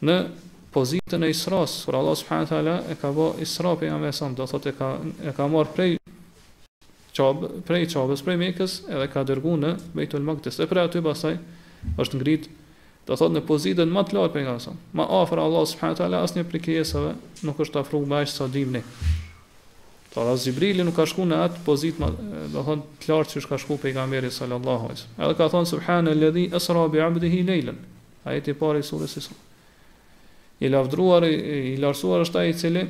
në 0.04 0.16
pozitën 0.74 1.22
e 1.24 1.30
Isra's, 1.32 1.78
kur 1.86 1.96
Allah 1.96 2.16
subhanahu 2.18 2.50
teala 2.50 2.74
e 2.92 2.96
ka 3.00 3.12
bë 3.16 3.28
Isra 3.46 3.72
pe 3.80 3.88
jamë 3.88 4.10
son, 4.16 4.34
do 4.36 4.44
thotë 4.50 4.72
e 4.72 4.76
ka 4.76 4.90
e 5.30 5.34
ka 5.38 5.46
marr 5.52 5.70
prej 5.76 5.94
çob, 7.16 7.46
prej 7.68 7.92
çobës, 7.94 8.24
prej 8.26 8.42
Mekës, 8.42 8.74
edhe 8.90 9.06
ka 9.12 9.22
dërguar 9.24 9.62
në 9.62 9.70
Beitul 9.96 10.26
Maqdis. 10.26 10.58
E 10.60 10.68
pra 10.68 10.84
aty 10.90 11.00
pastaj 11.04 11.38
është 12.02 12.20
ngrit 12.20 12.48
do 13.06 13.14
thot 13.16 13.30
në 13.32 13.44
pozitën 13.48 13.92
më 13.94 14.02
të 14.10 14.18
lartë 14.18 14.34
pejgamberit. 14.36 14.82
Më 14.98 15.06
afër 15.22 15.40
Allah 15.46 15.64
subhanahu 15.70 16.00
teala 16.02 16.24
asnjë 16.26 16.44
prekjesave 16.50 17.14
nuk 17.46 17.62
është 17.64 17.80
afruar 17.80 18.10
më 18.12 18.20
aq 18.24 18.34
sa 18.34 18.50
dimni. 18.50 18.82
Para 20.16 20.24
po, 20.32 20.32
dhe 20.32 20.46
Zibrili 20.48 20.80
nuk 20.84 20.96
ka 20.96 21.04
shku 21.04 21.26
në 21.28 21.36
atë 21.44 21.60
pozit, 21.66 21.98
dhe 22.00 22.60
thonë 22.64 23.00
të 23.04 23.08
lartë 23.12 23.34
që 23.36 23.40
shka 23.44 23.52
ka 23.52 23.58
shku 23.60 23.76
pe 23.82 23.90
i 23.90 23.92
gamberi 23.92 24.30
sallallahu 24.32 24.88
ajs. 24.94 25.02
Edhe 25.20 25.34
ka 25.36 25.50
thonë, 25.52 25.68
subhanë 25.68 26.12
e 26.14 26.16
ledhi, 26.16 26.44
esra 26.56 26.86
bi 26.88 27.02
abdihi 27.04 27.42
lejlen, 27.44 27.76
a 28.24 28.32
jeti 28.32 28.54
pare 28.56 28.80
i 28.80 28.86
surës 28.88 29.18
i 29.20 29.22
surë. 29.26 29.36
I 30.64 30.70
lavdruar, 30.72 31.26
i, 31.28 31.34
i 31.74 31.74
larsuar 31.84 32.24
është 32.24 32.40
ai 32.40 32.48
i 32.48 32.54
cili, 32.56 32.86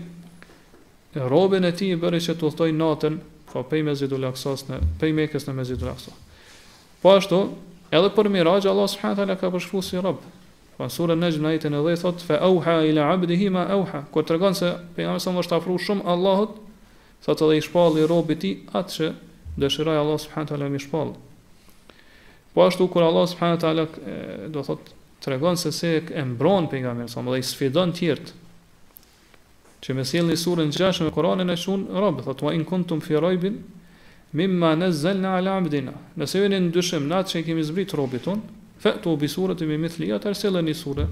robin 1.26 1.66
e 1.66 1.72
ti 1.74 1.88
i 1.90 1.96
bëri 1.98 2.20
që 2.22 2.36
të 2.38 2.46
uhtoj 2.46 2.68
natën, 2.78 3.16
fa 3.50 3.56
po 3.56 3.64
pej 3.72 3.82
me 3.88 3.96
zidu 3.98 4.20
laksos, 4.22 4.62
në, 4.70 4.78
pej 5.02 5.10
me 5.18 5.26
kës 5.32 5.48
në 5.50 5.54
me 5.58 5.64
zidu 5.66 5.88
laksos. 5.88 6.14
Po 7.02 7.16
ashtu, 7.18 7.40
edhe 7.90 8.12
për 8.14 8.30
miraj, 8.36 8.68
Allah 8.70 8.86
subhanë 8.94 9.18
tala 9.24 9.36
ka 9.40 9.50
përshfu 9.56 9.82
si 9.82 9.98
robë. 9.98 10.30
Po 10.78 10.86
në 10.86 10.94
surën 10.94 11.24
në 11.26 11.32
gjënajtën 11.40 11.74
e 11.74 11.82
dhe, 11.88 11.96
thotë, 12.04 12.30
fe 12.30 12.38
auha 12.50 12.76
ila 12.92 13.10
abdihi 13.16 13.50
ma 13.50 13.66
auha, 13.74 14.04
ko 14.14 14.22
të 14.22 14.38
se, 14.62 14.70
pe 14.94 15.02
jamë 15.08 15.18
së 15.26 15.34
më 15.34 15.42
shumë 15.88 16.06
Allahut, 16.14 16.62
sa 17.24 17.34
të 17.36 17.48
dhe 17.50 17.58
i 17.60 17.64
shpalli 17.64 18.06
robi 18.08 18.36
ti 18.40 18.50
atë 18.72 18.92
që 18.96 19.08
dëshiraj 19.62 20.00
Allah 20.02 20.20
subhanët 20.20 20.52
ala 20.56 20.68
mi 20.72 20.78
shpalli. 20.82 21.16
Po 22.52 22.64
ashtu 22.64 22.88
kur 22.92 23.02
Allah 23.04 23.26
subhanët 23.28 23.64
ala 23.68 23.86
do 24.52 24.62
thot 24.64 24.90
të 25.24 25.32
regon 25.34 25.56
se 25.60 25.72
se 25.72 25.94
e 25.98 26.22
mbron 26.24 26.68
për 26.70 26.82
nga 26.84 26.92
mirë, 26.94 27.22
dhe 27.30 27.38
i 27.40 27.44
sfidon 27.44 27.92
tjertë, 27.96 28.34
që 29.82 29.94
me 29.94 30.04
sjell 30.04 30.28
një 30.28 30.38
surën 30.40 30.70
gjashtë 30.74 31.04
me 31.06 31.12
Kur'anin 31.14 31.50
e 31.52 31.56
shun 31.56 31.86
rob 31.92 32.22
thotë 32.24 32.44
wa 32.46 32.52
in 32.56 32.64
kuntum 32.66 33.00
fi 33.04 33.14
raybin 33.22 33.58
mimma 34.36 34.72
nazzalna 34.76 35.36
ala 35.38 35.56
abdina 35.60 35.92
nëse 36.18 36.40
jeni 36.42 36.58
në 36.64 36.72
dyshim 36.74 37.04
natë 37.10 37.32
që 37.34 37.42
kemi 37.46 37.62
zbrit 37.68 37.92
robit 37.94 38.24
ton 38.24 38.40
fatu 38.82 39.12
bi 39.20 39.28
surati 39.28 39.68
mi 39.68 39.76
mithli 39.78 40.08
ja 40.10 40.18
tarsela 40.18 40.62
një 40.64 40.74
sure 40.74 41.04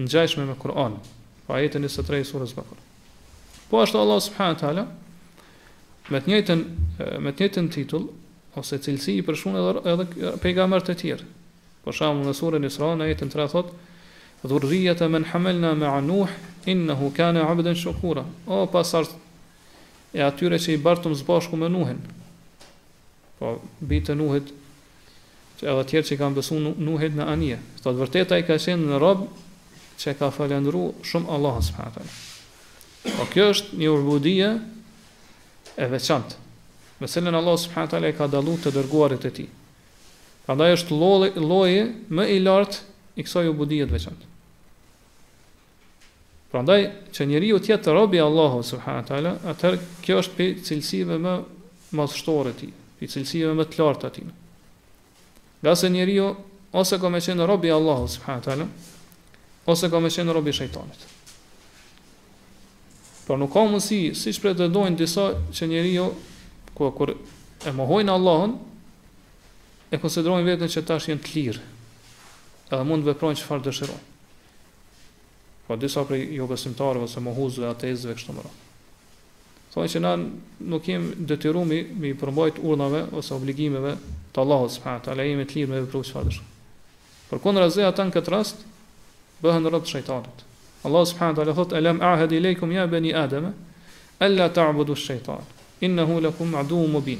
ngjashme 0.00 0.46
me 0.48 0.56
Kur'an 0.58 0.96
pa 1.46 1.60
jetën 1.62 1.84
e 1.86 1.90
së 1.92 2.02
tre 2.08 2.22
surës 2.26 2.56
Bakara 2.56 2.82
po 3.70 3.82
ashtu 3.84 4.00
Allah 4.00 4.18
subhanahu 4.20 4.56
wa 4.56 4.60
taala 4.64 4.86
me 6.10 6.18
të 6.20 6.30
njëjtën 6.32 6.62
me 7.22 7.30
të 7.32 7.44
njëjtën 7.46 7.68
titull 7.74 8.08
ose 8.58 8.78
cilësi 8.82 9.14
i 9.20 9.24
përshkruan 9.26 9.58
edhe 9.60 9.82
edhe 9.92 10.32
pejgamberët 10.42 10.90
e 10.92 10.96
tjerë. 10.98 11.26
Për 11.84 11.96
shembull 11.98 12.28
në 12.30 12.34
surën 12.36 12.66
Isra 12.66 12.90
në 12.98 13.08
jetën 13.12 13.30
3 13.32 13.46
thot: 13.52 13.70
"Dhurriyyat 14.42 15.02
man 15.10 15.24
hamalna 15.32 15.74
ma'a 15.78 16.00
Nuh 16.02 16.28
innahu 16.68 17.12
kana 17.16 17.44
'abdan 17.48 17.74
shukura." 17.76 18.24
O 18.46 18.66
pasar 18.66 19.06
e 20.12 20.22
atyre 20.22 20.58
që 20.58 20.72
i 20.74 20.78
bartëm 20.82 21.14
zbashku 21.22 21.56
me 21.56 21.68
Nuhin. 21.68 21.98
Po 23.38 23.60
bitë 23.80 24.14
Nuhit 24.18 24.50
që 25.60 25.70
edhe 25.70 25.86
tjerë 25.88 26.06
që 26.08 26.14
i 26.14 26.18
kanë 26.20 26.34
besu 26.40 26.58
Nuhit 26.60 27.16
në 27.16 27.26
anje. 27.32 27.58
Së 27.80 27.86
të 27.88 27.98
vërteta 28.02 28.38
i 28.38 28.46
ka 28.46 28.54
qenë 28.58 28.90
në 28.90 28.98
rob 28.98 29.26
që 29.98 30.16
ka 30.18 30.30
falendru 30.34 30.92
shumë 31.06 31.30
Allah 31.30 31.62
s.a. 31.62 31.88
Po 33.16 33.24
kjo 33.32 33.48
është 33.54 33.78
një 33.82 33.90
urbudia 33.90 34.52
e 35.76 35.86
veçantë, 35.88 36.36
me 37.00 37.08
cilën 37.10 37.34
Allah 37.34 37.56
subhanahu 37.58 37.90
teala 37.94 38.10
ka 38.16 38.28
dalluar 38.32 38.60
të 38.64 38.72
dërguarit 38.76 39.24
e 39.26 39.30
tij. 39.34 39.48
Prandaj 40.46 40.76
është 40.76 40.98
lloji 40.98 41.30
lloji 41.46 41.82
më 42.14 42.26
i 42.36 42.40
lartë 42.42 42.80
i 43.20 43.24
kësaj 43.26 43.50
ubudie 43.52 43.84
të 43.86 43.94
veçantë. 43.96 44.28
Prandaj 46.52 46.80
që 47.16 47.26
njeriu 47.30 47.56
të 47.62 47.72
jetë 47.72 47.94
robi 47.96 48.18
i 48.20 48.24
Allahut 48.24 48.66
subhanahu 48.68 49.06
teala, 49.08 49.36
atë 49.48 49.70
kjo 50.04 50.18
është 50.20 50.36
pe 50.36 50.48
cilësive 50.66 51.16
më 51.24 51.36
më 51.92 52.06
të 52.12 52.54
tij, 52.58 52.72
pe 52.98 53.08
cilësive 53.12 53.54
më 53.56 53.66
të 53.70 53.80
larta 53.82 54.08
të 54.10 54.14
tij. 54.18 54.30
Gjasë 55.62 55.90
njeriu 55.94 56.28
ose 56.76 56.98
ka 57.00 57.08
më 57.12 57.20
qenë 57.24 57.46
robi 57.48 57.68
i 57.72 57.74
Allahut 57.74 58.10
subhanahu 58.12 58.44
teala, 58.44 58.68
ose 59.64 59.88
ka 59.90 59.98
më 60.04 60.12
qenë 60.18 60.32
robi 60.36 60.50
i 60.52 60.56
shejtanit. 60.60 61.08
Por 63.26 63.38
nuk 63.38 63.52
ka 63.54 63.62
mësi, 63.68 64.12
si 64.18 64.32
që 64.34 64.54
të 64.66 64.70
disa 64.98 65.28
që 65.54 65.68
njeriu 65.70 65.94
jo, 65.94 66.06
ku 66.74 66.88
kur 66.96 67.12
e 67.14 67.70
mohojnë 67.76 68.10
Allahun 68.16 68.56
e 69.94 70.00
konsiderojnë 70.02 70.48
veten 70.48 70.70
se 70.72 70.82
tash 70.82 71.10
janë 71.10 71.22
të 71.22 71.34
lirë. 71.36 71.66
Edhe 72.72 72.86
mund 72.88 73.04
të 73.04 73.12
veprojnë 73.12 73.38
çfarë 73.42 73.64
dëshirojnë. 73.68 74.08
Po 75.68 75.78
disa 75.78 76.02
prej 76.08 76.24
jo 76.40 76.48
besimtarëve 76.50 77.06
ose 77.06 77.22
mohuzve 77.22 77.68
ateistëve 77.70 78.16
kështu 78.18 78.34
më 78.34 78.38
mëra. 78.40 78.52
Thonë 79.72 79.88
se 79.92 80.00
na 80.02 80.16
nuk 80.18 80.82
kemi 80.88 81.14
detyrim 81.30 81.70
mi 81.70 82.10
të 82.12 82.18
përmbajt 82.24 82.58
urnave, 82.68 83.04
ose 83.16 83.36
obligimeve 83.36 83.94
të 84.34 84.42
Allahut 84.42 84.74
subhanahu 84.74 84.98
wa 85.04 85.06
taala, 85.06 85.28
jemi 85.28 85.46
të 85.48 85.60
lirë 85.60 85.70
me 85.70 85.82
veprues 85.84 86.10
çfarë 86.10 86.32
dëshirojnë. 86.32 86.56
Por 87.30 87.40
kundër 87.44 87.70
asaj 87.70 87.86
atë 87.92 88.08
në 88.10 88.16
këtë 88.18 88.32
rast 88.34 88.64
bëhen 89.44 89.70
rrobë 89.70 89.92
shejtanit. 89.94 90.48
Allah 90.84 91.06
subhanahu 91.06 91.32
wa 91.38 91.38
taala 91.38 91.54
thot 91.54 91.70
alam 91.78 91.96
ahad 92.02 92.30
ilaykum 92.32 92.72
ya 92.74 92.86
bani 92.86 93.14
adama 93.14 93.54
alla 94.20 94.48
ta'budu 94.50 94.92
ash-shaytan 94.98 95.40
innahu 95.80 96.18
lakum 96.20 96.50
aduwwun 96.54 96.90
mubin. 96.98 97.18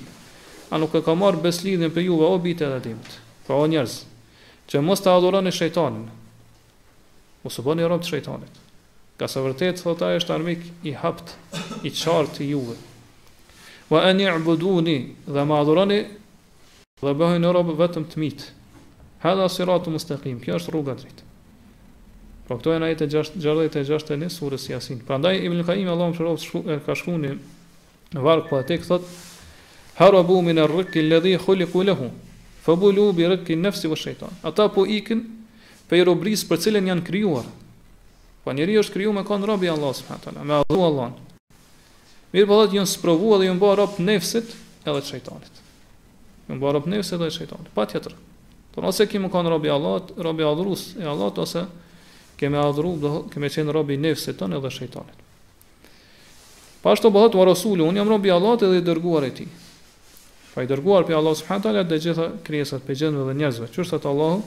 A 0.70 0.78
nuk 0.78 0.94
e 0.94 1.02
ka 1.02 1.14
marr 1.14 1.36
beslidhjen 1.38 1.90
për 1.94 2.02
juve 2.10 2.24
o 2.26 2.38
bitë 2.42 2.64
edhe 2.66 2.80
timt. 2.82 3.20
Pra 3.46 3.54
o 3.58 3.66
njerëz, 3.68 3.98
që 4.68 4.80
mos 4.82 5.00
ta 5.02 5.14
adhuroni 5.14 5.50
shejtanin. 5.52 6.08
Mos 7.44 7.58
u 7.58 7.62
bëni 7.62 7.84
rob 7.88 8.02
të 8.02 8.08
shejtanit. 8.10 8.54
Ka 9.20 9.28
së 9.30 9.42
vërtet 9.44 9.82
thot 9.82 10.02
ai 10.02 10.16
është 10.18 10.32
armik 10.34 10.64
i 10.88 10.94
hapt, 10.96 11.34
i 11.86 11.90
qartë 11.92 12.42
i 12.42 12.48
juve. 12.54 12.78
Wa 13.92 14.00
an 14.08 14.20
i'buduni 14.22 14.96
dhe 15.26 15.44
ma 15.46 15.60
adhuroni 15.62 16.00
dhe 17.04 17.14
bëheni 17.20 17.52
rob 17.52 17.76
vetëm 17.82 18.08
të 18.10 18.18
mit. 18.24 18.48
Hadha 19.26 19.46
siratu 19.48 19.92
mustaqim. 19.92 20.40
Kjo 20.42 20.56
është 20.58 20.74
rruga 20.74 20.96
e 20.96 20.98
drejtë. 21.04 21.28
Po 22.48 22.58
këto 22.58 22.74
janë 22.74 22.88
ajete 22.90 23.06
6 23.10 23.38
66 23.44 24.06
të 24.08 24.16
në 24.22 24.28
surës 24.34 24.64
Yasin. 24.72 25.02
Prandaj 25.06 25.38
Ibn 25.46 25.62
Qayyim 25.68 25.90
Allahu 25.92 26.10
më 26.10 26.16
shërof 26.40 26.86
ka 26.88 26.96
shkruani 26.98 27.36
në 28.16 28.24
varg 28.24 28.48
po 28.50 28.58
atë 28.58 28.78
thot 28.86 29.06
harabu 30.00 30.40
min 30.42 30.58
ar-rukki 30.58 31.04
alladhi 31.04 31.36
khuliqu 31.44 31.84
lahu 31.86 32.08
fabulu 32.66 33.06
bi 33.14 33.28
rukki 33.30 33.54
an-nafs 33.58 33.84
wa 33.92 33.96
shaytan 33.98 34.34
Ata 34.42 34.66
po 34.74 34.82
ikën 34.84 35.22
për 35.90 36.02
robris 36.08 36.42
për 36.50 36.58
cilën 36.66 36.88
janë 36.90 37.06
krijuar. 37.06 37.46
Po 38.42 38.50
njeriu 38.50 38.82
është 38.82 38.94
krijuar 38.96 39.16
me 39.22 39.24
kon 39.28 39.44
robi 39.46 39.70
Allahu 39.70 39.94
subhanahu 39.94 40.18
wa 40.24 40.26
taala, 40.26 40.44
me 40.50 40.54
adhuru 40.58 40.82
Allahun. 40.90 41.14
Mirë 42.34 42.46
po 42.50 42.58
atë 42.64 42.74
janë 42.80 42.90
sprovuar 42.90 43.38
dhe 43.38 43.48
janë 43.52 43.62
bërë 43.62 43.78
rob 43.82 43.98
nefsit 44.08 44.50
edhe 44.82 44.98
të 45.04 45.08
shejtanit. 45.14 45.60
Janë 46.50 46.58
bërë 46.64 46.74
rob 46.78 46.90
nefsit 46.90 47.14
edhe 47.20 47.28
të 47.30 47.36
shejtanit, 47.38 47.70
patjetër. 47.76 48.16
Po 48.74 48.82
nëse 48.82 49.06
kimi 49.12 49.30
kon 49.30 49.46
robi 49.52 49.70
Allahut, 49.70 50.10
robi 50.26 50.46
adhurus 50.48 50.88
e 50.98 51.06
Allahut 51.06 51.38
ose 51.44 51.66
kemi 52.42 52.58
do 53.00 53.22
kemi 53.34 53.50
qenë 53.50 53.70
robi 53.72 53.96
nefse 54.00 54.34
tonë 54.34 54.58
edhe 54.58 54.70
shejtanit. 54.74 55.18
Pashto 56.82 57.12
bëhet 57.14 57.36
wa 57.38 57.44
rasulu, 57.46 57.86
unë 57.86 58.00
jam 58.02 58.08
robi 58.10 58.32
Allahut 58.34 58.64
dhe 58.66 58.78
i 58.80 58.82
dërguar 58.82 59.26
i 59.28 59.34
tij. 59.36 59.50
Pa 60.54 60.64
i 60.64 60.70
dërguar 60.70 61.06
për 61.06 61.14
Allah 61.20 61.36
subhanahu 61.38 61.62
taala 61.64 61.84
të 61.88 61.98
gjitha 62.06 62.26
krijesat, 62.44 62.82
për 62.86 62.98
gjendve 63.04 63.28
dhe 63.28 63.36
njerëzve. 63.38 63.68
Qysh 63.76 63.94
Allah, 63.94 64.10
Allahu 64.14 64.42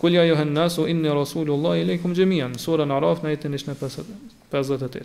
Kul 0.00 0.14
ja 0.16 0.22
johen 0.24 0.54
nasu, 0.56 0.86
inni 0.88 1.10
Rasulullah 1.12 1.74
i 1.76 1.84
lejkum 1.84 2.14
gjemian, 2.16 2.54
sura 2.56 2.86
në 2.88 2.94
araf 2.96 3.18
në 3.20 3.34
jetin 3.34 3.52
ishne 3.54 3.74
58. 3.76 5.02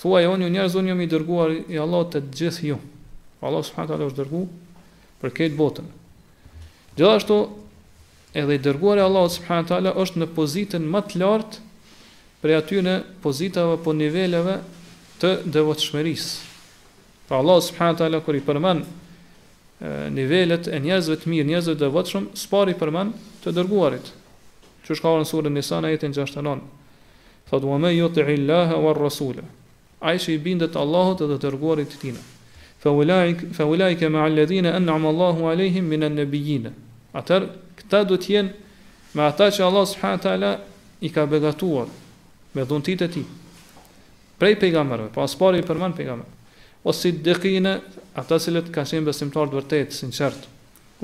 Thua 0.00 0.22
jo 0.24 0.30
një 0.40 0.48
njerëz, 0.54 0.78
unë 0.80 0.88
jam 0.88 1.02
i 1.04 1.08
dërguar 1.10 1.52
i 1.68 1.76
Allah 1.78 2.06
të 2.08 2.22
gjithë 2.32 2.70
ju. 2.70 2.78
Allah 3.44 3.60
subhanahu 3.60 3.92
taala 3.92 4.08
është 4.08 4.22
dërgu 4.22 4.40
për 5.20 5.34
këtë 5.36 5.58
botën. 5.60 5.92
Gjithashtu, 6.96 7.36
edhe 8.34 8.54
i 8.56 8.62
dërguar 8.62 8.98
i 9.00 9.04
Allahut 9.04 9.32
subhanahu 9.34 9.66
teala 9.72 9.92
është 9.98 10.20
në 10.22 10.26
pozitën 10.36 10.84
më 10.92 11.00
të 11.10 11.20
lartë 11.22 11.66
prej 12.40 12.54
aty 12.56 12.82
në 12.86 12.94
pozitave 13.22 13.76
po 13.84 13.92
niveleve 13.92 14.54
të 15.20 15.32
devotshmërisë. 15.52 16.30
Pra 17.28 17.40
Allah 17.42 17.58
subhanahu 17.66 17.98
teala 18.00 18.20
kur 18.24 18.38
i 18.38 18.42
përmend 18.44 18.86
nivelet 20.14 20.68
e 20.68 20.78
njerëzve 20.80 21.16
të 21.22 21.28
mirë, 21.32 21.48
njerëzve 21.50 21.74
të 21.74 21.84
devotshëm, 21.86 22.26
s'pari 22.36 22.74
përmend 22.78 23.16
të 23.44 23.52
dërguarit. 23.56 24.08
Që 24.84 24.92
është 24.92 25.04
ka 25.04 25.12
në 25.20 25.28
surën 25.28 25.54
Nisa 25.56 25.78
në 25.80 25.92
jetën 25.94 26.14
69. 26.18 26.60
Thot, 27.50 27.64
wa 27.66 27.78
me 27.80 27.90
ju 27.94 28.04
jote 28.06 28.24
illaha 28.34 28.76
war 28.80 28.98
rasule. 28.98 29.42
A 30.00 30.12
i 30.14 30.18
që 30.20 30.34
i 30.36 30.38
bindet 30.38 30.76
Allahot 30.76 31.20
edhe 31.24 31.38
të 31.38 31.98
tina. 32.00 32.20
Fa 33.60 33.64
ulajke 33.68 34.08
ma 34.08 34.24
alledhina 34.24 34.76
enna 34.76 34.92
amallahu 34.94 35.48
alehim 35.50 35.84
minan 35.88 36.14
nebijina. 36.14 36.72
Atër, 37.12 37.46
ta 37.90 38.04
do 38.06 38.16
të 38.18 38.32
jenë 38.36 38.74
me 39.18 39.24
ata 39.26 39.48
që 39.50 39.64
Allah 39.66 39.86
subhanahu 39.90 40.20
wa 40.20 40.24
taala 40.26 40.50
i 41.04 41.10
ka 41.12 41.26
beqatuar 41.26 41.90
me 42.54 42.64
dhuntitë 42.66 43.06
e 43.06 43.10
tij. 43.16 43.26
Prej 44.38 44.54
pejgamberëve, 44.62 45.10
pas 45.14 45.34
pari 45.36 45.58
i 45.60 45.66
përmend 45.66 45.96
pejgamber. 45.98 46.26
O 46.86 46.94
siddiqin, 46.96 47.66
ata 48.16 48.38
që 48.40 48.54
lut 48.54 48.70
kanë 48.72 48.90
qenë 48.94 49.08
besimtar 49.10 49.50
të 49.50 49.58
vërtetë, 49.58 49.96
sinqert. 50.00 50.46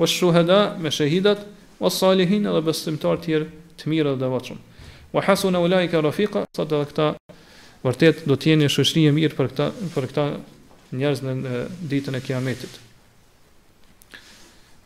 O 0.01 0.07
shuhada 0.09 0.61
me 0.81 0.89
shahidat, 0.93 1.43
o 1.79 1.91
salihin 1.93 2.47
edhe 2.49 2.63
besimtar 2.65 3.19
të 3.19 3.27
tjerë 3.27 3.49
të 3.77 3.91
mirë 3.93 4.15
dhe 4.15 4.21
davatshëm. 4.23 4.57
Wa 5.13 5.21
hasuna 5.27 5.61
ulaika 5.61 6.01
rafiqa, 6.01 6.47
sa 6.55 6.65
të 6.65 6.79
këta 6.91 7.11
vërtet 7.85 8.25
do 8.27 8.35
të 8.35 8.53
jeni 8.55 8.71
shoqëri 8.73 9.05
e 9.11 9.13
mirë 9.19 9.37
për 9.37 9.51
këta 9.53 9.67
për 9.95 10.09
këta 10.11 10.27
njerëz 10.97 11.21
në 11.25 11.61
ditën 11.93 12.17
e 12.17 12.23
Kiametit. 12.25 12.83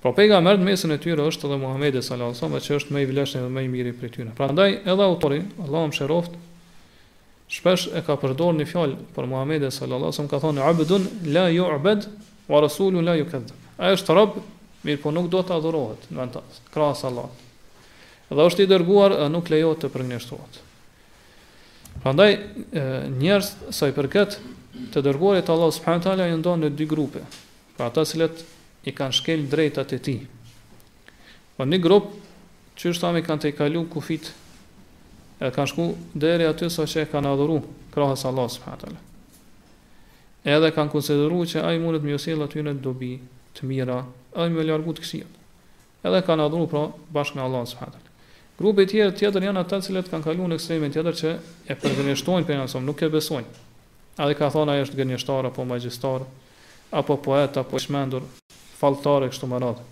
Pra 0.02 0.10
pejgamberi 0.18 0.58
në 0.58 0.66
mesën 0.66 0.94
e 0.96 0.98
tyre 0.98 1.28
është 1.30 1.46
edhe 1.46 1.60
Muhamedi 1.62 2.02
sallallahu 2.02 2.34
alajhi 2.34 2.40
wasallam, 2.40 2.64
që 2.66 2.78
është 2.80 2.94
më 2.96 3.02
i 3.04 3.08
vlefshëm 3.12 3.44
dhe 3.46 3.52
më 3.54 3.64
i 3.64 3.68
miri 3.70 3.92
prej 3.94 4.10
tyre. 4.16 4.32
Prandaj 4.40 4.70
edhe 4.82 5.04
autori, 5.06 5.38
Allahu 5.62 5.92
mëshiroft, 5.92 6.34
shpesh 7.54 7.84
e 7.94 8.02
ka 8.08 8.16
përdorur 8.18 8.56
një 8.58 8.66
fjalë 8.72 8.96
për 9.14 9.28
Muhamedi 9.30 9.70
sallallahu 9.70 10.10
alajhi 10.10 10.16
wasallam, 10.18 10.32
ka 10.32 10.40
thonë 10.42 10.64
abdun 10.72 11.06
la 11.36 11.44
yu'bad 11.54 12.08
wa 12.50 12.64
rasulun 12.66 13.06
la 13.06 13.14
A 13.14 13.42
Ai 13.86 13.92
është 13.98 14.14
rob, 14.18 14.40
mirë 14.86 15.02
po 15.04 15.12
nuk 15.14 15.30
do 15.34 15.38
të 15.46 15.54
adhurohet 15.56 16.10
në 16.14 16.22
anë 16.26 16.42
krahas 16.74 17.04
Allah. 17.06 17.30
Dhe 18.30 18.42
është 18.46 18.66
i 18.66 18.70
dërguar 18.72 19.14
nuk 19.34 19.50
lejohet 19.54 19.80
të 19.86 19.90
përgjigjësohet. 19.94 20.58
Prandaj 22.02 22.40
njerëz 23.22 23.52
sa 23.74 23.90
i 23.92 23.94
përket 23.98 24.38
të 24.96 25.04
dërguarit 25.06 25.46
Allahu 25.50 25.70
subhanahu 25.78 26.10
wa 26.14 26.20
janë 26.26 26.42
ndonë 26.42 26.62
në 26.70 26.74
dy 26.78 26.88
grupe. 26.94 27.22
Pra 27.78 27.90
ata 27.92 28.06
cilët 28.08 28.42
i 28.88 28.94
kanë 28.98 29.14
shkel 29.16 29.44
drejtat 29.52 29.92
e 29.94 30.00
ti. 30.02 30.16
Po 31.58 31.66
një 31.68 31.80
grup, 31.84 32.12
që 32.78 32.90
është 32.94 33.04
tamë 33.04 33.22
kanë 33.28 33.44
të 33.44 33.52
i 33.52 33.56
kalu 33.58 33.84
kufit, 33.94 34.32
e 35.42 35.50
kanë 35.54 35.70
shku 35.74 35.88
deri 36.18 36.48
aty 36.50 36.70
sa 36.74 36.88
që 36.90 37.04
e 37.06 37.10
kanë 37.12 37.34
adhuru, 37.36 37.60
krahës 37.94 38.24
Allah, 38.26 38.50
së 38.50 38.64
përhatë 38.66 38.96
Edhe 40.52 40.72
kanë 40.74 40.90
konsideru 40.90 41.44
që 41.46 41.62
a 41.62 41.74
i 41.76 41.80
mundet 41.80 42.02
me 42.02 42.16
josil 42.16 42.42
aty 42.42 42.64
në 42.66 42.72
dobi 42.82 43.12
të 43.54 43.68
mira, 43.70 44.00
a 44.36 44.46
i 44.46 44.50
me 44.50 44.64
ljargut 44.66 45.02
Edhe 45.04 46.22
kanë 46.26 46.46
adhuru 46.48 46.66
pra 46.72 46.88
bashkë 47.14 47.38
me 47.38 47.46
Allah, 47.46 47.68
së 47.70 47.78
përhatë 47.78 48.10
Grupe 48.62 48.86
tjerë 48.86 49.14
tjetër 49.18 49.44
janë 49.50 49.62
ata 49.64 49.78
që 49.82 50.02
kanë 50.10 50.24
kaluar 50.26 50.50
në 50.52 50.58
ekstremin 50.58 50.94
tjetër 50.94 51.14
që 51.22 51.30
e 51.66 51.76
përgjithësojnë 51.82 52.46
për 52.46 52.82
nuk 52.86 53.02
e 53.02 53.10
besojnë. 53.10 53.48
A 54.22 54.28
dhe 54.30 54.36
ka 54.38 54.52
thonë 54.54 54.76
ai 54.76 54.84
është 54.86 55.00
gënjeshtar 55.02 55.50
apo 55.50 55.66
magjistar, 55.66 56.28
apo 56.94 57.18
poet 57.26 57.58
apo 57.58 57.80
shmendur 57.82 58.22
falltare 58.82 59.30
kështu 59.32 59.50
më 59.52 59.60
radhë. 59.62 59.88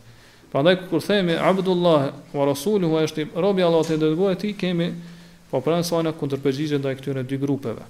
Prandaj 0.50 0.76
kur 0.90 1.04
themi 1.06 1.36
Abdullah 1.38 2.08
wa 2.34 2.48
Rasuluhu 2.50 2.98
është 3.06 3.28
robi 3.38 3.62
Allah 3.66 3.84
të 3.86 4.00
dërguar 4.02 4.40
ti 4.42 4.56
kemi 4.58 4.88
po 5.52 5.62
pranë 5.66 5.86
sa 5.86 6.00
në 6.02 6.16
kundërpërgjigje 6.18 6.80
ndaj 6.82 6.96
këtyre 6.98 7.24
dy 7.30 7.38
grupeve. 7.42 7.86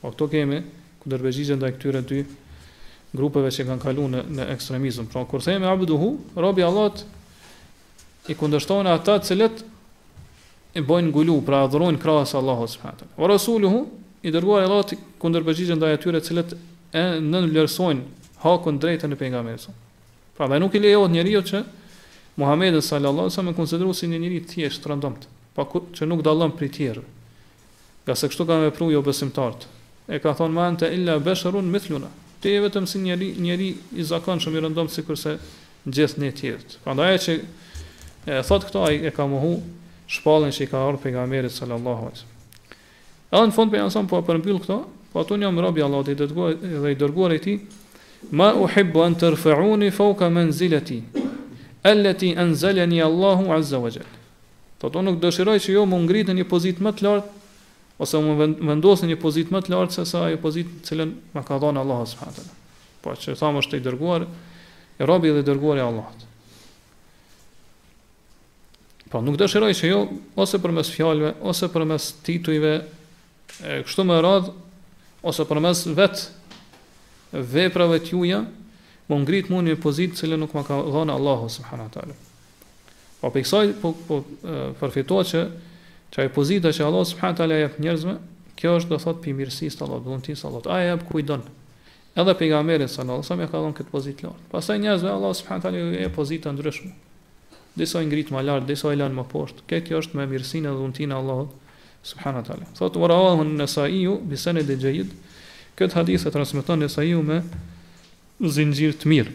Po 0.00 0.12
këto 0.14 0.30
kemi 0.32 0.62
kundërpërgjigje 1.02 1.58
ndaj 1.60 1.72
këtyre 1.76 2.00
dy 2.08 2.22
grupeve 3.14 3.52
që 3.52 3.66
kanë 3.68 3.84
kaluar 3.84 4.12
në, 4.14 4.24
në 4.38 4.48
ekstremizëm. 4.56 5.10
Pra 5.12 5.26
kur 5.28 5.44
themi 5.44 5.68
Abduhu, 5.68 6.08
robi 6.40 6.64
Allah 6.64 7.04
i 8.32 8.36
kundërshton 8.40 8.88
ata 8.94 9.18
të 9.20 9.28
cilët 9.28 9.60
e 10.74 10.82
bojnë 10.82 11.12
ngulu, 11.12 11.36
pra 11.46 11.62
adhurojnë 11.68 12.00
krahas 12.02 12.32
Allahut 12.40 12.72
subhanahu. 12.72 13.12
Wa 13.20 13.28
Rasuluhu 13.36 13.84
i 14.24 14.32
dërguar 14.32 14.64
Allah 14.64 14.96
i 14.96 15.02
kundërpërgjigje 15.22 15.76
ndaj 15.78 15.98
atyre 16.00 16.24
të 16.24 16.30
cilët 16.32 16.56
e 16.96 17.04
nënvlerësojnë 17.20 18.42
hakun 18.46 18.80
drejtën 18.82 19.12
e 19.14 19.20
pejgamberit. 19.20 19.68
Pra 20.36 20.46
dhe 20.50 20.58
nuk 20.60 20.74
i 20.74 20.80
lejohet 20.82 21.10
njeri 21.14 21.32
jo 21.36 21.42
që 21.46 21.60
Muhamedi 22.42 22.80
sallallahu 22.82 23.30
sa 23.30 23.42
me 23.46 23.52
konsideru 23.54 23.92
si 23.94 24.08
një 24.10 24.18
njëri 24.18 24.40
thjesht 24.50 24.80
të 24.82 24.90
rëndomt, 24.90 25.28
pa 25.54 25.62
ku, 25.70 25.84
që 25.94 26.06
nuk 26.10 26.24
dalëm 26.26 26.50
për 26.58 26.70
tjerë. 26.76 27.04
Ka 28.08 28.16
se 28.18 28.26
kështu 28.28 28.42
ka 28.48 28.56
me 28.64 28.72
pru 28.74 28.88
jo 28.90 29.02
besimtartë. 29.06 29.68
E 30.10 30.18
ka 30.18 30.32
thonë 30.34 30.56
manë 30.58 30.80
të 30.82 30.88
illa 30.96 31.14
basharun 31.22 31.68
mithluna. 31.70 32.10
Te 32.42 32.50
e 32.50 32.64
vetëm 32.64 32.88
si 32.90 32.98
njëri, 33.04 33.28
njeri 33.40 33.68
i 33.94 34.02
zakonshëm 34.04 34.58
i 34.58 34.64
rëndomt 34.64 34.90
sikur 34.92 35.14
si 35.16 35.36
kërse 35.36 35.36
gjithë 35.94 36.24
një 36.24 36.32
tjertë. 36.40 36.82
Pra 36.84 36.96
ndaj 36.98 37.12
e 37.14 37.22
që 37.24 37.38
e 38.34 38.42
thot 38.50 38.66
këto 38.66 38.82
ai 38.88 38.98
e 39.08 39.14
ka 39.14 39.24
muhu 39.30 39.54
shpallën 40.18 40.50
që 40.52 40.66
i 40.66 40.70
ka 40.74 40.82
ardhur 40.82 40.98
pegamerit 41.06 41.54
sallallahu 41.54 42.10
wasallam. 42.10 42.34
Edhe 43.30 43.46
në 43.48 43.54
fond 43.56 43.70
për 43.72 43.80
janë 43.84 43.94
sonë 43.94 44.10
po 44.10 44.20
përmbyllë 44.28 44.64
këto, 44.66 44.80
po 45.14 45.22
atë 45.22 45.38
unë 45.38 45.46
jam 45.46 45.62
rabi 45.70 45.86
Allah 45.86 46.02
dhe 46.10 46.90
i 46.90 46.98
dërguar 47.04 47.38
e 47.38 47.40
ti, 47.46 47.56
Ma 48.30 48.54
u 48.56 48.66
hibbu 48.68 49.02
an 49.04 49.14
të 49.18 49.30
rëfëruni 49.34 49.90
fauka 49.92 50.28
me 50.30 50.46
nëzileti, 50.48 51.00
alleti 51.82 52.32
an 52.38 52.54
Allahu 52.56 53.52
azza 53.52 53.78
wa 53.82 53.90
gjelë. 53.90 54.12
Të 54.80 54.90
të 54.92 55.02
nuk 55.04 55.20
dëshiroj 55.20 55.58
që 55.64 55.70
jo 55.76 55.84
më 55.86 55.98
ngritë 56.04 56.32
një 56.38 56.44
pozit 56.48 56.78
më 56.84 56.92
të 56.96 57.04
lartë, 57.04 57.30
ose 58.04 58.16
më 58.24 58.34
vendosë 58.68 59.06
një 59.08 59.16
pozit 59.22 59.50
më 59.54 59.60
të 59.64 59.72
lartë, 59.74 59.92
se 60.00 60.04
sa 60.08 60.24
e 60.32 60.36
pozit 60.40 60.66
cilën 60.88 61.12
më 61.34 61.44
ka 61.46 61.58
dhonë 61.62 61.80
Allah 61.80 62.00
wa 62.02 62.06
fëhatën. 62.08 62.48
Po 63.04 63.12
që 63.14 63.36
thamë 63.38 63.60
është 63.62 63.70
të 63.70 63.76
i 63.80 63.84
dërguar, 63.84 64.26
e 64.98 65.06
rabi 65.08 65.30
dhe 65.32 65.44
i 65.44 65.46
dërguar 65.46 65.78
e 65.78 65.84
Allah. 65.84 66.08
Po 69.12 69.20
nuk 69.22 69.36
dëshiroj 69.38 69.72
që 69.78 69.90
jo, 69.92 70.00
ose 70.36 70.58
për 70.58 70.74
mes 70.74 70.90
fjallëve, 70.90 71.34
ose 71.44 71.68
për 71.70 71.84
mes 71.90 72.08
titujve, 72.26 72.74
e 73.62 73.80
kështu 73.86 74.04
me 74.08 74.16
radhë, 74.24 74.50
ose 75.24 75.44
përmes 75.48 75.86
vetë 75.96 76.26
veprave 77.42 77.98
të 78.00 78.14
juja, 78.14 78.42
më 79.04 79.10
po 79.10 79.16
ngrit 79.20 79.48
mund 79.52 79.68
një 79.68 79.78
pozitë 79.82 80.16
cilën 80.20 80.40
nuk 80.40 80.54
më 80.56 80.62
ka 80.68 80.78
dhënë 80.92 81.12
Allahu 81.12 81.48
subhanahu 81.52 81.90
teala. 81.92 82.14
Po 83.20 83.30
për 83.32 83.42
kësaj 83.44 83.72
po 83.82 83.92
po 84.08 84.18
përfitohet 84.80 85.30
që 85.32 85.42
çaj 86.14 86.28
pozita 86.32 86.72
që 86.72 86.86
Allahu 86.86 87.08
subhanahu 87.10 87.36
teala 87.36 87.58
jep 87.58 87.76
njerëzve, 87.82 88.14
kjo 88.56 88.76
është 88.78 88.92
do 88.94 88.98
thot 89.02 89.20
për 89.24 89.36
mirësisë 89.40 89.80
të 89.80 89.84
Allahut, 89.86 90.04
do 90.04 90.16
të 90.24 90.38
thotë 90.40 90.44
Allahu 90.44 90.72
ai 90.78 90.88
jep 90.92 91.06
kujdon. 91.10 91.44
Edhe 92.14 92.32
pejgamberi 92.38 92.86
sallallahu 92.86 93.26
alajhi 93.26 93.32
wasallam 93.32 93.50
ka 93.50 93.62
dhënë 93.64 93.76
këtë 93.80 93.90
pozitë 93.92 94.26
lart. 94.28 94.42
Pastaj 94.52 94.78
njerëzve 94.84 95.10
Allahu 95.10 95.34
subhanahu 95.40 95.64
teala 95.66 96.02
jep 96.04 96.14
pozita 96.14 96.52
ndryshme. 96.54 96.92
Disa 97.74 98.00
i 98.02 98.06
ngrit 98.06 98.30
më 98.30 98.42
lart, 98.46 98.66
disa 98.70 98.92
i 98.94 98.96
lënë 98.96 99.16
më 99.18 99.24
poshtë. 99.32 99.64
Kjo 99.68 99.80
kjo 99.88 99.98
është 100.02 100.20
me 100.20 100.26
mirësinë 100.30 100.70
dhe 100.70 100.76
dhuntin 100.78 101.10
e 101.10 101.16
Allahut 101.18 101.50
subhanahu 102.06 102.46
teala. 102.46 102.70
Thotë 102.78 103.02
wa 103.02 103.08
rawahu 103.10 103.42
an-nasaiu 103.42 104.20
bi 104.30 104.36
sanadin 104.38 104.78
jayyid. 104.78 105.10
Këtë 105.74 105.96
hadith 105.98 106.22
e 106.22 106.30
transmiton 106.30 106.86
e 106.86 106.88
sahiu 106.90 107.22
me 107.26 107.40
zinxhir 108.38 108.94
të 109.00 109.08
mirë. 109.10 109.32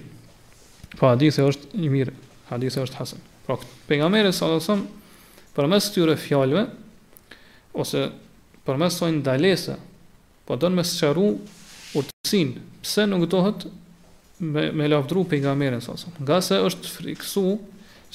Po 0.99 1.09
hadith 1.09 1.39
e 1.41 1.47
është 1.51 1.81
i 1.83 1.89
mirë, 1.91 2.13
e 2.55 2.69
është 2.69 2.95
hasan. 2.99 3.19
Pra 3.45 3.57
pejgamberi 3.89 4.31
sallallahu 4.31 4.61
alajhi 4.61 4.65
wasallam 4.65 4.85
përmes 5.57 5.89
këtyre 5.91 6.15
fjalëve 6.21 6.63
ose 7.79 8.05
përmes 8.67 8.99
së 9.01 9.09
ndalesa, 9.19 9.75
po 10.47 10.55
don 10.61 10.77
me 10.79 10.85
sqaru 10.87 11.27
urtësinë 11.99 12.63
pse 12.85 13.05
nuk 13.09 13.27
dohet 13.31 13.67
me, 14.39 14.69
me 14.79 14.87
lavdru 14.87 15.25
pejgamberin 15.31 15.83
sa 15.83 15.97
sa. 15.99 16.07
Nga 16.23 16.39
se 16.41 16.61
është 16.69 16.95
friksu 16.95 17.45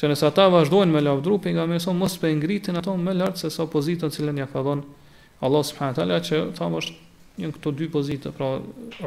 që 0.01 0.11
nëse 0.15 0.25
ata 0.27 0.49
vazhdojnë 0.51 0.97
me 0.97 1.05
lavdru 1.05 1.37
pejgamberin 1.45 1.83
sa 1.83 1.93
mos 1.95 2.17
pe 2.19 2.33
ngritin 2.39 2.81
ato 2.81 2.97
më 2.99 3.19
lart 3.21 3.39
se 3.43 3.51
sa 3.53 3.69
pozitën 3.71 4.09
që 4.11 4.31
ja 4.41 4.49
ka 4.49 4.65
dhonë 4.65 5.05
Allah 5.45 5.61
subhanahu 5.69 5.99
teala 5.99 6.23
që 6.25 6.47
thamë 6.59 6.81
është 6.83 7.04
Njën 7.35 7.51
këto 7.57 7.73
dy 7.75 7.89
pozitë, 7.91 8.31
pra 8.37 8.61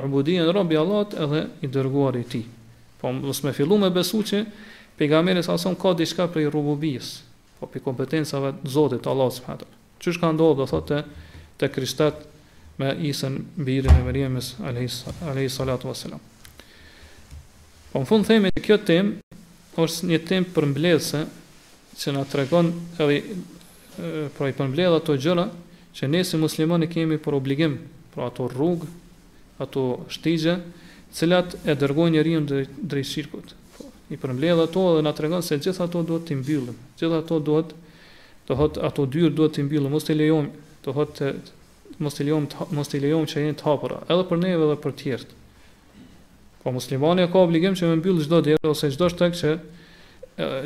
ubudia 0.03 0.43
në 0.43 0.51
rabi 0.55 0.75
Allahët 0.75 1.13
edhe 1.23 1.43
i 1.63 1.69
dërguar 1.71 2.17
i 2.19 2.25
ti. 2.27 2.41
Po 2.99 3.11
mësë 3.15 3.45
me 3.47 3.53
fillu 3.55 3.77
me 3.79 3.87
besu 3.95 4.19
që 4.27 4.41
pejgamberi 4.99 5.43
sa 5.45 5.55
sëmë 5.55 5.79
ka 5.79 5.93
diçka 5.95 6.25
për 6.33 6.43
i 6.43 6.49
rububijës, 6.51 7.11
po 7.61 7.69
për 7.71 7.79
i 7.79 7.85
kompetencave 7.87 8.51
të 8.65 8.73
zotit 8.75 9.07
Allah 9.07 9.31
së 9.31 9.45
përhatër. 9.45 9.77
Qështë 10.03 10.23
ka 10.25 10.33
ndohë 10.35 10.57
dhe 10.59 10.67
thotë 10.73 10.99
të, 11.57 11.69
krishtat 11.77 12.25
me 12.77 12.91
isën 13.09 13.39
birin 13.67 13.95
e 13.95 14.03
mërjemës 14.09 14.51
alëhi 14.69 15.47
salatu 15.49 15.87
wassalam. 15.93 16.19
Po 17.93 18.03
në 18.03 18.09
fundë 18.11 18.29
themi 18.33 18.51
të 18.57 18.65
kjo 18.67 18.77
tem, 18.85 19.13
është 19.79 20.11
një 20.11 20.19
tem 20.27 20.49
për 20.53 20.67
mbledhëse 20.73 21.23
që 21.97 22.13
nga 22.17 22.27
tregon 22.29 22.73
edhe 22.99 24.25
pra 24.35 24.51
i 24.51 24.55
për 24.59 24.73
mbledhë 24.73 24.99
ato 24.99 25.15
gjëra, 25.17 25.47
që 25.97 26.09
ne 26.11 26.25
si 26.27 26.37
muslimanë 26.37 26.89
kemi 26.93 27.15
për 27.25 27.37
obligim 27.39 27.77
pra 28.17 28.25
ato 28.33 28.47
rrug, 28.49 28.87
ato 29.61 29.83
shtigje, 30.09 30.55
cilat 31.13 31.53
e 31.69 31.75
dërgojnë 31.77 32.15
një 32.17 32.21
drejt 32.25 32.47
dhe 32.49 32.87
drej 32.93 33.05
shirkut. 33.11 33.51
Po, 33.77 33.85
I 34.09 34.17
përmbledh 34.17 34.57
dhe 34.57 34.65
ato 34.65 34.83
dhe 34.97 35.03
nga 35.05 35.13
të 35.13 35.23
regonë 35.27 35.45
se 35.45 35.59
gjitha 35.61 35.85
ato 35.85 36.01
duhet 36.09 36.25
të 36.25 36.33
imbilëm, 36.39 36.79
gjitha 36.97 37.21
ato 37.21 37.37
duhet, 37.49 37.75
të 38.49 38.55
hot, 38.57 38.79
ato 38.89 39.05
dyrë 39.13 39.35
duhet 39.37 39.53
të 39.59 39.67
mbyllen, 39.67 39.93
mos 39.93 40.07
të 40.07 40.15
lejom, 40.17 40.47
të 40.81 40.95
hot, 40.97 41.13
të, 41.21 41.29
mos 42.01 42.17
të 42.17 42.25
lejon 42.31 42.47
mos 42.77 42.89
të 42.89 43.03
lejom 43.05 43.27
që 43.29 43.37
e 43.37 43.43
një 43.51 43.55
të 43.61 43.67
hapëra, 43.69 43.99
edhe 44.09 44.23
për 44.33 44.41
neve 44.41 44.69
dhe 44.71 44.77
për 44.85 44.95
tjertë. 45.01 45.37
Po 46.63 46.73
muslimani 46.73 47.27
ka 47.31 47.43
obligim 47.45 47.77
që 47.77 47.91
me 47.91 47.99
mbyllë 48.01 48.25
gjitha 48.25 48.39
dhe 48.47 48.57
ose 48.71 48.89
gjitha 48.91 49.11
shtek 49.13 49.37
që 49.43 49.51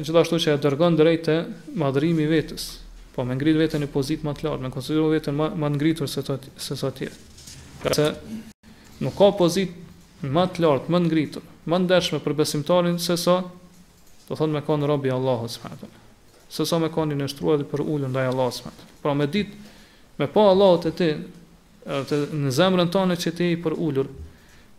gjithashtu 0.05 0.39
që 0.45 0.55
e 0.55 0.61
dërgon 0.67 0.95
drejt 0.97 1.27
e 1.35 1.35
madhërimi 1.83 2.25
vetës 2.31 2.69
po 3.11 3.25
me 3.27 3.35
ngrit 3.35 3.57
veten 3.59 3.81
në 3.83 3.89
pozitë 3.91 4.23
më 4.23 4.33
të 4.39 4.45
lartë, 4.47 4.63
me 4.63 4.71
konsideru 4.71 5.09
veten 5.11 5.35
më 5.35 5.47
më 5.59 5.67
të 5.73 5.79
ngritur 5.79 6.07
se 6.11 6.23
sa 6.25 6.77
sa 6.79 6.93
të 6.93 6.95
tjerë 7.01 7.17
se 7.89 8.13
nuk 9.01 9.17
ka 9.17 9.32
pozit 9.38 9.71
më 10.21 10.43
të 10.53 10.61
lartë, 10.65 10.91
më 10.93 10.99
ngritur, 11.07 11.45
më 11.65 11.77
ndershme 11.86 12.19
për 12.21 12.36
besimtarin 12.38 12.99
se 13.01 13.15
sa 13.17 13.39
do 14.27 14.38
thonë 14.38 14.53
me 14.59 14.63
kanë 14.65 14.88
rabi 14.88 15.09
Allahu 15.09 15.49
subhanahu. 15.49 15.89
Se 16.51 16.65
sa 16.67 16.77
me 16.79 16.91
kanë 16.93 17.17
në 17.17 17.27
shtrua 17.32 17.57
dhe 17.57 17.65
për 17.71 17.82
ulën 17.82 18.11
ndaj 18.13 18.29
Allahu 18.29 18.53
subhanahu. 18.53 18.91
Pra 19.01 19.15
me 19.17 19.25
ditë 19.27 19.57
me 20.21 20.27
pa 20.29 20.45
Allahu 20.53 20.84
te 20.86 20.93
ti 20.99 21.09
në 22.38 22.53
zemrën 22.53 22.91
tonë 22.93 23.17
që 23.17 23.34
ti 23.39 23.49
i 23.55 23.57
për 23.57 23.73
ulur 23.82 24.09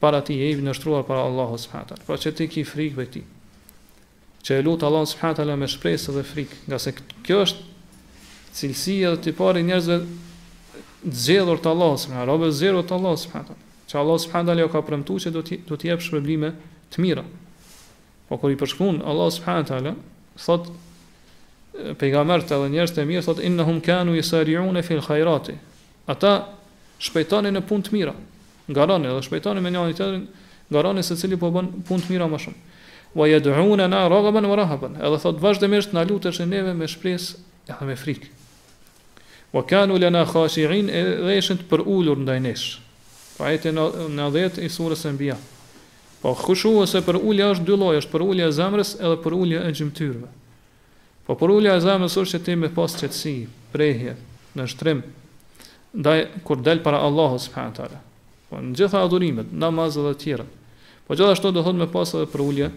para 0.03 0.23
ti 0.23 0.39
je 0.39 0.53
i 0.53 0.57
nështruar 0.63 1.03
para 1.07 1.27
Allahu 1.27 1.59
subhanahu. 1.59 1.99
Pra 2.07 2.17
që 2.23 2.35
ti 2.39 2.47
ki 2.55 2.65
frikë 2.71 3.01
vetë. 3.03 3.25
Që 4.47 4.59
e 4.59 4.63
lut 4.63 4.83
Allahu 4.87 5.11
subhanahu 5.11 5.59
me 5.59 5.69
shpresë 5.71 6.15
dhe 6.17 6.23
frikë, 6.27 6.63
nga 6.71 6.79
se 6.79 6.95
kjo 7.27 7.43
është 7.49 7.71
cilësia 8.59 9.13
e 9.27 9.33
pari 9.39 9.63
njerëzve 9.67 10.01
zgjedhur 11.11 11.59
të 11.59 11.71
Allahut 11.73 11.99
subhanahu 12.01 12.29
robë 12.31 12.51
zero 12.55 12.83
të 12.87 12.95
Allahut 12.99 13.19
subhanahu 13.19 13.57
që 13.91 13.99
Allah 14.01 14.19
subhanahu 14.23 14.59
jo 14.63 14.69
ka 14.73 14.83
premtuar 14.87 15.21
se 15.23 15.31
do 15.35 15.43
të 15.45 15.59
do 15.67 15.77
të 15.77 15.89
jap 15.91 16.01
shpërblime 16.05 16.53
të 16.95 17.03
mira. 17.03 17.25
Po 18.29 18.39
kur 18.39 18.51
i 18.53 18.57
përshkruan 18.59 19.03
Allah 19.07 19.31
subhanahu 19.35 19.67
taala 19.69 19.93
thot 20.39 20.71
pejgamberët 21.99 22.51
edhe 22.55 22.69
njerëzit 22.73 22.99
e 23.03 23.07
mirë 23.09 23.25
thot 23.27 23.41
innahum 23.45 23.81
kanu 23.83 24.15
yasari'un 24.17 24.83
fil 24.83 25.03
al 25.07 25.57
Ata 26.07 26.49
shpejtonin 26.99 27.55
në 27.55 27.61
punë 27.69 27.85
të 27.87 27.93
mira. 27.93 28.15
Ngaronin 28.69 29.11
edhe 29.11 29.23
shpejtonin 29.23 29.63
me 29.63 29.71
njëri 29.71 29.95
tjetrin, 29.95 30.27
ngaronin 30.71 31.03
se 31.03 31.17
cili 31.17 31.37
po 31.39 31.51
bën 31.51 31.69
punë 31.87 32.03
të 32.07 32.11
mira 32.11 32.27
më 32.29 32.39
shumë. 32.43 32.61
Wa 33.15 33.27
yad'una 33.29 33.87
na 33.87 34.09
raghaban 34.11 34.45
wa 34.51 34.57
rahaban. 34.59 34.97
Edhe 34.99 35.19
thot 35.23 35.39
vazhdimisht 35.41 35.93
na 35.95 36.03
luteshin 36.03 36.49
neve 36.51 36.75
me 36.75 36.87
shpresë 36.91 37.39
edhe 37.71 37.87
me 37.87 37.95
frikë 37.95 38.29
wa 39.53 39.63
kanu 39.67 39.99
lana 39.99 40.25
khashi'in 40.25 40.89
dhe 41.27 41.37
ishin 41.37 41.61
të 41.61 41.67
përulur 41.71 42.19
ndaj 42.25 42.41
nesh. 42.41 42.67
Pa 43.37 43.53
ajete 43.53 43.73
në 44.09 44.27
dhjetë 44.35 44.65
i 44.65 44.71
surës 44.73 45.05
e 45.09 45.13
mbija. 45.15 45.37
Po 46.23 46.33
khushu 46.39 46.73
ose 46.83 47.01
për 47.05 47.19
ulja 47.21 47.51
është 47.53 47.67
dy 47.67 47.77
loj, 47.79 47.99
është 48.03 48.13
për 48.15 48.25
ulja 48.25 48.47
e 48.49 48.55
zemrës 48.57 48.95
edhe 49.01 49.17
për 49.25 49.35
ulja 49.37 49.65
e 49.69 49.73
gjimtyrve. 49.79 50.29
Po 51.27 51.35
për 51.39 51.53
ulja 51.57 51.75
e 51.77 51.83
zemrës 51.85 52.17
është 52.23 52.39
që 52.39 52.43
ti 52.47 52.55
me 52.59 52.71
pas 52.75 52.95
qëtësi, 53.01 53.35
prejhje, 53.75 54.15
në 54.59 54.67
shtrim, 54.73 55.03
ndaj 55.99 56.19
kur 56.47 56.63
del 56.63 56.81
para 56.85 57.03
Allahu 57.07 57.41
subhanahu 57.43 57.77
taala. 57.81 58.01
Po 58.51 58.63
në 58.63 58.73
gjitha 58.79 59.03
adhurimet, 59.03 59.53
namaz 59.53 59.97
dhe 59.99 60.13
të 60.15 60.21
tjera. 60.23 60.47
Po 61.09 61.19
gjithashtu 61.19 61.53
do 61.53 61.63
thot 61.67 61.77
me 61.77 61.91
pas 61.93 62.15
edhe 62.15 62.31
për 62.33 62.47
ullje 62.47 62.71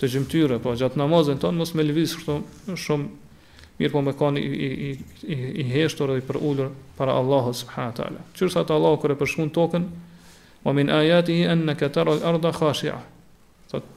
të 0.00 0.12
gjymtyrë, 0.14 0.60
po 0.64 0.74
gjatë 0.78 0.98
namazën 1.00 1.40
ton 1.42 1.56
mos 1.58 1.72
me 1.78 1.84
lëviz 1.86 2.14
shumë 2.18 3.21
mirë 3.82 3.94
po 3.94 4.02
me 4.06 4.14
kanë 4.16 4.40
i, 4.40 4.46
i, 4.46 4.90
i, 5.34 5.36
i 5.62 5.64
heshtur 5.74 6.10
dhe 6.12 6.20
i 6.20 6.24
për 6.26 6.38
ullur 6.38 6.70
para 6.98 7.16
Allahu 7.18 7.52
subhanahu 7.58 7.96
taala. 7.98 8.22
Qërsa 8.38 8.62
të 8.68 8.76
Allahu 8.76 9.00
kur 9.02 9.12
e 9.14 9.18
përshkon 9.22 9.50
tokën, 9.54 9.86
wa 10.66 10.72
min 10.76 10.90
ayatihi 10.94 11.48
annaka 11.50 11.88
tara 11.94 12.14
al-ardha 12.14 12.52
khashi'a. 12.58 13.00
Sot 13.72 13.88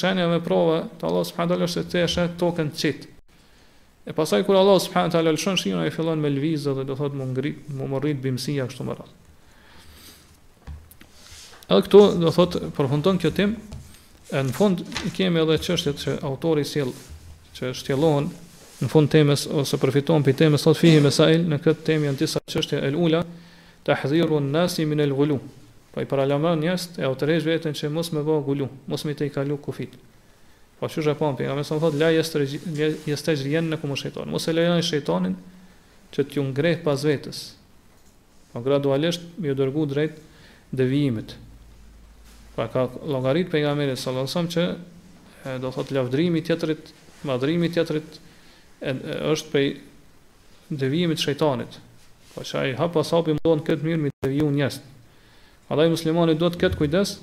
shenja 0.00 0.28
me 0.28 0.40
prova 0.44 0.82
të 0.98 1.08
Allahu 1.08 1.28
subhanahu 1.30 1.54
taala 1.54 1.68
është 1.70 1.86
ti 1.92 2.02
e 2.04 2.10
shet 2.16 2.36
tokën 2.40 2.72
çit. 2.76 3.08
E 4.04 4.12
pasaj 4.12 4.44
kur 4.46 4.58
Allahu 4.60 4.82
subhanahu 4.84 5.14
taala 5.16 5.32
lëshon 5.36 5.58
shiun 5.62 5.82
ai 5.86 5.90
fillon 5.94 6.18
me 6.20 6.30
lvizje 6.34 6.74
dhe 6.76 6.84
do 6.88 6.96
thotë 6.98 7.18
mu 7.20 7.28
ngrit, 7.32 7.64
mu 7.78 7.88
morrit 7.94 8.20
bimësia 8.20 8.68
kështu 8.68 8.86
më 8.88 8.98
rratë. 8.98 9.18
Edhe 11.72 11.82
këtu 11.88 12.00
do 12.20 12.34
thotë 12.34 12.68
përfundon 12.76 13.22
kjo 13.22 13.30
tim, 13.36 13.56
në 14.32 14.56
fund 14.56 14.82
kemi 15.16 15.40
edhe 15.46 15.56
çështjet 15.62 16.02
që 16.04 16.18
autori 16.28 16.66
sjell 16.68 16.90
që 17.52 17.70
shtjellohen 17.78 18.30
në 18.82 18.90
fund 18.90 19.10
temës 19.12 19.46
ose 19.54 19.78
përfiton 19.78 20.24
për 20.26 20.34
temës 20.44 20.64
sot 20.66 20.78
fihi 20.78 21.00
mesail 21.04 21.44
në 21.48 21.58
këtë 21.62 21.84
temë 21.88 22.08
janë 22.08 22.18
disa 22.20 22.40
çështje 22.50 22.80
el 22.88 22.96
ula 22.98 23.20
tahziru 23.86 24.40
an-nas 24.40 24.76
min 24.86 25.04
al-ghulu. 25.04 25.38
Po 25.92 26.02
i 26.02 26.08
paralajmëron 26.08 26.62
njerëz 26.64 26.86
e 27.02 27.10
utrej 27.12 27.42
veten 27.46 27.74
që 27.78 27.90
mos 27.92 28.10
më 28.14 28.22
bëu 28.26 28.42
gulu, 28.46 28.68
mos 28.88 29.04
më 29.06 29.14
të 29.20 29.28
kalu 29.34 29.58
kufit. 29.62 29.94
Po 30.80 30.88
çu 30.90 31.02
është 31.02 31.14
pam 31.20 31.36
pejgamberi 31.38 31.68
sa 31.68 31.76
thotë 31.78 32.00
la 32.00 32.08
yastaj 32.14 32.56
yastaj 33.10 33.44
në 33.62 33.78
shejton. 34.00 34.30
Mos 34.32 34.48
e 34.50 34.54
lejoni 34.56 34.82
shejtonin 34.82 35.36
që 36.14 36.26
t'ju 36.30 36.44
ngreh 36.50 36.80
pas 36.84 36.98
vetes. 37.06 37.42
Po 38.52 38.62
gradualisht 38.64 39.22
më 39.40 39.52
ju 39.52 39.58
dërgu 39.62 39.86
drejt 39.94 40.18
devijimit. 40.74 41.36
Pra 42.56 42.66
ka 42.68 42.88
llogarit 43.04 43.52
sallallahu 43.52 44.26
alajhi 44.26 44.26
wasallam 44.26 44.50
që 44.54 45.58
do 45.62 45.70
thot 45.72 45.90
lavdrimi 45.96 46.42
tjetrit, 46.44 46.90
madhrimi 47.24 47.68
tjetrit, 47.68 48.18
është 48.82 49.50
prej 49.52 49.68
devijimit 50.72 51.18
të 51.18 51.22
shejtanit. 51.26 51.76
Po 52.34 52.44
çaj 52.46 52.74
hap 52.78 52.94
pas 52.96 53.10
hapi 53.12 53.34
mundon 53.36 53.60
këtë 53.66 53.84
mirë 53.84 54.02
me 54.06 54.10
të 54.24 54.30
viu 54.32 54.48
njerëz. 54.54 54.78
Allahu 55.72 55.94
muslimani 55.94 56.34
duhet 56.40 56.56
të 56.56 56.62
ketë 56.64 56.80
kujdes 56.80 57.16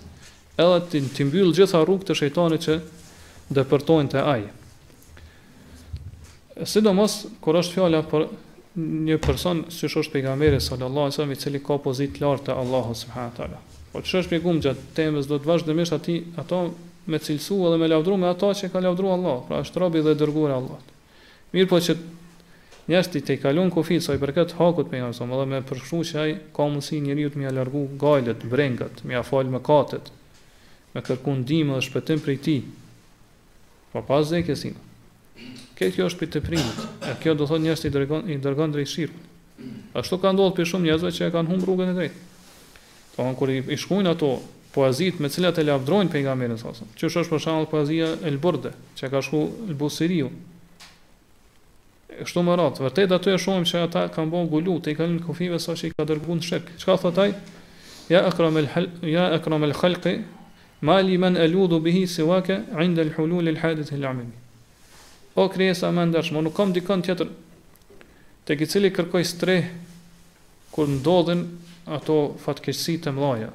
edhe 0.59 0.79
të 0.91 1.01
të 1.15 1.25
mbyllë 1.29 1.55
gjitha 1.59 1.81
rrugët 1.83 2.09
të 2.09 2.17
shejtanit 2.21 2.63
që 2.65 2.77
depërtojnë 3.57 4.11
te 4.15 4.21
ai. 4.33 4.43
Sidomos 6.67 7.19
kur 7.43 7.57
është 7.61 7.77
fjala 7.77 8.01
për 8.11 8.27
një 9.09 9.17
person 9.23 9.63
si 9.73 9.87
është 9.87 10.11
pejgamberi 10.13 10.59
sallallahu 10.61 11.05
alajhi 11.09 11.15
wasallam 11.15 11.33
i 11.35 11.41
cili 11.43 11.61
ka 11.63 11.77
pozitë 11.83 12.17
të 12.19 12.23
lartë 12.25 12.47
te 12.49 12.55
Allahu 12.61 12.95
subhanahu 12.95 13.35
taala. 13.39 13.59
Po 13.91 14.03
ç'është 14.05 14.25
shpjegum 14.27 14.59
gjat 14.61 14.83
temës 14.97 15.27
do 15.31 15.39
të 15.39 15.49
vazhdimisht 15.49 15.95
aty 15.97 16.19
ato 16.43 16.61
me 17.09 17.17
cilësu 17.17 17.57
edhe 17.69 17.79
me 17.81 17.87
lavdru 17.89 18.17
me 18.21 18.29
ato 18.29 18.51
që 18.53 18.69
ka 18.71 18.83
lavdru 18.85 19.09
Allah, 19.15 19.39
pra 19.47 19.61
është 19.65 19.81
robi 19.81 20.03
dhe 20.05 20.13
dërgurë 20.19 20.55
Allahut. 20.59 20.91
Mirë 21.55 21.69
po 21.71 21.79
që 21.81 21.93
njështë 22.89 23.19
i 23.19 23.23
te 23.25 23.37
kalon 23.41 23.71
kofit, 23.73 24.03
sa 24.05 24.13
i 24.15 24.21
përket 24.21 24.53
hakut 24.59 24.89
për 24.91 25.01
njërë 25.01 25.15
sëmë, 25.19 25.37
dhe 25.39 25.47
me 25.49 25.61
përshru 25.69 26.01
që 26.09 26.19
ai 26.23 26.33
ka 26.55 26.67
mësi 26.69 26.99
njëri 27.05 27.25
të 27.33 27.41
mi 27.41 27.47
alargu 27.49 27.83
gajlet, 28.01 28.45
brengat, 28.51 29.01
mi 29.09 29.17
afal 29.17 29.49
më 29.53 29.61
katet, 29.65 30.11
me 30.93 31.03
kërku 31.05 31.35
ndime 31.41 31.77
dhe 31.77 31.85
shpëtim 31.87 32.21
për 32.25 32.35
i 32.35 32.37
ti, 32.45 32.57
pa 33.93 34.01
po 34.03 34.07
pas 34.11 34.33
dhe 34.33 34.43
kësim. 34.45 34.77
Këtë 35.79 35.93
kjo 35.95 36.09
është 36.11 36.19
për 36.19 36.29
të 36.35 36.39
primit, 36.45 36.81
e 37.07 37.13
kjo 37.23 37.33
do 37.39 37.45
thot 37.49 37.61
njështë 37.63 37.89
i 37.89 37.95
dërgon, 37.95 38.25
i 38.29 38.39
dërgon 38.43 38.73
drejtë 38.75 38.91
shirë. 38.93 39.21
Ashtu 39.99 40.17
ka 40.21 40.33
ndodhë 40.35 40.57
për 40.57 40.67
shumë 40.73 40.87
njëzve 40.89 41.11
që 41.17 41.29
e 41.29 41.33
kanë 41.33 41.49
humë 41.53 41.63
rrugën 41.65 41.93
e 41.93 41.95
drejtë. 41.97 42.25
Po 43.15 43.25
an 43.29 43.37
kur 43.39 43.51
i 43.55 43.77
shkruajn 43.79 44.09
ato 44.11 44.33
poazit 44.75 45.17
me 45.23 45.31
cilat 45.31 45.57
e 45.57 45.65
lavdrojnë 45.69 46.11
pejgamberin 46.13 46.59
sa 46.59 46.75
që 46.75 46.87
Qysh 46.99 47.21
është 47.23 47.31
për 47.33 47.41
shembull 47.45 47.69
poezia 47.71 48.09
El 48.29 48.35
Burde, 48.43 48.73
që 48.99 49.09
ka 49.11 49.21
shku 49.23 49.39
El 49.71 49.77
Busiriu, 49.79 50.27
kështu 52.25 52.43
më 52.43 52.55
radh, 52.59 52.79
vërtet 52.83 53.13
ato 53.15 53.31
e 53.33 53.37
shohim 53.39 53.65
se 53.69 53.79
ata 53.79 54.05
kanë 54.11 54.31
bën 54.33 54.49
gulut, 54.51 54.87
i 54.91 54.95
kanë 54.97 55.21
kufive 55.25 55.59
sa 55.61 55.75
që 55.77 55.89
i 55.89 55.93
ka 55.95 56.05
dërguar 56.09 56.39
në 56.41 56.45
shek. 56.49 56.71
Çka 56.81 56.95
thot 57.03 57.19
ai? 57.23 57.29
Ya 58.11 58.23
akram 58.27 58.57
al 58.59 58.67
hal, 58.73 58.87
ya 59.05 59.27
akram 59.35 59.63
al 59.67 59.75
khalqi, 59.77 60.15
ma 60.87 60.99
li 61.05 61.17
man 61.21 61.37
aludu 61.37 61.79
bihi 61.85 62.05
siwaka 62.09 62.59
'inda 62.81 63.05
al 63.05 63.13
hulul 63.17 63.47
al 63.53 63.59
hadith 63.63 63.93
al 63.93 64.05
amimi. 64.11 64.33
O 65.39 65.47
kresa 65.53 65.91
më 65.93 66.09
ndarsh, 66.11 66.31
nuk 66.35 66.55
kam 66.55 66.73
dikon 66.73 67.03
tjetër 67.05 67.29
tek 68.45 68.61
i 68.61 68.65
cili 68.67 68.89
kërkoj 68.91 69.25
streh 69.29 69.67
kur 70.73 70.87
ndodhin 70.89 71.45
ato 71.87 72.35
fatkeqësi 72.43 72.97
të 73.05 73.13
mëdha. 73.15 73.51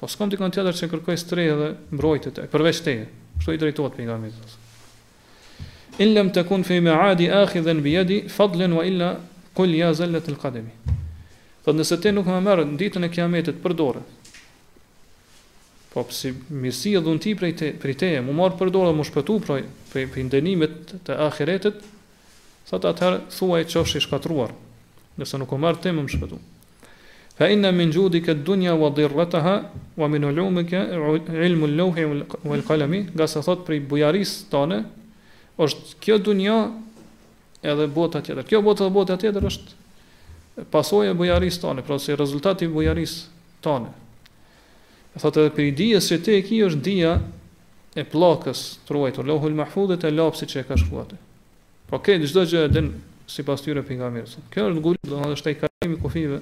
Po 0.00 0.06
s'kam 0.06 0.28
dikon 0.28 0.52
tjetër 0.52 0.74
që 0.76 0.86
kërkoj 0.92 1.16
streh 1.24 1.48
dhe 1.56 1.72
mbrojtje 1.96 2.30
tek 2.36 2.52
përveç 2.52 2.84
teje. 2.84 3.08
Kështu 3.40 3.56
i 3.56 3.60
drejtohet 3.60 3.96
pejgamberit 3.96 4.56
in 5.98 6.12
lam 6.12 6.30
takun 6.30 6.62
fi 6.62 6.80
ma'adi 6.80 7.28
akhidhan 7.28 7.80
bi 7.80 7.90
yadi 7.96 8.28
fadlan 8.28 8.72
wa 8.74 8.82
illa 8.84 9.18
qul 9.54 9.70
ya 9.74 9.92
zallat 9.92 10.28
al 10.28 10.36
qadami 10.36 10.70
do 11.64 11.72
nëse 11.72 11.96
ti 12.00 12.10
nuk 12.12 12.26
më 12.26 12.40
merr 12.40 12.64
ditën 12.76 13.04
e 13.04 13.08
kiametit 13.08 13.56
për 13.64 13.72
dorë 13.74 14.02
po 15.92 16.04
si 16.12 16.34
mirësi 16.52 16.92
e 17.00 17.00
dhunti 17.00 17.32
prej 17.34 17.52
te 17.56 17.70
prej 17.80 18.20
më 18.20 18.32
mor 18.36 18.52
për 18.60 18.68
dorë 18.76 18.92
më 18.98 19.06
shpëtu 19.08 19.36
prej 19.46 19.62
prej 19.94 20.24
ndenimet 20.28 20.98
të 21.08 21.16
ahiretit 21.30 21.80
sot 22.68 22.84
atëherë 22.84 23.22
thuaj 23.32 23.62
është 23.80 23.96
i 23.96 24.04
shkatruar 24.04 24.52
nëse 25.16 25.40
nuk 25.40 25.52
u 25.52 25.58
marr 25.60 25.80
ti 25.80 25.94
më 25.96 26.04
shpëtu 26.12 26.38
fa 27.40 27.48
inna 27.52 27.72
min 27.72 27.88
judika 27.92 28.36
ad-dunya 28.36 28.76
wa 28.76 28.92
dhirrataha 28.92 29.56
wa 29.96 30.06
min 30.12 30.28
ulumika 30.28 30.84
ilmu 31.48 31.72
lawhi 31.72 32.04
wal 32.44 32.62
qalami 32.68 33.08
gasa 33.16 33.40
thot 33.40 33.64
prej 33.64 33.80
bujaris 33.80 34.42
tonë 34.52 34.84
është 35.62 35.94
kjo 36.04 36.18
dunja 36.20 36.56
edhe 37.64 37.86
bota 37.88 38.20
tjetër. 38.22 38.44
Kjo 38.46 38.60
bota 38.62 38.86
dhe 38.86 38.92
bota 38.94 39.16
tjetër 39.20 39.46
është 39.48 40.64
pasojë 40.72 41.12
e 41.12 41.16
bujarisë 41.18 41.62
tane, 41.64 41.84
pra 41.84 41.96
se 42.00 42.16
rezultati 42.16 42.64
i 42.68 42.72
bujarisë 42.72 43.60
tane. 43.64 43.90
E 45.16 45.20
thotë 45.22 45.42
edhe 45.44 45.54
për 45.56 45.64
i 45.64 45.72
dhije 45.76 46.00
se 46.04 46.18
te 46.22 46.36
e 46.36 46.42
ki 46.44 46.62
është 46.68 46.82
dhija 46.84 47.12
e 47.96 48.04
plakës 48.04 48.60
të 48.84 48.92
ruajtur, 48.96 49.28
lohu 49.28 49.48
mahfudit 49.56 50.04
e 50.04 50.10
lapsi 50.12 50.48
që 50.48 50.62
e 50.62 50.66
ka 50.68 50.76
shkuatë. 50.80 51.16
Po 51.88 52.00
këtë 52.02 52.24
gjithë 52.24 52.46
gjë 52.52 52.64
e 52.66 52.72
dinë 52.72 53.04
si 53.30 53.44
tyre 53.64 53.82
për 53.82 53.96
nga 53.96 54.10
Kjo 54.52 54.68
është 54.70 54.80
ngul, 54.80 55.00
dhe 55.02 55.16
në 55.22 55.32
thotë 55.32 55.50
e 55.50 55.56
i 55.56 55.60
karimi 55.62 55.98
kufive, 56.02 56.38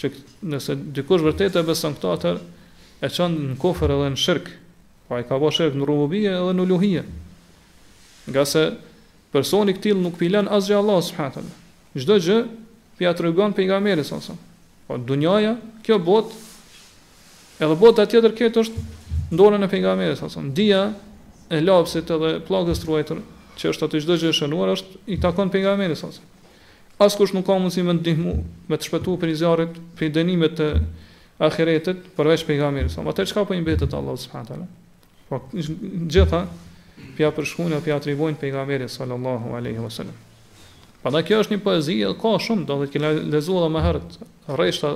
që 0.00 0.10
nëse 0.52 0.76
dikush 0.96 1.22
vërtet 1.24 1.56
e 1.56 1.62
besën 1.68 1.94
këta 1.96 2.14
atër, 2.16 2.40
e 3.04 3.08
çon 3.08 3.36
në 3.52 3.56
kofër 3.62 3.92
edhe 3.96 4.10
në 4.12 4.16
shirk. 4.26 4.48
pa 5.08 5.14
po 5.14 5.18
i 5.20 5.24
ka 5.28 5.38
bo 5.38 5.48
në 5.50 5.84
rumubije 5.86 6.32
edhe 6.32 6.52
në 6.54 6.62
uluhie. 6.62 7.02
Nga 8.26 8.44
se 8.48 8.62
personi 9.34 9.74
këtil 9.76 9.98
nuk 10.02 10.18
pilen 10.18 10.50
asgjë 10.50 10.78
Allah, 10.80 11.00
së 11.02 11.14
përhatë 11.16 11.46
Gjdo 11.96 12.16
gjë, 12.26 12.38
pja 12.98 13.12
të 13.16 13.24
rëgan 13.28 13.54
për 13.56 13.70
nga 13.70 13.96
sa 14.06 14.36
Po, 14.86 14.94
dunjaja, 15.02 15.56
kjo 15.82 15.96
bot, 15.98 16.30
edhe 17.58 17.74
bot 17.80 17.98
tjetër 18.06 18.30
këtë 18.38 18.62
është 18.62 18.84
ndonë 19.34 19.66
e 19.66 19.68
për 19.72 19.82
nga 19.82 19.94
sa 20.16 20.26
dia 20.44 20.50
Dija 20.58 20.82
e 21.50 21.60
lapsit 21.62 22.10
edhe 22.10 22.36
pllakës 22.46 22.78
të 22.86 23.16
që 23.56 23.70
është 23.72 23.86
atë 23.88 23.98
gjdo 24.04 24.14
gjë 24.20 24.30
shënuar, 24.36 24.68
është 24.76 25.00
i 25.16 25.16
takon 25.22 25.48
për 25.50 25.62
nga 25.64 25.72
meri, 25.80 25.96
sa 25.96 26.10
nësëm. 26.10 27.32
nuk 27.34 27.44
ka 27.48 27.56
mundësi 27.56 27.82
me 27.88 27.94
të 28.04 28.12
me 28.68 28.76
të 28.78 28.84
shpetu 28.84 29.14
për 29.18 29.32
i 29.32 29.36
zjarit, 29.40 29.72
për 29.96 30.04
i 30.06 30.10
denimet 30.18 30.54
të 30.60 30.66
akiretet, 31.48 32.04
përveç 32.18 32.44
për 32.44 32.58
nga 32.60 32.68
meri, 32.76 32.92
sa 32.92 33.00
nësëm. 33.00 33.08
Atër 33.14 33.32
për 33.48 33.56
i 33.56 33.60
mbetet 33.64 33.94
Allah, 33.96 34.12
së 34.18 34.28
Po, 35.30 35.40
gjitha, 35.56 36.44
pja 37.16 37.30
për 37.34 37.46
shkuën 37.48 37.74
e 37.76 37.82
pja 37.84 37.98
të 38.00 38.12
rivojnë 38.12 38.86
sallallahu 38.88 39.54
aleyhi 39.58 39.80
wa 39.82 39.90
sallam. 39.90 40.14
Pa 41.02 41.10
da 41.14 41.22
kjo 41.22 41.40
është 41.42 41.56
një 41.56 41.62
poezi, 41.62 41.98
e 42.02 42.12
ka 42.20 42.32
shumë, 42.40 42.64
do 42.66 42.78
dhe 42.80 42.86
të 42.88 42.92
kjela 42.96 43.10
lezu 43.32 43.56
dhe 43.62 43.68
më 43.70 43.82
hërët, 43.84 44.16
rejshta, 44.58 44.94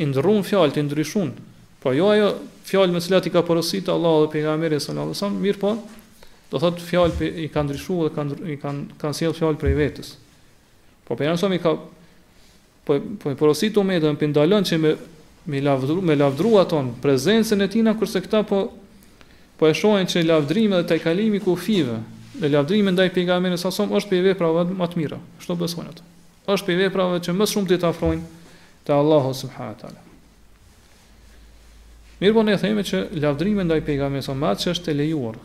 indrun 0.00 0.40
fjallë, 0.48 0.72
të 0.78 0.82
indrishun. 0.86 1.34
Pra 1.82 1.90
po 1.90 1.92
jo 1.92 2.06
ajo 2.14 2.30
fjallë 2.64 2.96
me 2.96 3.02
cilët 3.04 3.28
i 3.28 3.32
ka 3.34 3.42
përësit 3.44 3.90
Allahu 3.92 4.22
dhe 4.24 4.30
pejgamberi 4.38 4.78
së 4.80 4.94
në 4.96 5.04
sam, 5.20 5.36
mirë 5.44 5.60
po, 5.60 5.74
do 6.48 6.60
thëtë 6.62 6.86
fjallë 6.88 7.28
i 7.44 7.48
ka 7.52 7.64
ndrishu 7.68 7.98
dhe 8.06 8.14
kan, 8.16 8.32
i 8.48 8.56
kan, 8.62 8.78
kan 9.02 9.12
sjellë 9.18 9.36
fjallë 9.42 9.60
prej 9.60 9.74
vetës. 9.76 10.14
Po 11.04 11.18
pejgamberi 11.20 11.42
sëm 11.44 11.56
i 11.58 11.60
ka 11.60 11.74
po 12.88 12.96
po 13.20 13.82
me 13.90 14.00
dhe 14.00 14.14
më 14.16 14.22
pindalon 14.24 14.64
po 14.64 14.72
që 14.72 14.80
me 14.80 14.94
me 15.52 15.60
lavdrua 15.60 16.00
me 16.04 16.14
lavdru 16.16 16.54
ton 16.68 16.86
prezencën 17.04 17.60
e 17.60 17.66
tina 17.68 17.92
kurse 18.00 18.20
këta 18.24 18.40
po 18.48 18.62
po 19.58 19.68
e 19.70 19.74
shohin 19.76 20.08
që 20.08 20.24
lavdrimi 20.26 20.80
dhe 20.80 20.82
kalimi 20.82 20.88
tejkalimi 20.88 21.40
kufive, 21.44 21.98
dhe 22.40 22.50
lavdrimi 22.50 22.90
ndaj 22.94 23.12
pejgamberit 23.14 23.60
sa 23.60 23.70
som 23.70 23.92
është 23.94 24.10
për 24.10 24.24
veprave 24.30 24.64
më 24.74 24.88
të 24.90 24.98
mira. 25.00 25.18
Çto 25.42 25.56
besojnë 25.60 25.92
ata? 25.94 26.06
Është 26.54 26.66
për 26.70 26.80
veprave 26.84 27.20
që 27.26 27.34
më 27.38 27.46
shumë 27.52 27.70
ti 27.70 27.78
të 27.80 27.88
afrojnë 27.92 28.50
te 28.84 28.92
Allahu 28.96 29.32
subhanahu 29.36 29.78
teala. 29.80 30.02
Mirë 32.20 32.34
po 32.36 32.42
ne 32.46 32.56
themi 32.58 32.84
që 32.86 33.04
lavdrimi 33.22 33.64
ndaj 33.66 33.82
pejgamberit 33.86 34.26
sa 34.26 34.34
më 34.38 34.50
që 34.62 34.74
është 34.74 34.90
e 34.94 34.98
lejuar 35.02 35.38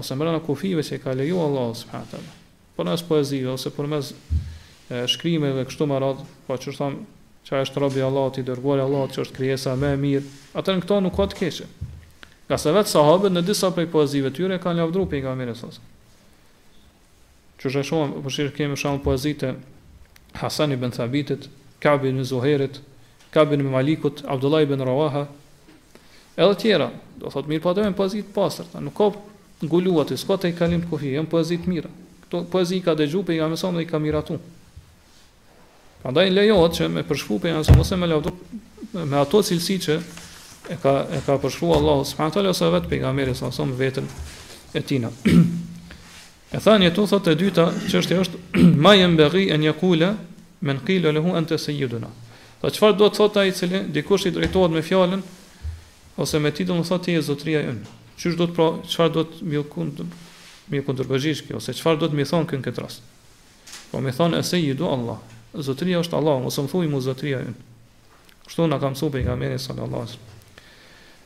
ose 0.00 0.16
më 0.16 0.26
në 0.32 0.42
kufive 0.46 0.82
që 0.82 0.98
ka 1.04 1.14
leju 1.14 1.40
Allahu 1.46 1.78
subhanahu 1.82 2.10
teala. 2.12 2.32
Po 2.76 2.84
nëse 2.84 3.06
poezive 3.08 3.52
ose 3.54 3.70
përmes 3.72 4.10
po 4.86 5.04
shkrimeve 5.10 5.64
kështu 5.66 5.86
më 5.90 5.98
radh, 6.02 6.20
po 6.46 6.56
që 6.62 6.72
thon 6.76 6.98
që 7.46 7.60
është 7.62 7.80
robi 7.82 8.02
Allahut 8.02 8.38
i 8.38 8.44
dërguar 8.46 8.80
Allahut 8.82 9.14
që 9.14 9.22
është 9.24 9.34
kriesa 9.38 9.72
më 9.78 9.92
e 9.94 9.98
mirë, 10.02 10.22
atë 10.58 10.74
në 10.76 10.82
këto 10.84 10.98
nuk 11.06 11.14
ka 11.18 11.26
të 11.32 11.38
keqe. 11.40 11.66
Ka 12.46 12.58
se 12.58 12.70
vetë 12.70 12.90
sahabët 12.92 13.34
në 13.34 13.42
disa 13.46 13.72
prej 13.74 13.88
poezive 13.90 14.30
tyre 14.34 14.58
kanë 14.62 14.78
lavdru 14.84 15.06
për 15.10 15.24
nga 15.24 15.32
mire 15.38 15.54
sasë. 15.58 15.80
Që 17.58 17.72
shë 17.74 17.82
shumë, 17.88 18.20
përshirë 18.26 18.52
kemi 18.54 18.78
shumë 18.78 19.02
poezite 19.02 19.54
Hasan 20.36 20.72
i 20.72 20.76
Ben 20.78 20.92
Thabitit, 20.92 21.48
Kabin 21.82 22.20
i 22.20 22.24
Zuherit, 22.28 22.78
Kabin 23.34 23.64
i 23.64 23.64
Malikut, 23.72 24.20
Abdullah 24.28 24.62
i 24.62 24.68
Ben 24.68 24.82
Rawaha, 24.84 25.24
edhe 26.36 26.58
tjera, 26.60 26.90
do 27.18 27.32
thotë 27.32 27.50
mirë 27.50 27.64
po 27.64 27.72
atëve 27.72 27.88
në 27.90 27.96
poezit 27.98 28.28
pasër, 28.36 28.68
ta, 28.74 28.82
nuk 28.84 28.94
ka 29.00 29.08
ngullu 29.64 29.96
atë, 30.02 30.18
s'ka 30.20 30.36
të 30.36 30.50
i 30.52 30.56
kalim 30.58 30.84
të 30.84 30.90
kofi, 30.92 31.14
e 31.16 31.24
në 31.24 31.30
poezit 31.32 31.64
mira. 31.70 31.88
Këto 32.26 32.44
poezit 32.52 32.84
ka 32.84 32.94
dhe 32.98 33.08
gju 33.08 33.24
për 33.28 33.38
i 33.38 33.40
ga 33.40 33.48
mësëm 33.54 33.80
dhe 33.80 33.86
i 33.88 33.90
ka 33.90 33.98
mira 33.98 34.22
Pra 35.96 36.12
lejot 36.12 36.74
që 36.76 36.86
me 36.92 37.02
përshfu 37.02 37.40
për 37.42 37.50
janë 37.50 37.82
së 37.86 37.96
me 37.98 38.06
lavdru 38.06 38.30
me 39.10 39.16
ato 39.18 39.40
cilësi 39.42 39.74
që 39.82 39.94
e 40.68 40.76
ka 40.82 41.06
e 41.10 41.20
ka 41.26 41.38
përshkruar 41.38 41.78
Allahu 41.80 42.04
subhanahu 42.04 42.34
teala 42.34 42.50
ose 42.50 42.68
vet 42.74 42.88
pejgamberi 42.90 43.34
sa 43.34 43.50
son 43.52 43.72
veten 43.72 44.06
e 44.74 44.80
tina. 44.82 45.10
e 46.54 46.58
thani 46.58 46.86
ato 46.90 47.06
thotë 47.06 47.32
e 47.32 47.38
dyta 47.40 47.66
çështja 47.90 48.18
është 48.24 48.36
ma 48.84 48.94
yan 48.98 49.14
baghi 49.16 49.46
an 49.54 49.62
yaqula 49.62 50.10
man 50.60 50.80
qila 50.86 51.12
lahu 51.14 51.36
anta 51.38 51.58
sayyiduna. 51.58 52.10
Po 52.60 52.70
çfarë 52.72 52.96
do 52.98 53.10
të 53.12 53.18
thotë 53.20 53.40
ai 53.42 53.48
i 53.48 53.54
cili 53.54 53.80
dikush 53.94 54.26
i 54.28 54.34
drejtohet 54.34 54.74
me 54.74 54.82
fjalën 54.82 55.22
ose 56.18 56.38
me 56.40 56.50
titullin 56.50 56.84
thotë 56.88 57.04
ti 57.04 57.14
e 57.18 57.22
zotria 57.22 57.62
jon. 57.66 57.82
çish 58.16 58.36
do 58.36 58.46
të 58.48 58.54
pra 58.56 58.68
çfarë 58.88 59.12
do 59.12 59.24
të 59.24 59.46
më 59.46 59.62
kund 59.70 60.00
më 60.72 60.80
kundërbëzhish 60.82 61.44
kjo 61.46 61.60
ose 61.60 61.74
çfarë 61.76 62.00
do 62.00 62.08
të 62.10 62.16
më 62.18 62.26
thon 62.30 62.46
në 62.48 62.62
këtë 62.66 62.82
rast. 62.82 63.02
Po 63.92 64.00
më 64.02 64.12
thon 64.18 64.34
e 64.34 64.42
sayyidu 64.42 64.88
Allah. 64.88 65.18
Zotria 65.56 66.02
është 66.02 66.12
Allah, 66.18 66.40
mos 66.42 66.58
më 66.58 66.68
thuaj 66.68 66.88
mu 66.90 67.00
zotria 67.00 67.38
jon. 67.44 67.54
Kështu 68.44 68.66
na 68.68 68.76
ka 68.80 68.90
mësuar 68.92 69.12
pejgamberi 69.14 69.56
sallallahu 69.58 70.02
alaihi 70.04 70.10
wasallam. 70.10 70.35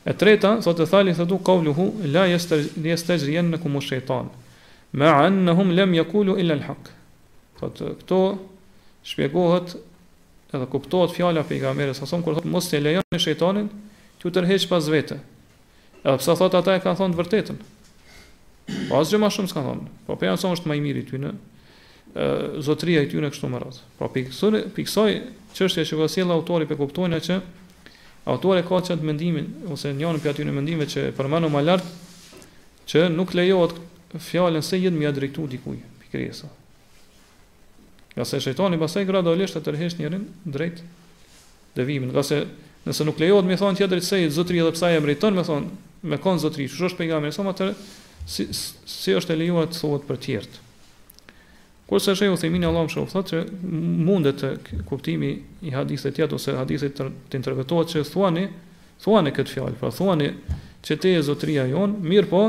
E 0.03 0.13
treta, 0.13 0.57
thot 0.65 0.79
e 0.81 0.85
thali, 0.89 1.13
thotu, 1.13 1.37
kavluhu, 1.45 1.91
la 2.11 2.25
jester 2.81 3.27
jenë 3.29 3.53
në 3.53 3.59
kumë 3.61 3.81
shëjton, 3.85 4.31
me 4.97 5.05
anë 5.09 5.43
në 5.45 5.53
hum 5.59 5.69
lem 5.77 5.93
jakullu 5.99 6.35
illa 6.41 6.55
Thot, 7.61 7.77
këto 8.01 8.17
shpjegohet 9.05 9.75
edhe 10.49 10.65
kuptohet 10.73 11.13
fjala 11.13 11.43
pe 11.45 11.59
i 11.59 11.93
sa 11.93 12.07
thonë, 12.09 12.23
kur 12.23 12.33
thot, 12.39 12.47
mos 12.49 12.65
të 12.65 12.79
lejon 12.81 13.03
në 13.13 13.19
shëjtonin, 13.21 13.67
të 14.17 14.31
tërheq 14.33 14.65
pas 14.71 14.81
vete. 14.89 15.19
Edhe 16.01 16.17
pse 16.17 16.33
thot, 16.39 16.57
ata 16.57 16.75
e 16.75 16.81
ka 16.81 16.95
thonë 16.97 17.13
të 17.13 17.19
vërtetën. 17.21 17.59
Po 18.89 18.97
asgjë 18.97 19.21
ma 19.21 19.29
shumë 19.29 19.51
s'ka 19.53 19.61
thonë, 19.61 19.85
po 20.09 20.17
pe 20.17 20.25
janë 20.31 20.41
është 20.57 20.65
më 20.65 20.73
i 20.73 20.81
miri 20.87 21.05
ty 21.05 21.21
në, 21.21 21.35
zotria 22.65 23.05
e 23.05 23.11
ty 23.13 23.21
në 23.21 23.29
kështu 23.29 23.51
më 23.53 23.61
ratë. 23.61 23.85
Po 24.01 24.09
pikësoj, 24.09 24.65
pikësoj 24.73 25.11
që 25.53 25.85
që 25.93 26.25
autori 26.33 26.65
pe 26.65 26.73
kuptojnë 26.81 27.21
që, 27.29 27.37
Autori 28.29 28.63
ka 28.67 28.81
çat 28.85 29.01
mendimin 29.01 29.47
ose 29.73 29.89
njëon 29.97 30.19
për 30.21 30.29
aty 30.33 30.43
në 30.45 30.53
mendime 30.53 30.85
që 30.85 31.07
përmano 31.17 31.49
më 31.49 31.61
lart 31.65 31.87
që 32.91 33.07
nuk 33.15 33.33
lejohet 33.33 33.73
fjalën 34.21 34.61
se 34.61 34.77
jetë 34.77 34.93
më 35.01 35.09
drejtu 35.15 35.47
dikuj 35.49 35.79
pikërisë. 36.03 36.49
Ja 38.19 38.25
se 38.27 38.37
shejtani 38.43 38.77
pastaj 38.77 39.07
gradualisht 39.09 39.57
të 39.57 39.63
tërhesh 39.69 39.97
njërin 40.03 40.27
drejt 40.53 40.83
devimit. 41.79 42.13
Nga 42.13 42.23
se 42.27 42.41
nëse 42.85 43.07
nuk 43.09 43.17
lejohet 43.23 43.47
më 43.49 43.57
thon 43.57 43.79
tjetër 43.79 44.03
se 44.05 44.21
zotri 44.37 44.61
edhe 44.61 44.75
pse 44.77 44.85
ai 44.91 44.99
emriton 45.01 45.33
më 45.39 45.47
thon 45.49 45.71
me 46.11 46.21
kon 46.21 46.37
zotri, 46.41 46.69
çu 46.69 46.85
është 46.91 47.01
pejgamberi 47.01 47.33
sa 47.33 47.41
më 47.45 47.55
të 47.57 47.71
si, 48.29 48.45
si 48.53 49.17
është 49.17 49.33
e 49.33 49.41
lejuar 49.41 49.71
të 49.73 49.81
thuhet 49.81 50.05
për 50.09 50.21
të 50.21 50.25
tjerë. 50.29 50.61
Kurse 51.91 52.13
shehu 52.15 52.37
Thimin 52.39 52.63
Allahu 52.63 52.87
më 52.87 53.05
thotë 53.13 53.29
se 53.29 53.39
mundet 54.07 54.37
të 54.39 54.83
kuptimi 54.87 55.31
i 55.67 55.73
hadithit 55.75 56.15
tjetër 56.15 56.37
ose 56.37 56.53
hadithit 56.55 56.95
të 57.01 57.35
interpretohet 57.39 57.91
se 57.91 58.03
thuani, 58.07 58.45
thuani 59.03 59.33
këtë 59.35 59.51
fjalë, 59.57 59.75
pra 59.81 59.89
thuani 59.97 60.29
që 60.87 60.97
te 61.03 61.11
e 61.17 61.25
zotria 61.27 61.65
jon, 61.67 61.97
mirë 62.07 62.29
po, 62.31 62.45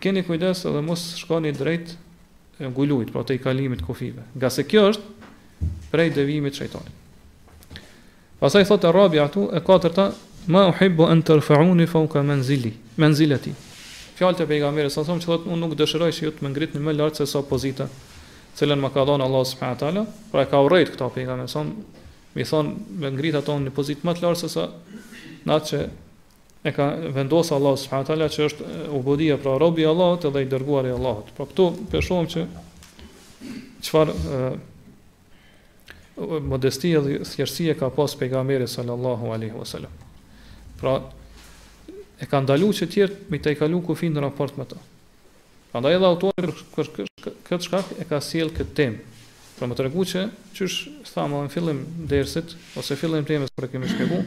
keni 0.00 0.24
kujdes 0.24 0.64
edhe 0.64 0.80
mos 0.80 1.04
shkoni 1.20 1.52
drejt 1.60 1.92
ngulujt, 2.72 3.12
pra 3.12 3.20
te 3.28 3.36
i 3.36 3.42
kalimit 3.44 3.84
kufive. 3.84 4.24
Nga 4.32 4.50
se 4.56 4.64
kjo 4.64 4.86
është 4.94 5.92
prej 5.92 6.08
devimit 6.16 6.56
shejtonit. 6.56 7.76
Pastaj 8.40 8.64
thotë 8.72 8.88
Arabi 8.94 9.20
atu 9.20 9.44
e 9.52 9.60
katërta, 9.60 10.08
ma 10.48 10.70
uhibbu 10.72 11.04
an 11.12 11.20
tarfa'uni 11.20 11.84
fawqa 11.86 12.24
manzili, 12.24 12.72
manzilati. 12.96 13.52
Fjalët 14.16 14.40
e 14.46 14.52
pejgamberit 14.56 14.96
sa 14.96 15.04
thonë 15.04 15.20
që 15.26 15.34
thotë 15.36 15.50
unë 15.52 15.66
nuk 15.66 15.76
dëshiroj 15.82 16.10
që 16.16 16.30
ju 16.30 16.38
të 16.38 16.46
më 16.48 16.54
ngritni 16.56 16.86
më 16.88 16.96
lart 16.96 17.20
se 17.20 17.28
sa 17.30 17.44
pozita 17.44 17.90
cilën 18.58 18.80
më 18.82 18.90
ka 18.94 19.04
dhënë 19.06 19.26
Allah 19.28 19.44
subhanahu 19.46 19.76
wa 19.78 19.80
taala, 19.82 20.02
pra 20.32 20.42
e 20.42 20.48
ka 20.50 20.58
urrejt 20.66 20.90
këto 20.94 21.08
pejgamberi 21.14 21.50
son, 21.50 21.70
mi 22.34 22.44
thon 22.46 22.72
me 22.98 23.10
ngrit 23.14 23.38
ato 23.38 23.54
në 23.62 23.72
pozitë 23.76 24.06
më 24.06 24.16
të 24.18 24.24
lartë 24.26 24.40
se 24.44 24.48
sa 24.54 24.64
që 25.68 25.80
e 26.66 26.72
ka 26.74 26.88
vendosur 27.16 27.58
Allah 27.58 27.76
subhanahu 27.78 28.06
wa 28.06 28.08
taala 28.10 28.28
që 28.34 28.48
është 28.48 28.72
ubudia 28.98 29.38
pra 29.40 29.54
robi 29.62 29.86
i 29.86 29.90
Allahut 29.90 30.26
dhe 30.34 30.42
i 30.44 30.50
dërguar 30.50 30.90
i 30.90 30.94
Allahut. 30.98 31.30
Pra 31.38 31.46
këtu 31.46 31.68
po 31.92 32.02
shohim 32.02 32.26
që 32.26 32.46
çfarë 33.86 34.50
modestia 36.50 37.00
dhe 37.04 37.20
thjeshtësia 37.22 37.76
ka 37.78 37.92
pas 37.94 38.16
pejgamberi 38.18 38.66
sallallahu 38.66 39.30
alaihi 39.34 39.54
wasallam. 39.54 39.92
Pra 40.82 40.98
e 42.18 42.26
ka 42.26 42.42
ndaluar 42.42 42.74
që 42.74 42.90
të 42.90 42.94
tjerë 42.96 43.20
mi 43.30 43.38
të 43.38 43.54
kalu 43.60 43.80
kufin 43.86 44.18
në 44.18 44.26
raport 44.26 44.58
me 44.58 44.66
të. 44.66 44.78
Prandaj 45.68 45.98
edhe 45.98 46.06
autori 46.08 46.52
për 46.74 46.88
këtë 47.46 47.56
shkak 47.66 47.90
e 48.00 48.06
ka 48.08 48.18
sjell 48.24 48.48
këtë 48.56 48.74
temë. 48.78 49.00
Për 49.58 49.68
më 49.72 49.76
tregu 49.80 50.04
që 50.08 50.20
çysh 50.56 50.76
thamë 51.08 51.40
në 51.46 51.50
fillim 51.54 51.82
dersit 52.12 52.54
ose 52.80 52.96
fillim 52.96 53.26
temës 53.28 53.52
për 53.58 53.66
kemi 53.74 53.90
shkëbu, 53.90 54.20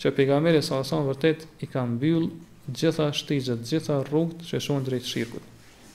që 0.00 0.12
pejgamberi 0.18 0.62
sa 0.64 0.78
sa 0.88 1.00
vërtet 1.04 1.44
i 1.60 1.68
ka 1.68 1.82
mbyll 1.90 2.24
gjitha 2.78 3.08
shtigjet, 3.18 3.60
të 3.64 3.70
gjitha 3.72 3.98
rrugët 4.08 4.46
që 4.48 4.62
shohin 4.68 4.86
drejt 4.86 5.10
shirkut. 5.10 5.42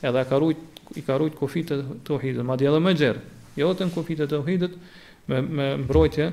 Edhe 0.06 0.24
ka 0.30 0.40
rujt 0.44 1.00
i 1.00 1.02
ka 1.08 1.18
rujt 1.22 1.40
kufit 1.42 1.72
të 1.72 1.80
tauhidit, 2.10 2.44
madje 2.52 2.70
edhe 2.70 2.84
më 2.84 2.94
gjerë. 3.02 3.26
Jo 3.58 3.72
vetëm 3.72 3.94
kufit 3.96 4.22
të 4.22 4.30
tauhidit 4.36 4.78
me 5.32 5.42
me 5.58 5.72
mbrojtje 5.88 6.30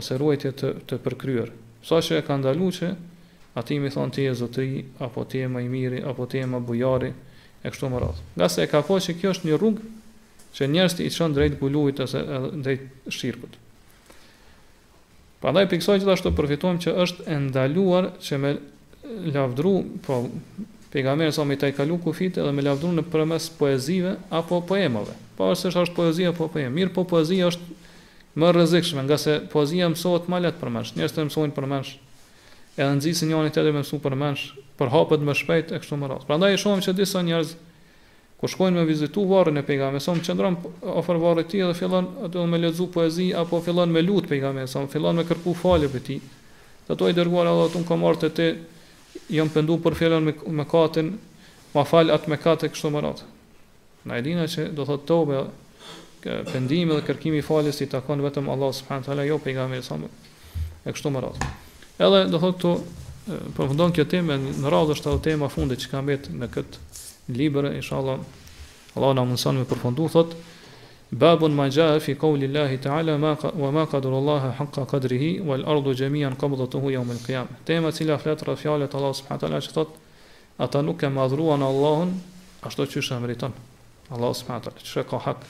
ose 0.00 0.20
ruajtje 0.22 0.54
të 0.60 0.72
të 0.90 1.00
përkryer. 1.06 1.50
Sa 1.88 1.98
që 1.98 2.20
e 2.22 2.26
ka 2.28 2.38
ndaluar 2.42 2.76
që 2.78 2.92
aty 3.60 3.80
më 3.82 3.94
thon 3.96 4.14
ti 4.14 4.28
e 4.28 4.36
zotri 4.42 4.70
apo 5.06 5.26
ti 5.32 5.42
e 5.46 5.50
më 5.54 5.66
i 5.66 5.70
miri 5.72 6.04
apo 6.12 6.28
ti 6.30 6.38
e 6.42 6.46
më 6.52 6.60
bujari, 6.68 7.10
e 7.62 7.70
kështu 7.70 7.88
me 7.92 8.00
radhë. 8.02 8.24
Nga 8.38 8.48
se 8.50 8.64
e 8.66 8.70
ka 8.70 8.80
thënë 8.84 9.04
se 9.04 9.14
kjo 9.20 9.32
është 9.36 9.48
një 9.50 9.58
rrugë 9.60 9.90
që 10.56 10.68
njerëzit 10.74 11.02
i 11.06 11.10
çon 11.14 11.34
drejt 11.36 11.58
gulujt 11.60 12.00
ose 12.04 12.22
drejt 12.64 12.88
shirkut. 13.14 13.54
Prandaj 15.42 15.68
piksoj 15.72 15.98
gjithashtu 16.02 16.30
të 16.30 16.36
përfituam 16.38 16.78
që 16.82 16.94
është 17.06 17.24
e 17.32 17.38
ndaluar 17.48 18.10
që 18.22 18.38
me 18.38 18.52
lavdru, 19.34 19.72
po 20.04 20.20
pejgamberi 20.92 21.32
sa 21.34 21.42
më 21.48 21.56
tej 21.62 21.72
kalu 21.80 21.96
kufit 22.04 22.36
edhe 22.38 22.52
me 22.54 22.62
lavdru 22.64 22.92
në 22.94 23.06
përmes 23.10 23.48
poezive 23.58 24.16
apo 24.38 24.60
poemave. 24.68 25.14
Po 25.38 25.48
pse 25.54 25.72
është 25.72 25.96
poezia 25.96 26.34
apo 26.34 26.50
poem? 26.52 26.70
Mir 26.76 26.92
po 26.94 27.06
poezia 27.10 27.48
është 27.50 27.78
më 28.38 28.52
rrezikshme, 28.54 29.02
nga 29.06 29.18
se 29.20 29.38
poezia 29.52 29.88
mësohet 29.92 30.28
më 30.30 30.42
lehtë 30.46 30.60
për 30.62 30.70
mësh. 30.76 30.94
Njerëzit 30.98 31.28
mësojnë 31.30 31.54
për 31.58 31.70
Edhe 32.72 32.88
nxisin 32.96 33.28
njëri 33.28 33.50
tjetrin 33.52 33.74
mësu 33.76 33.98
për 34.00 34.14
përhapet 34.82 35.22
më 35.26 35.34
shpejt 35.40 35.72
e 35.76 35.80
kështu 35.82 35.98
më 36.02 36.08
radhë. 36.12 36.28
Pra 36.28 36.38
ndaj 36.40 36.56
e 36.56 36.60
shumë 36.62 36.84
që 36.86 36.94
disa 36.98 37.22
njerëz, 37.24 37.54
ku 38.40 38.48
shkojnë 38.50 38.80
me 38.80 38.84
vizitu 38.88 39.24
varrin 39.30 39.60
e 39.60 39.64
pejgame, 39.66 40.00
sa 40.02 40.14
më 40.16 40.24
qëndron 40.26 40.56
ofër 40.98 41.18
varët 41.22 41.50
ti 41.52 41.60
dhe 41.62 41.74
fillon 41.78 42.08
atë 42.26 42.44
me 42.50 42.58
lezu 42.58 42.88
poezi, 42.90 43.30
apo 43.38 43.60
fillon 43.62 43.92
me 43.94 44.02
lutë 44.02 44.32
pejgame, 44.32 44.64
sa 44.66 44.82
më 44.82 44.90
fillon 44.96 45.20
me 45.20 45.24
kërku 45.28 45.54
falje 45.60 45.90
për 45.92 46.04
ti, 46.08 46.16
dhe 46.88 46.96
to 46.98 47.06
i 47.06 47.14
dërguar 47.14 47.50
Allah 47.52 47.70
të 47.76 47.82
në 47.86 48.12
e 48.12 48.32
ti, 48.40 48.48
jam 49.36 49.50
pëndu 49.52 49.76
për 49.84 49.98
fillon 50.00 50.30
me, 50.32 50.34
me 50.34 50.66
ma 51.72 51.86
fal 51.88 52.10
atë 52.12 52.28
me 52.28 52.36
katë 52.36 52.66
e 52.68 52.72
kështu 52.74 52.90
më 52.92 53.00
radhë. 53.00 53.28
Na 54.10 54.18
e 54.18 54.48
që 54.54 54.66
do 54.76 54.84
thotë 54.84 55.06
tobe, 55.08 55.38
pendimi 56.52 56.92
dhe 56.98 57.04
kërkimi 57.06 57.40
faljes 57.42 57.78
i 57.80 57.88
takon 57.88 58.20
vetëm 58.22 58.50
Allah 58.50 58.74
subhanahu 58.76 59.06
wa 59.06 59.08
taala 59.08 59.24
jo 59.26 59.38
pejgamberit 59.42 59.86
sa 59.86 59.96
e 60.82 60.90
kështu 60.90 61.12
më 61.14 61.22
Edhe 62.02 62.24
do 62.32 62.38
thotë 62.42 62.70
përfundon 63.26 63.92
kjo 63.94 64.04
temë 64.10 64.36
në 64.62 64.70
radhë 64.72 64.94
është 64.96 65.10
edhe 65.10 65.20
tema 65.28 65.48
fundit 65.52 65.84
që 65.84 65.90
ka 65.92 66.00
mbet 66.02 66.24
në 66.34 66.48
këtë 66.56 67.36
libër 67.38 67.68
inshallah 67.76 68.18
Allah 68.98 69.12
na 69.14 69.22
mëson 69.28 69.60
me 69.60 69.66
përfundu 69.70 70.08
thot 70.10 70.34
babun 71.12 71.54
ma 71.54 71.68
fi 72.02 72.16
qouli 72.18 72.48
llahi 72.50 72.80
taala 72.82 73.14
ma 73.22 73.36
wa 73.62 73.70
ma 73.76 73.84
qadara 73.86 74.18
llahu 74.26 74.50
haqqo 74.58 74.86
qadrihi 74.90 75.30
wal 75.46 75.62
ardu 75.74 75.94
jami'an 75.94 76.34
qabdatuhu 76.36 76.90
yawm 76.96 77.10
al 77.14 77.20
qiyam 77.26 77.48
tema 77.64 77.88
e 77.88 77.92
cila 78.00 78.18
flet 78.18 78.42
rreth 78.42 78.60
fjalës 78.64 78.94
Allah 78.94 79.14
subhanahu 79.20 79.40
taala 79.44 79.60
që 79.68 79.72
thot 79.78 79.90
ata 80.58 80.82
nuk 80.82 81.02
e 81.02 81.08
madhruan 81.14 81.62
Allahun 81.62 82.16
ashtu 82.62 82.86
siç 82.90 83.12
e 83.12 83.20
meriton 83.22 83.52
Allah 84.10 84.34
subhanahu 84.34 84.64
taala 84.66 84.82
çka 84.82 85.04
ka 85.12 85.18
hak 85.28 85.44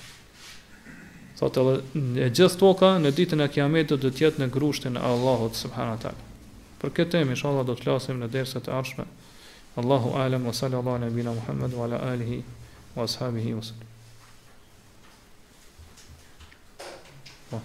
thot 1.41 1.57
edhe 1.57 2.29
gjithë 2.37 2.59
toka 2.61 2.99
në 3.01 3.17
ditën 3.17 3.41
e 3.41 3.49
kiametit 3.49 3.97
do 3.97 4.13
të 4.13 4.27
jetë 4.29 4.45
në 4.45 4.51
grushtin 4.55 5.01
e 5.01 5.01
Allahut 5.15 5.57
subhanahu 5.65 6.03
taala 6.05 6.31
Për 6.83 6.91
këtë 6.95 7.05
temë 7.15 7.35
inshallah 7.35 7.65
do 7.67 7.75
të 7.81 7.85
flasim 7.85 8.19
në 8.23 8.29
derset 8.39 8.71
e 8.71 8.75
ardhshme. 8.79 9.05
Allahu 9.83 10.15
alem 10.25 10.51
wa 10.51 10.55
sallallahu 10.63 10.99
ala 10.99 11.09
nabina 11.13 11.37
Muhammad 11.39 11.79
wa 11.81 11.87
ala 11.89 12.03
alihi 12.17 12.43
wa 12.99 13.09
ashabihi 13.09 13.57
wa 13.61 13.67
sallam. 13.71 13.92